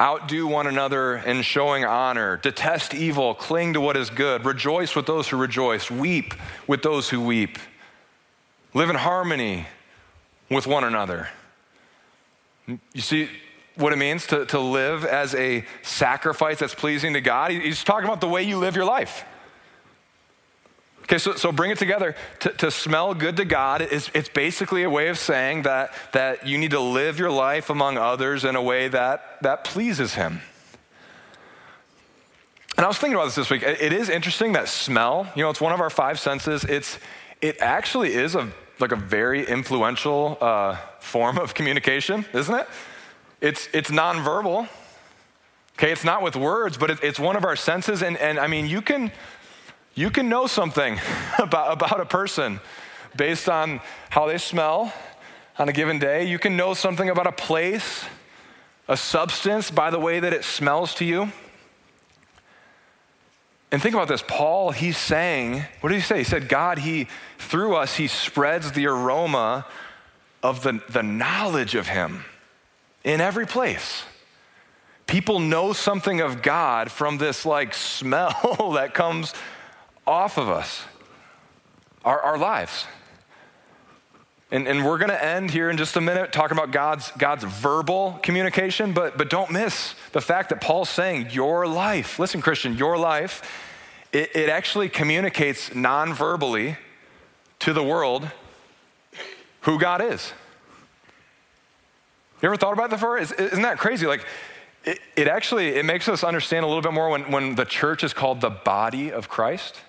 Outdo 0.00 0.48
one 0.48 0.66
another 0.66 1.18
in 1.18 1.42
showing 1.42 1.84
honor. 1.84 2.38
Detest 2.38 2.94
evil. 2.94 3.36
Cling 3.36 3.74
to 3.74 3.80
what 3.80 3.96
is 3.96 4.10
good. 4.10 4.44
Rejoice 4.44 4.96
with 4.96 5.06
those 5.06 5.28
who 5.28 5.36
rejoice. 5.36 5.88
Weep 5.88 6.34
with 6.66 6.82
those 6.82 7.10
who 7.10 7.20
weep. 7.20 7.60
Live 8.74 8.90
in 8.90 8.96
harmony 8.96 9.66
with 10.50 10.66
one 10.66 10.82
another. 10.82 11.28
You 12.66 13.00
see 13.00 13.28
what 13.76 13.92
it 13.92 13.96
means 13.96 14.26
to, 14.28 14.46
to 14.46 14.58
live 14.58 15.04
as 15.04 15.34
a 15.34 15.64
sacrifice 15.82 16.58
that's 16.58 16.74
pleasing 16.74 17.14
to 17.14 17.20
God? 17.20 17.52
He's 17.52 17.84
talking 17.84 18.06
about 18.06 18.20
the 18.20 18.28
way 18.28 18.42
you 18.42 18.58
live 18.58 18.74
your 18.74 18.84
life. 18.84 19.24
Okay, 21.04 21.18
so, 21.18 21.34
so 21.34 21.52
bring 21.52 21.70
it 21.70 21.78
together. 21.78 22.16
To, 22.40 22.48
to 22.50 22.70
smell 22.70 23.14
good 23.14 23.36
to 23.36 23.44
God 23.44 23.82
is 23.82 24.10
it's 24.14 24.28
basically 24.28 24.82
a 24.82 24.90
way 24.90 25.08
of 25.08 25.18
saying 25.18 25.62
that, 25.62 25.92
that 26.12 26.46
you 26.46 26.58
need 26.58 26.70
to 26.70 26.80
live 26.80 27.18
your 27.18 27.30
life 27.30 27.70
among 27.70 27.98
others 27.98 28.44
in 28.44 28.56
a 28.56 28.62
way 28.62 28.88
that, 28.88 29.40
that 29.42 29.64
pleases 29.64 30.14
Him. 30.14 30.40
And 32.76 32.84
I 32.84 32.88
was 32.88 32.98
thinking 32.98 33.14
about 33.14 33.26
this 33.26 33.34
this 33.36 33.50
week. 33.50 33.62
It 33.62 33.92
is 33.92 34.08
interesting 34.08 34.54
that 34.54 34.66
smell, 34.66 35.30
you 35.36 35.42
know, 35.44 35.50
it's 35.50 35.60
one 35.60 35.72
of 35.72 35.80
our 35.80 35.90
five 35.90 36.18
senses. 36.18 36.64
It's, 36.64 36.98
it 37.40 37.60
actually 37.60 38.14
is 38.14 38.34
a 38.34 38.50
like 38.80 38.92
a 38.92 38.96
very 38.96 39.46
influential 39.46 40.38
uh, 40.40 40.76
form 41.00 41.38
of 41.38 41.54
communication, 41.54 42.24
isn't 42.32 42.54
it? 42.54 42.68
It's, 43.40 43.68
it's 43.72 43.90
nonverbal. 43.90 44.68
Okay, 45.78 45.92
it's 45.92 46.04
not 46.04 46.22
with 46.22 46.36
words, 46.36 46.76
but 46.76 46.90
it, 46.90 46.98
it's 47.02 47.18
one 47.18 47.36
of 47.36 47.44
our 47.44 47.56
senses. 47.56 48.02
And, 48.02 48.16
and 48.16 48.38
I 48.38 48.46
mean, 48.46 48.66
you 48.66 48.80
can, 48.80 49.12
you 49.94 50.10
can 50.10 50.28
know 50.28 50.46
something 50.46 50.98
about, 51.38 51.72
about 51.72 52.00
a 52.00 52.06
person 52.06 52.60
based 53.16 53.48
on 53.48 53.80
how 54.10 54.26
they 54.26 54.38
smell 54.38 54.92
on 55.58 55.68
a 55.68 55.72
given 55.72 55.98
day. 55.98 56.24
You 56.28 56.38
can 56.38 56.56
know 56.56 56.74
something 56.74 57.08
about 57.08 57.26
a 57.26 57.32
place, 57.32 58.04
a 58.88 58.96
substance 58.96 59.70
by 59.70 59.90
the 59.90 59.98
way 59.98 60.20
that 60.20 60.32
it 60.32 60.44
smells 60.44 60.94
to 60.96 61.04
you. 61.04 61.32
And 63.74 63.82
think 63.82 63.96
about 63.96 64.06
this 64.06 64.22
Paul, 64.22 64.70
he's 64.70 64.96
saying, 64.96 65.64
what 65.80 65.88
did 65.88 65.96
he 65.96 66.00
say? 66.00 66.18
He 66.18 66.24
said, 66.24 66.48
God, 66.48 66.78
he, 66.78 67.08
through 67.38 67.74
us, 67.74 67.96
he 67.96 68.06
spreads 68.06 68.70
the 68.70 68.86
aroma 68.86 69.66
of 70.44 70.62
the, 70.62 70.80
the 70.90 71.02
knowledge 71.02 71.74
of 71.74 71.88
him 71.88 72.24
in 73.02 73.20
every 73.20 73.48
place. 73.48 74.04
People 75.08 75.40
know 75.40 75.72
something 75.72 76.20
of 76.20 76.40
God 76.40 76.88
from 76.92 77.18
this 77.18 77.44
like 77.44 77.74
smell 77.98 78.70
that 78.76 78.94
comes 78.94 79.34
off 80.06 80.38
of 80.38 80.48
us, 80.48 80.84
our, 82.04 82.20
our 82.20 82.38
lives. 82.38 82.86
And, 84.54 84.68
and 84.68 84.84
we're 84.84 84.98
going 84.98 85.10
to 85.10 85.24
end 85.24 85.50
here 85.50 85.68
in 85.68 85.76
just 85.76 85.96
a 85.96 86.00
minute 86.00 86.32
talking 86.32 86.56
about 86.56 86.70
God's, 86.70 87.10
God's 87.18 87.42
verbal 87.42 88.20
communication, 88.22 88.92
but, 88.92 89.18
but 89.18 89.28
don't 89.28 89.50
miss 89.50 89.96
the 90.12 90.20
fact 90.20 90.50
that 90.50 90.60
Paul's 90.60 90.88
saying 90.88 91.30
your 91.32 91.66
life, 91.66 92.20
listen, 92.20 92.40
Christian, 92.40 92.76
your 92.76 92.96
life, 92.96 93.42
it, 94.12 94.30
it 94.32 94.48
actually 94.48 94.88
communicates 94.88 95.74
non 95.74 96.14
verbally 96.14 96.76
to 97.58 97.72
the 97.72 97.82
world 97.82 98.30
who 99.62 99.76
God 99.76 100.00
is. 100.00 100.32
You 102.40 102.46
ever 102.46 102.56
thought 102.56 102.74
about 102.74 102.90
that 102.90 102.96
before? 102.96 103.18
Isn't 103.18 103.62
that 103.62 103.78
crazy? 103.78 104.06
Like, 104.06 104.24
it, 104.84 105.00
it, 105.16 105.26
actually 105.26 105.70
it 105.70 105.84
makes 105.84 106.08
us 106.08 106.22
understand 106.22 106.62
a 106.62 106.68
little 106.68 106.80
bit 106.80 106.92
more 106.92 107.08
when, 107.08 107.28
when 107.32 107.56
the 107.56 107.64
church 107.64 108.04
is 108.04 108.12
called 108.12 108.40
the 108.40 108.50
body 108.50 109.10
of 109.10 109.28
Christ. 109.28 109.80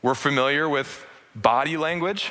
We're 0.00 0.14
familiar 0.14 0.68
with 0.68 1.04
body 1.34 1.76
language. 1.76 2.30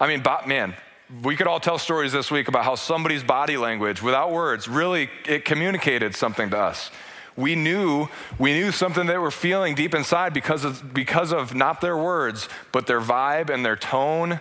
I 0.00 0.06
mean, 0.06 0.22
man, 0.46 0.74
we 1.22 1.36
could 1.36 1.46
all 1.46 1.60
tell 1.60 1.78
stories 1.78 2.12
this 2.12 2.30
week 2.30 2.48
about 2.48 2.64
how 2.64 2.74
somebody's 2.74 3.24
body 3.24 3.56
language, 3.56 4.02
without 4.02 4.30
words, 4.30 4.68
really 4.68 5.10
it 5.26 5.44
communicated 5.44 6.14
something 6.14 6.50
to 6.50 6.58
us. 6.58 6.90
We 7.36 7.54
knew, 7.54 8.08
we 8.38 8.52
knew 8.52 8.72
something 8.72 9.06
they 9.06 9.16
were 9.16 9.30
feeling 9.30 9.74
deep 9.74 9.94
inside 9.94 10.34
because 10.34 10.64
of, 10.64 10.92
because 10.92 11.32
of 11.32 11.54
not 11.54 11.80
their 11.80 11.96
words, 11.96 12.48
but 12.72 12.86
their 12.86 13.00
vibe 13.00 13.48
and 13.48 13.64
their 13.64 13.76
tone, 13.76 14.40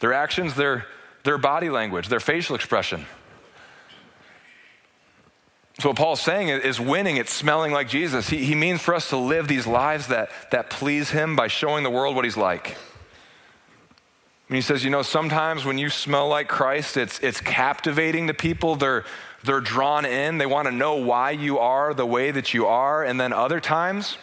their 0.00 0.12
actions, 0.12 0.54
their, 0.54 0.86
their 1.24 1.38
body 1.38 1.70
language, 1.70 2.08
their 2.08 2.20
facial 2.20 2.56
expression. 2.56 3.06
So, 5.78 5.88
what 5.88 5.96
Paul's 5.96 6.20
saying 6.20 6.48
is 6.48 6.78
winning, 6.78 7.16
it's 7.16 7.32
smelling 7.32 7.72
like 7.72 7.88
Jesus. 7.88 8.28
He, 8.28 8.44
he 8.44 8.54
means 8.54 8.82
for 8.82 8.94
us 8.94 9.08
to 9.08 9.16
live 9.16 9.48
these 9.48 9.66
lives 9.66 10.08
that, 10.08 10.30
that 10.50 10.68
please 10.68 11.10
him 11.10 11.34
by 11.34 11.48
showing 11.48 11.82
the 11.82 11.90
world 11.90 12.14
what 12.14 12.24
he's 12.24 12.36
like. 12.36 12.76
And 14.52 14.56
he 14.58 14.60
says, 14.60 14.84
you 14.84 14.90
know, 14.90 15.00
sometimes 15.00 15.64
when 15.64 15.78
you 15.78 15.88
smell 15.88 16.28
like 16.28 16.46
Christ, 16.46 16.98
it's, 16.98 17.18
it's 17.20 17.40
captivating 17.40 18.26
to 18.26 18.34
people. 18.34 18.76
They're, 18.76 19.06
they're 19.42 19.62
drawn 19.62 20.04
in. 20.04 20.36
They 20.36 20.44
want 20.44 20.68
to 20.68 20.74
know 20.74 20.96
why 20.96 21.30
you 21.30 21.58
are 21.58 21.94
the 21.94 22.04
way 22.04 22.32
that 22.32 22.52
you 22.52 22.66
are. 22.66 23.02
And 23.02 23.18
then 23.18 23.32
other 23.32 23.60
times, 23.60 24.18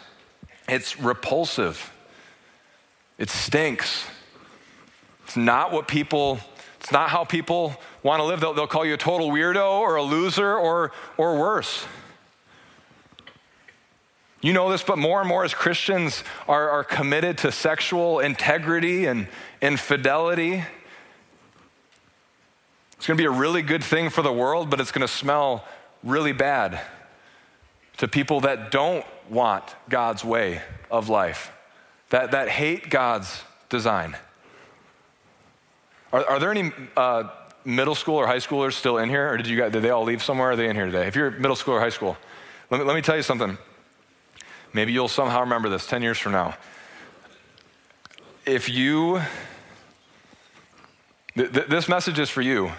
it's 0.68 1.00
repulsive. 1.00 1.92
It 3.18 3.28
stinks. 3.28 4.06
It's 5.24 5.36
not 5.36 5.72
what 5.72 5.88
people, 5.88 6.38
it's 6.78 6.92
not 6.92 7.10
how 7.10 7.24
people 7.24 7.74
want 8.04 8.20
to 8.20 8.24
live. 8.24 8.38
They'll, 8.38 8.54
they'll 8.54 8.68
call 8.68 8.86
you 8.86 8.94
a 8.94 8.98
total 8.98 9.30
weirdo 9.30 9.80
or 9.80 9.96
a 9.96 10.02
loser 10.04 10.56
or, 10.56 10.92
or 11.16 11.40
worse. 11.40 11.84
You 14.42 14.54
know 14.54 14.70
this, 14.70 14.82
but 14.82 14.96
more 14.96 15.20
and 15.20 15.28
more 15.28 15.44
as 15.44 15.52
Christians 15.52 16.24
are, 16.48 16.70
are 16.70 16.84
committed 16.84 17.38
to 17.38 17.52
sexual 17.52 18.20
integrity 18.20 19.04
and 19.04 19.28
infidelity. 19.60 20.64
It's 22.96 23.06
going 23.06 23.18
to 23.18 23.22
be 23.22 23.26
a 23.26 23.30
really 23.30 23.60
good 23.60 23.84
thing 23.84 24.08
for 24.08 24.22
the 24.22 24.32
world, 24.32 24.70
but 24.70 24.80
it's 24.80 24.92
going 24.92 25.06
to 25.06 25.12
smell 25.12 25.66
really 26.02 26.32
bad 26.32 26.80
to 27.98 28.08
people 28.08 28.40
that 28.40 28.70
don't 28.70 29.04
want 29.28 29.64
God's 29.90 30.24
way 30.24 30.62
of 30.90 31.10
life, 31.10 31.52
that, 32.08 32.30
that 32.30 32.48
hate 32.48 32.88
God's 32.88 33.42
design. 33.68 34.16
Are, 36.14 36.24
are 36.24 36.38
there 36.38 36.50
any 36.50 36.72
uh, 36.96 37.24
middle 37.66 37.94
school 37.94 38.16
or 38.16 38.26
high 38.26 38.38
schoolers 38.38 38.72
still 38.72 38.96
in 38.96 39.10
here, 39.10 39.30
or 39.30 39.36
did, 39.36 39.46
you 39.46 39.58
guys, 39.58 39.70
did 39.70 39.82
they 39.82 39.90
all 39.90 40.04
leave 40.04 40.22
somewhere? 40.22 40.52
Are 40.52 40.56
they 40.56 40.68
in 40.68 40.76
here 40.76 40.86
today? 40.86 41.06
If 41.06 41.14
you're 41.14 41.30
middle 41.30 41.56
school 41.56 41.74
or 41.74 41.80
high 41.80 41.90
school, 41.90 42.16
let 42.70 42.78
me, 42.78 42.84
let 42.84 42.96
me 42.96 43.02
tell 43.02 43.16
you 43.16 43.22
something. 43.22 43.58
Maybe 44.72 44.92
you'll 44.92 45.08
somehow 45.08 45.40
remember 45.40 45.68
this 45.68 45.86
10 45.86 46.02
years 46.02 46.18
from 46.18 46.32
now. 46.32 46.56
If 48.46 48.68
you, 48.68 49.20
th- 51.36 51.52
th- 51.52 51.66
this 51.66 51.88
message 51.88 52.18
is 52.18 52.30
for 52.30 52.42
you. 52.42 52.72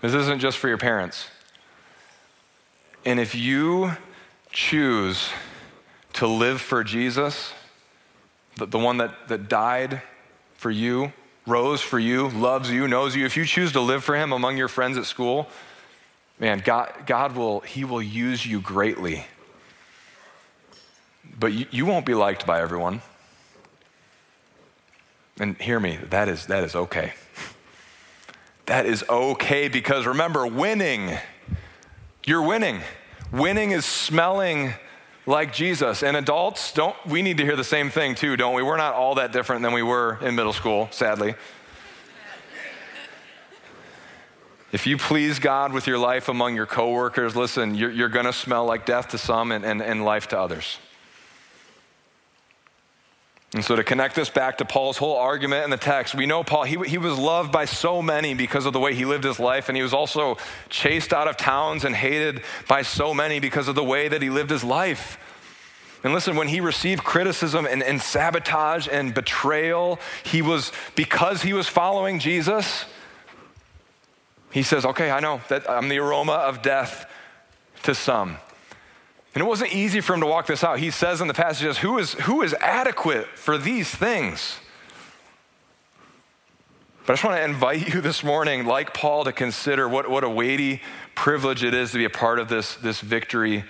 This 0.00 0.14
isn't 0.14 0.40
just 0.40 0.58
for 0.58 0.68
your 0.68 0.78
parents. 0.78 1.28
And 3.04 3.18
if 3.18 3.34
you 3.34 3.92
choose 4.50 5.30
to 6.14 6.26
live 6.26 6.60
for 6.60 6.84
Jesus, 6.84 7.52
the, 8.56 8.66
the 8.66 8.78
one 8.78 8.98
that, 8.98 9.28
that 9.28 9.48
died 9.48 10.02
for 10.54 10.70
you, 10.70 11.12
rose 11.46 11.80
for 11.80 11.98
you, 11.98 12.28
loves 12.28 12.70
you, 12.70 12.86
knows 12.88 13.16
you, 13.16 13.24
if 13.24 13.36
you 13.36 13.44
choose 13.44 13.72
to 13.72 13.80
live 13.80 14.04
for 14.04 14.16
him 14.16 14.32
among 14.32 14.56
your 14.56 14.68
friends 14.68 14.98
at 14.98 15.04
school, 15.04 15.48
man, 16.38 16.60
God, 16.64 16.92
God 17.06 17.36
will, 17.36 17.60
he 17.60 17.84
will 17.84 18.02
use 18.02 18.44
you 18.44 18.60
greatly. 18.60 19.24
But 21.38 21.52
you, 21.52 21.66
you 21.70 21.86
won't 21.86 22.04
be 22.06 22.14
liked 22.14 22.46
by 22.46 22.60
everyone. 22.60 23.02
And 25.40 25.56
hear 25.58 25.78
me, 25.78 25.98
that 26.10 26.28
is, 26.28 26.46
that 26.46 26.64
is 26.64 26.74
okay. 26.74 27.12
That 28.66 28.86
is 28.86 29.04
okay 29.08 29.68
because 29.68 30.04
remember, 30.04 30.46
winning, 30.46 31.16
you're 32.26 32.42
winning. 32.42 32.80
Winning 33.32 33.70
is 33.70 33.84
smelling 33.84 34.74
like 35.26 35.52
Jesus. 35.52 36.02
And 36.02 36.16
adults, 36.16 36.72
don't 36.72 36.96
we 37.06 37.22
need 37.22 37.38
to 37.38 37.44
hear 37.44 37.56
the 37.56 37.64
same 37.64 37.88
thing 37.88 38.14
too, 38.14 38.36
don't 38.36 38.54
we? 38.54 38.62
We're 38.62 38.76
not 38.76 38.94
all 38.94 39.14
that 39.14 39.32
different 39.32 39.62
than 39.62 39.72
we 39.72 39.82
were 39.82 40.18
in 40.22 40.34
middle 40.34 40.52
school, 40.52 40.88
sadly. 40.90 41.34
If 44.70 44.86
you 44.86 44.98
please 44.98 45.38
God 45.38 45.72
with 45.72 45.86
your 45.86 45.96
life 45.96 46.28
among 46.28 46.54
your 46.54 46.66
coworkers, 46.66 47.34
listen, 47.34 47.74
you're, 47.74 47.90
you're 47.90 48.10
going 48.10 48.26
to 48.26 48.34
smell 48.34 48.66
like 48.66 48.84
death 48.84 49.08
to 49.08 49.18
some 49.18 49.50
and, 49.50 49.64
and, 49.64 49.80
and 49.80 50.04
life 50.04 50.28
to 50.28 50.38
others. 50.38 50.78
And 53.54 53.64
so, 53.64 53.76
to 53.76 53.82
connect 53.82 54.14
this 54.14 54.28
back 54.28 54.58
to 54.58 54.66
Paul's 54.66 54.98
whole 54.98 55.16
argument 55.16 55.64
in 55.64 55.70
the 55.70 55.78
text, 55.78 56.14
we 56.14 56.26
know 56.26 56.44
Paul, 56.44 56.64
he, 56.64 56.76
he 56.86 56.98
was 56.98 57.18
loved 57.18 57.50
by 57.50 57.64
so 57.64 58.02
many 58.02 58.34
because 58.34 58.66
of 58.66 58.74
the 58.74 58.80
way 58.80 58.94
he 58.94 59.06
lived 59.06 59.24
his 59.24 59.40
life, 59.40 59.70
and 59.70 59.76
he 59.76 59.82
was 59.82 59.94
also 59.94 60.36
chased 60.68 61.14
out 61.14 61.28
of 61.28 61.38
towns 61.38 61.84
and 61.84 61.96
hated 61.96 62.42
by 62.68 62.82
so 62.82 63.14
many 63.14 63.40
because 63.40 63.66
of 63.66 63.74
the 63.74 63.84
way 63.84 64.06
that 64.08 64.20
he 64.20 64.28
lived 64.28 64.50
his 64.50 64.62
life. 64.62 65.18
And 66.04 66.12
listen, 66.12 66.36
when 66.36 66.48
he 66.48 66.60
received 66.60 67.02
criticism 67.04 67.66
and, 67.66 67.82
and 67.82 68.00
sabotage 68.00 68.86
and 68.86 69.14
betrayal, 69.14 69.98
he 70.22 70.42
was, 70.42 70.70
because 70.94 71.42
he 71.42 71.54
was 71.54 71.66
following 71.66 72.18
Jesus, 72.18 72.84
he 74.52 74.62
says, 74.62 74.84
Okay, 74.84 75.10
I 75.10 75.20
know 75.20 75.40
that 75.48 75.68
I'm 75.68 75.88
the 75.88 75.98
aroma 75.98 76.32
of 76.32 76.60
death 76.60 77.10
to 77.84 77.94
some. 77.94 78.36
And 79.38 79.46
it 79.46 79.48
wasn't 79.48 79.72
easy 79.72 80.00
for 80.00 80.14
him 80.14 80.20
to 80.22 80.26
walk 80.26 80.46
this 80.46 80.64
out. 80.64 80.80
He 80.80 80.90
says 80.90 81.20
in 81.20 81.28
the 81.28 81.32
passages, 81.32 81.78
who 81.78 81.96
is, 81.98 82.14
who 82.14 82.42
is 82.42 82.54
adequate 82.54 83.28
for 83.36 83.56
these 83.56 83.88
things? 83.88 84.58
But 87.06 87.12
I 87.12 87.14
just 87.14 87.24
want 87.24 87.36
to 87.36 87.44
invite 87.44 87.94
you 87.94 88.00
this 88.00 88.24
morning, 88.24 88.66
like 88.66 88.92
Paul, 88.94 89.22
to 89.22 89.32
consider 89.32 89.88
what, 89.88 90.10
what 90.10 90.24
a 90.24 90.28
weighty 90.28 90.82
privilege 91.14 91.62
it 91.62 91.72
is 91.72 91.92
to 91.92 91.98
be 91.98 92.04
a 92.04 92.10
part 92.10 92.40
of 92.40 92.48
this, 92.48 92.74
this 92.74 93.00
victory 93.00 93.62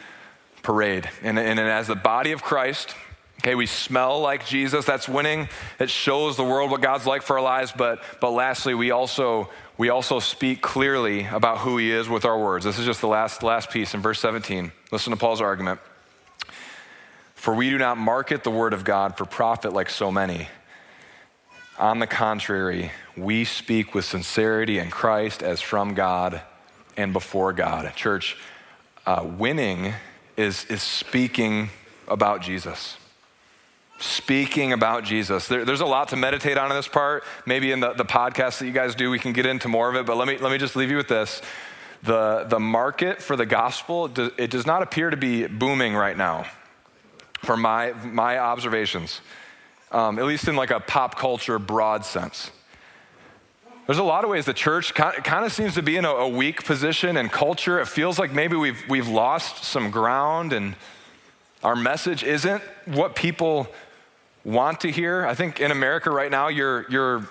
parade. 0.62 1.10
And, 1.20 1.38
and, 1.38 1.60
and 1.60 1.68
as 1.68 1.88
the 1.88 1.94
body 1.94 2.32
of 2.32 2.42
Christ, 2.42 2.94
okay, 3.41 3.55
we 3.55 3.66
smell 3.66 4.20
like 4.20 4.47
Jesus. 4.47 4.84
That's 4.84 5.09
winning. 5.09 5.49
It 5.78 5.91
shows 5.91 6.36
the 6.36 6.45
world 6.45 6.70
what 6.70 6.80
God's 6.80 7.07
like 7.07 7.22
for 7.22 7.39
our 7.39 7.45
lives. 7.45 7.72
But, 7.76 8.03
but 8.20 8.30
lastly, 8.30 8.74
we 8.74 8.91
also, 8.91 9.49
we 9.76 9.89
also 9.91 10.18
speak 10.18 10.61
clearly 10.61 11.24
about 11.24 11.59
who 11.59 11.78
he 11.78 11.91
is 11.91 12.09
with 12.09 12.24
our 12.24 12.39
words. 12.39 12.64
This 12.64 12.78
is 12.78 12.86
just 12.86 13.01
the 13.01 13.09
last, 13.09 13.43
last 13.43 13.70
piece 13.70 13.95
in 13.95 14.01
verse 14.01 14.20
17. 14.20 14.72
Listen 14.91 15.12
to 15.12 15.16
Paul's 15.16 15.41
argument. 15.41 15.80
For 17.34 17.55
we 17.55 17.70
do 17.70 17.78
not 17.78 17.97
market 17.97 18.43
the 18.43 18.51
word 18.51 18.72
of 18.72 18.84
God 18.84 19.16
for 19.16 19.24
profit 19.24 19.72
like 19.72 19.91
so 19.91 20.11
many. 20.11 20.49
On 21.78 22.01
the 22.01 22.09
contrary, 22.09 22.91
we 23.16 23.45
speak 23.45 23.95
with 23.95 24.05
sincerity 24.05 24.80
in 24.80 24.91
Christ 24.91 25.45
as 25.45 25.61
from 25.61 25.95
God 25.95 26.43
and 26.97 27.12
before 27.12 27.53
God. 27.53 27.95
Church, 27.95 28.36
uh, 29.07 29.24
winning 29.24 29.95
is, 30.36 30.64
is 30.64 30.82
speaking 30.82 31.70
about 32.09 32.43
Jesus 32.43 32.97
speaking 33.99 34.72
about 34.72 35.05
Jesus. 35.05 35.49
There, 35.49 35.64
there's 35.64 35.80
a 35.80 35.86
lot 35.86 36.09
to 36.09 36.16
meditate 36.16 36.57
on 36.57 36.70
in 36.70 36.76
this 36.76 36.88
part. 36.88 37.24
Maybe 37.46 37.72
in 37.72 37.80
the, 37.80 37.92
the 37.92 38.05
podcast 38.05 38.59
that 38.59 38.66
you 38.66 38.72
guys 38.72 38.94
do, 38.94 39.11
we 39.11 39.18
can 39.18 39.32
get 39.32 39.46
into 39.46 39.68
more 39.68 39.88
of 39.88 39.96
it, 39.96 40.07
but 40.07 40.16
let 40.16 40.28
me, 40.28 40.38
let 40.38 40.53
me 40.53 40.59
just 40.59 40.76
leave 40.76 40.90
you 40.90 40.96
with 40.96 41.09
this. 41.09 41.42
The, 42.03 42.44
the 42.49 42.61
market 42.61 43.20
for 43.20 43.34
the 43.34 43.46
gospel, 43.46 44.07
it 44.36 44.51
does 44.51 44.66
not 44.66 44.82
appear 44.82 45.11
to 45.11 45.16
be 45.16 45.46
booming 45.49 45.94
right 45.94 46.16
now, 46.16 46.46
for 47.38 47.57
my, 47.57 47.92
my 48.05 48.38
observations, 48.38 49.20
um, 49.90 50.18
at 50.18 50.24
least 50.24 50.46
in 50.46 50.55
like 50.55 50.70
a 50.70 50.78
pop 50.78 51.18
culture 51.18 51.59
broad 51.59 52.05
sense. 52.05 52.53
There's 53.86 53.99
a 53.99 54.05
lot 54.05 54.22
of 54.22 54.30
ways 54.30 54.44
the 54.44 54.53
church 54.53 54.92
kind 54.94 55.46
of 55.46 55.51
seems 55.51 55.74
to 55.74 55.82
be 55.82 55.96
in 55.96 56.05
a, 56.05 56.28
weak 56.28 56.62
position 56.64 57.16
and 57.16 57.32
culture. 57.32 57.80
It 57.80 57.88
feels 57.88 58.18
like 58.18 58.32
maybe 58.32 58.55
we've, 58.55 58.84
we've 58.86 59.09
lost 59.09 59.64
some 59.64 59.90
ground 59.90 60.53
and 60.53 60.76
our 61.64 61.74
message 61.74 62.22
isn't 62.22 62.62
what 62.84 63.16
people 63.16 63.66
want 64.49 64.80
to 64.80 64.90
hear. 64.90 65.26
I 65.26 65.34
think 65.34 65.61
in 65.61 65.70
America 65.70 66.11
right 66.11 66.30
now, 66.30 66.49
you're, 66.49 66.86
you're 66.90 67.28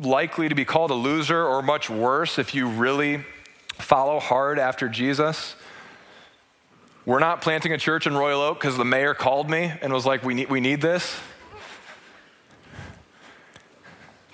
likely 0.00 0.48
to 0.48 0.54
be 0.54 0.64
called 0.64 0.90
a 0.90 0.94
loser 0.94 1.46
or 1.46 1.62
much 1.62 1.88
worse 1.88 2.38
if 2.38 2.54
you 2.54 2.68
really 2.68 3.24
follow 3.78 4.18
hard 4.18 4.58
after 4.58 4.88
Jesus. 4.88 5.54
We're 7.06 7.20
not 7.20 7.42
planting 7.42 7.72
a 7.72 7.78
church 7.78 8.06
in 8.06 8.16
Royal 8.16 8.40
Oak 8.40 8.60
because 8.60 8.76
the 8.76 8.84
mayor 8.84 9.14
called 9.14 9.48
me 9.48 9.72
and 9.82 9.92
was 9.92 10.04
like, 10.04 10.24
we 10.24 10.34
need, 10.34 10.50
we 10.50 10.60
need 10.60 10.80
this. 10.80 11.18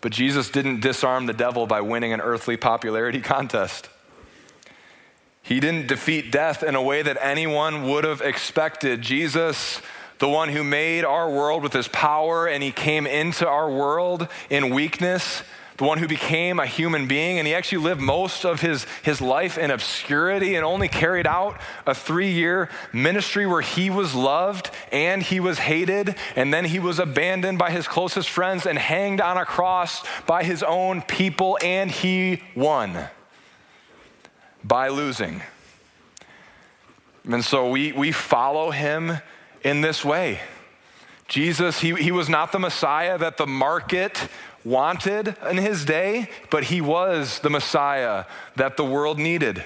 But 0.00 0.12
Jesus 0.12 0.48
didn't 0.48 0.80
disarm 0.80 1.26
the 1.26 1.32
devil 1.32 1.66
by 1.66 1.82
winning 1.82 2.12
an 2.12 2.20
earthly 2.20 2.56
popularity 2.56 3.20
contest. 3.22 3.90
He 5.42 5.60
didn't 5.60 5.88
defeat 5.88 6.30
death 6.30 6.62
in 6.62 6.74
a 6.74 6.82
way 6.82 7.02
that 7.02 7.18
anyone 7.20 7.88
would 7.88 8.04
have 8.04 8.20
expected. 8.20 9.02
Jesus 9.02 9.80
the 10.18 10.28
one 10.28 10.48
who 10.48 10.64
made 10.64 11.04
our 11.04 11.30
world 11.30 11.62
with 11.62 11.72
his 11.72 11.88
power 11.88 12.46
and 12.46 12.62
he 12.62 12.72
came 12.72 13.06
into 13.06 13.46
our 13.46 13.70
world 13.70 14.28
in 14.50 14.74
weakness, 14.74 15.42
the 15.76 15.84
one 15.84 15.98
who 15.98 16.08
became 16.08 16.58
a 16.58 16.66
human 16.66 17.06
being, 17.06 17.38
and 17.38 17.46
he 17.46 17.54
actually 17.54 17.78
lived 17.78 18.00
most 18.00 18.44
of 18.44 18.60
his, 18.60 18.84
his 19.04 19.20
life 19.20 19.56
in 19.56 19.70
obscurity 19.70 20.56
and 20.56 20.64
only 20.64 20.88
carried 20.88 21.26
out 21.26 21.60
a 21.86 21.94
three 21.94 22.32
year 22.32 22.68
ministry 22.92 23.46
where 23.46 23.60
he 23.60 23.88
was 23.88 24.12
loved 24.12 24.72
and 24.90 25.22
he 25.22 25.38
was 25.38 25.60
hated, 25.60 26.16
and 26.34 26.52
then 26.52 26.64
he 26.64 26.80
was 26.80 26.98
abandoned 26.98 27.58
by 27.58 27.70
his 27.70 27.86
closest 27.86 28.28
friends 28.28 28.66
and 28.66 28.76
hanged 28.76 29.20
on 29.20 29.36
a 29.36 29.44
cross 29.44 30.02
by 30.26 30.42
his 30.42 30.64
own 30.64 31.00
people, 31.02 31.56
and 31.62 31.92
he 31.92 32.42
won 32.56 33.08
by 34.64 34.88
losing. 34.88 35.42
And 37.24 37.44
so 37.44 37.70
we, 37.70 37.92
we 37.92 38.10
follow 38.10 38.72
him 38.72 39.18
in 39.62 39.80
this 39.80 40.04
way. 40.04 40.40
Jesus, 41.28 41.80
he, 41.80 41.94
he 41.94 42.10
was 42.10 42.28
not 42.28 42.52
the 42.52 42.58
Messiah 42.58 43.18
that 43.18 43.36
the 43.36 43.46
market 43.46 44.28
wanted 44.64 45.36
in 45.48 45.58
his 45.58 45.84
day, 45.84 46.30
but 46.50 46.64
he 46.64 46.80
was 46.80 47.40
the 47.40 47.50
Messiah 47.50 48.24
that 48.56 48.76
the 48.76 48.84
world 48.84 49.18
needed. 49.18 49.62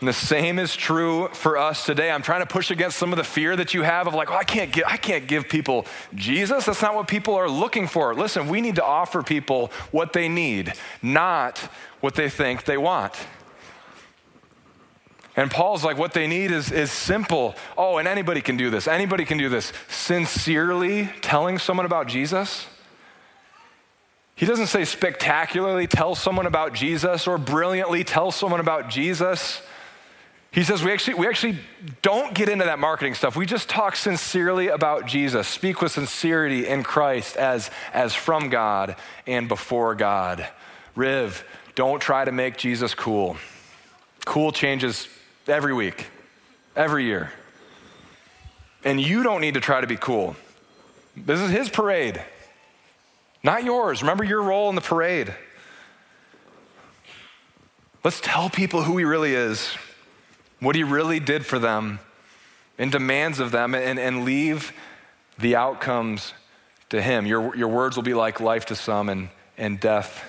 And 0.00 0.08
the 0.08 0.12
same 0.12 0.58
is 0.58 0.76
true 0.76 1.28
for 1.28 1.56
us 1.56 1.86
today. 1.86 2.10
I'm 2.10 2.20
trying 2.20 2.40
to 2.40 2.46
push 2.46 2.70
against 2.70 2.98
some 2.98 3.12
of 3.12 3.16
the 3.16 3.24
fear 3.24 3.56
that 3.56 3.72
you 3.72 3.82
have 3.82 4.06
of 4.06 4.12
like, 4.12 4.30
oh, 4.30 4.36
I 4.36 4.44
can't 4.44 4.70
give, 4.70 4.84
I 4.86 4.98
can't 4.98 5.26
give 5.26 5.48
people 5.48 5.86
Jesus. 6.14 6.66
That's 6.66 6.82
not 6.82 6.94
what 6.94 7.08
people 7.08 7.34
are 7.36 7.48
looking 7.48 7.86
for. 7.86 8.14
Listen, 8.14 8.48
we 8.48 8.60
need 8.60 8.74
to 8.74 8.84
offer 8.84 9.22
people 9.22 9.72
what 9.92 10.12
they 10.12 10.28
need, 10.28 10.74
not 11.00 11.58
what 12.00 12.16
they 12.16 12.28
think 12.28 12.64
they 12.64 12.76
want. 12.76 13.14
And 15.36 15.50
Paul's 15.50 15.82
like, 15.82 15.98
what 15.98 16.12
they 16.12 16.26
need 16.26 16.52
is, 16.52 16.70
is 16.70 16.92
simple. 16.92 17.56
Oh, 17.76 17.98
and 17.98 18.06
anybody 18.06 18.40
can 18.40 18.56
do 18.56 18.70
this. 18.70 18.86
Anybody 18.86 19.24
can 19.24 19.36
do 19.36 19.48
this. 19.48 19.72
Sincerely 19.88 21.10
telling 21.22 21.58
someone 21.58 21.86
about 21.86 22.06
Jesus. 22.06 22.66
He 24.36 24.46
doesn't 24.46 24.68
say 24.68 24.84
spectacularly 24.84 25.86
tell 25.86 26.14
someone 26.14 26.46
about 26.46 26.72
Jesus 26.72 27.26
or 27.26 27.38
brilliantly 27.38 28.04
tell 28.04 28.30
someone 28.30 28.60
about 28.60 28.88
Jesus. 28.88 29.62
He 30.50 30.62
says 30.62 30.84
we 30.84 30.92
actually, 30.92 31.14
we 31.14 31.26
actually 31.26 31.58
don't 32.02 32.32
get 32.32 32.48
into 32.48 32.64
that 32.64 32.78
marketing 32.78 33.14
stuff. 33.14 33.34
We 33.34 33.44
just 33.44 33.68
talk 33.68 33.96
sincerely 33.96 34.68
about 34.68 35.06
Jesus, 35.06 35.48
speak 35.48 35.82
with 35.82 35.90
sincerity 35.90 36.66
in 36.66 36.84
Christ 36.84 37.36
as, 37.36 37.70
as 37.92 38.14
from 38.14 38.50
God 38.50 38.94
and 39.26 39.48
before 39.48 39.96
God. 39.96 40.48
Riv, 40.94 41.44
don't 41.74 42.00
try 42.00 42.24
to 42.24 42.30
make 42.30 42.56
Jesus 42.56 42.94
cool. 42.94 43.36
Cool 44.24 44.52
changes 44.52 45.08
every 45.46 45.72
week, 45.72 46.06
every 46.74 47.04
year. 47.04 47.32
And 48.84 49.00
you 49.00 49.22
don't 49.22 49.40
need 49.40 49.54
to 49.54 49.60
try 49.60 49.80
to 49.80 49.86
be 49.86 49.96
cool. 49.96 50.36
This 51.16 51.40
is 51.40 51.50
his 51.50 51.68
parade, 51.68 52.22
not 53.42 53.64
yours. 53.64 54.02
Remember 54.02 54.24
your 54.24 54.42
role 54.42 54.68
in 54.68 54.74
the 54.74 54.80
parade. 54.80 55.34
Let's 58.02 58.20
tell 58.20 58.50
people 58.50 58.82
who 58.82 58.98
he 58.98 59.04
really 59.04 59.34
is, 59.34 59.74
what 60.60 60.76
he 60.76 60.82
really 60.82 61.20
did 61.20 61.46
for 61.46 61.58
them, 61.58 62.00
and 62.78 62.92
demands 62.92 63.40
of 63.40 63.50
them, 63.50 63.74
and, 63.74 63.98
and 63.98 64.24
leave 64.24 64.72
the 65.38 65.56
outcomes 65.56 66.34
to 66.90 67.00
him. 67.00 67.26
Your, 67.26 67.56
your 67.56 67.68
words 67.68 67.96
will 67.96 68.02
be 68.02 68.14
like 68.14 68.40
life 68.40 68.66
to 68.66 68.76
some 68.76 69.08
and, 69.08 69.28
and 69.56 69.80
death 69.80 70.22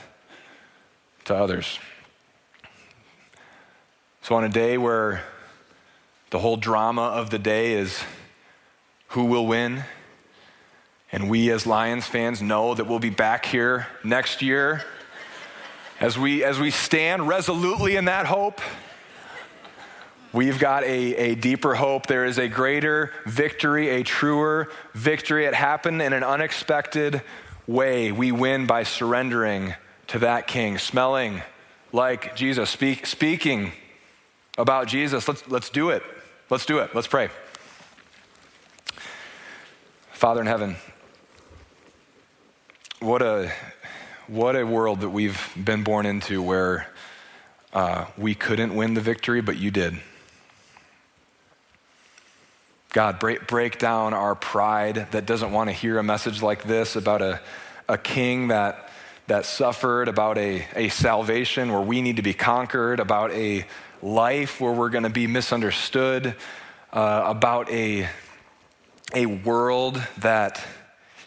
to 1.25 1.35
others. 1.35 1.79
So, 4.25 4.33
on 4.33 4.43
a 4.43 4.49
day 4.49 4.79
where 4.79 5.23
the 6.31 6.39
whole 6.39 6.57
drama 6.57 7.03
of 7.03 7.29
the 7.29 7.37
day 7.37 7.73
is 7.73 8.03
who 9.09 9.25
will 9.25 9.45
win, 9.45 9.83
and 11.11 11.29
we 11.29 11.51
as 11.51 11.67
Lions 11.67 12.07
fans 12.07 12.41
know 12.41 12.73
that 12.73 12.85
we'll 12.85 12.97
be 12.97 13.11
back 13.11 13.45
here 13.45 13.85
next 14.03 14.41
year 14.41 14.83
as 15.99 16.17
we, 16.17 16.43
as 16.43 16.59
we 16.59 16.71
stand 16.71 17.27
resolutely 17.27 17.97
in 17.97 18.05
that 18.05 18.25
hope. 18.25 18.61
We've 20.33 20.57
got 20.57 20.83
a, 20.85 21.15
a 21.17 21.35
deeper 21.35 21.75
hope. 21.75 22.07
There 22.07 22.25
is 22.25 22.39
a 22.39 22.47
greater 22.47 23.13
victory, 23.27 23.89
a 23.89 24.01
truer 24.01 24.71
victory. 24.95 25.45
It 25.45 25.53
happened 25.53 26.01
in 26.01 26.13
an 26.13 26.23
unexpected 26.23 27.21
way. 27.67 28.11
We 28.11 28.31
win 28.31 28.65
by 28.65 28.85
surrendering 28.85 29.75
to 30.07 30.17
that 30.17 30.47
king, 30.47 30.79
smelling 30.79 31.43
like 31.91 32.35
Jesus, 32.35 32.71
speak, 32.71 33.05
speaking 33.05 33.71
about 34.57 34.87
Jesus. 34.87 35.27
Let's, 35.27 35.47
let's 35.49 35.69
do 35.69 35.89
it. 35.89 36.03
Let's 36.49 36.65
do 36.65 36.79
it. 36.79 36.93
Let's 36.93 37.07
pray. 37.07 37.29
Father 40.13 40.41
in 40.41 40.47
heaven, 40.47 40.77
what 42.99 43.21
a, 43.21 43.51
what 44.27 44.55
a 44.55 44.63
world 44.63 45.01
that 45.01 45.09
we've 45.09 45.41
been 45.61 45.83
born 45.83 46.05
into 46.05 46.41
where 46.41 46.87
uh, 47.73 48.05
we 48.17 48.33
couldn't 48.33 48.73
win 48.75 48.93
the 48.93 49.01
victory, 49.01 49.41
but 49.41 49.57
you 49.57 49.71
did. 49.71 49.99
God, 52.93 53.19
break, 53.19 53.47
break 53.47 53.77
down 53.77 54.13
our 54.13 54.35
pride 54.35 55.07
that 55.11 55.25
doesn't 55.25 55.51
want 55.51 55.69
to 55.69 55.73
hear 55.73 55.99
a 55.99 56.03
message 56.03 56.41
like 56.41 56.63
this 56.63 56.95
about 56.95 57.21
a, 57.21 57.41
a 57.89 57.97
king 57.97 58.47
that, 58.47 58.89
that 59.27 59.45
suffered, 59.45 60.07
about 60.07 60.37
a, 60.37 60.65
a 60.75 60.87
salvation 60.87 61.73
where 61.73 61.81
we 61.81 62.01
need 62.01 62.15
to 62.15 62.21
be 62.21 62.33
conquered, 62.33 63.01
about 63.01 63.31
a 63.31 63.65
life 64.05 64.61
where 64.61 64.71
we're 64.71 64.89
going 64.89 65.03
to 65.03 65.09
be 65.09 65.25
misunderstood, 65.25 66.35
uh, 66.93 67.23
about 67.25 67.69
a, 67.71 68.07
a 69.15 69.25
world 69.25 70.01
that 70.19 70.63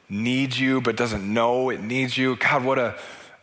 needs 0.09 0.59
you 0.59 0.81
but 0.81 0.97
doesn't 0.97 1.31
know 1.31 1.71
it 1.71 1.83
needs 1.83 2.17
you. 2.17 2.37
God, 2.37 2.65
what 2.65 2.79
a. 2.79 2.97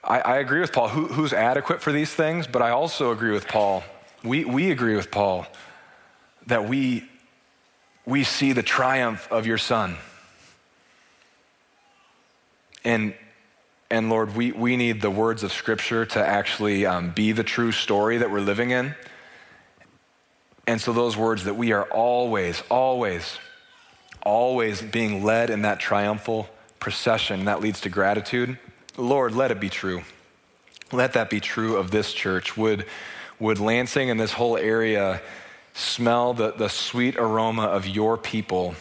I, 0.04 0.20
I 0.20 0.38
agree 0.38 0.62
with 0.62 0.72
Paul. 0.72 0.88
Who, 0.88 1.08
who's 1.08 1.34
adequate 1.34 1.82
for 1.82 1.92
these 1.92 2.14
things? 2.14 2.48
But 2.48 2.62
I 2.62 2.70
also 2.70 3.12
agree 3.12 3.32
with 3.32 3.48
Paul. 3.48 3.84
We, 4.24 4.46
we 4.46 4.72
agree 4.72 4.96
with 4.96 5.12
Paul 5.12 5.46
that 6.48 6.70
we, 6.70 7.04
we 8.06 8.24
see 8.24 8.54
the 8.54 8.64
triumph 8.64 9.28
of 9.32 9.48
your 9.48 9.58
son. 9.58 9.98
And, 12.84 13.16
and 13.90 14.10
Lord, 14.10 14.36
we, 14.36 14.52
we 14.52 14.78
need 14.78 15.02
the 15.02 15.10
words 15.10 15.42
of 15.42 15.52
Scripture 15.52 16.06
to 16.06 16.26
actually 16.26 16.86
um, 16.86 17.10
be 17.10 17.32
the 17.32 17.44
true 17.44 17.72
story 17.72 18.20
that 18.20 18.32
we're 18.32 18.42
living 18.42 18.70
in. 18.70 18.96
And 20.68 20.82
so, 20.82 20.94
those 20.94 21.16
words 21.16 21.44
that 21.44 21.56
we 21.56 21.72
are 21.72 21.84
always, 21.86 22.64
always, 22.70 23.38
always 24.24 24.82
being 24.82 25.24
led 25.24 25.50
in 25.50 25.62
that 25.62 25.80
triumphal 25.80 26.50
procession 26.80 27.46
that 27.46 27.62
leads 27.62 27.82
to 27.82 27.90
gratitude, 27.90 28.58
Lord, 28.98 29.34
let 29.34 29.52
it 29.52 29.60
be 29.60 29.70
true. 29.70 30.04
Let 30.92 31.14
that 31.14 31.30
be 31.30 31.40
true 31.40 31.78
of 31.78 31.92
this 31.92 32.14
church. 32.14 32.56
Would, 32.58 32.86
would 33.40 33.60
Lansing 33.60 34.10
and 34.10 34.20
this 34.20 34.34
whole 34.34 34.58
area 34.58 35.22
smell 35.74 36.34
the, 36.34 36.52
the 36.52 36.70
sweet 36.70 37.18
aroma 37.18 37.64
of 37.64 37.88
your 37.88 38.18
people 38.18 38.76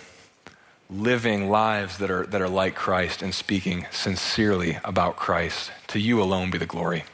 living 0.90 1.48
lives 1.48 1.98
that 1.98 2.10
are, 2.10 2.26
that 2.26 2.40
are 2.40 2.48
like 2.48 2.74
Christ 2.74 3.22
and 3.22 3.34
speaking 3.34 3.86
sincerely 3.90 4.78
about 4.84 5.16
Christ? 5.16 5.72
To 5.88 5.98
you 5.98 6.22
alone 6.22 6.50
be 6.50 6.58
the 6.58 6.66
glory. 6.66 7.04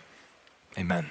Amen. 0.78 1.10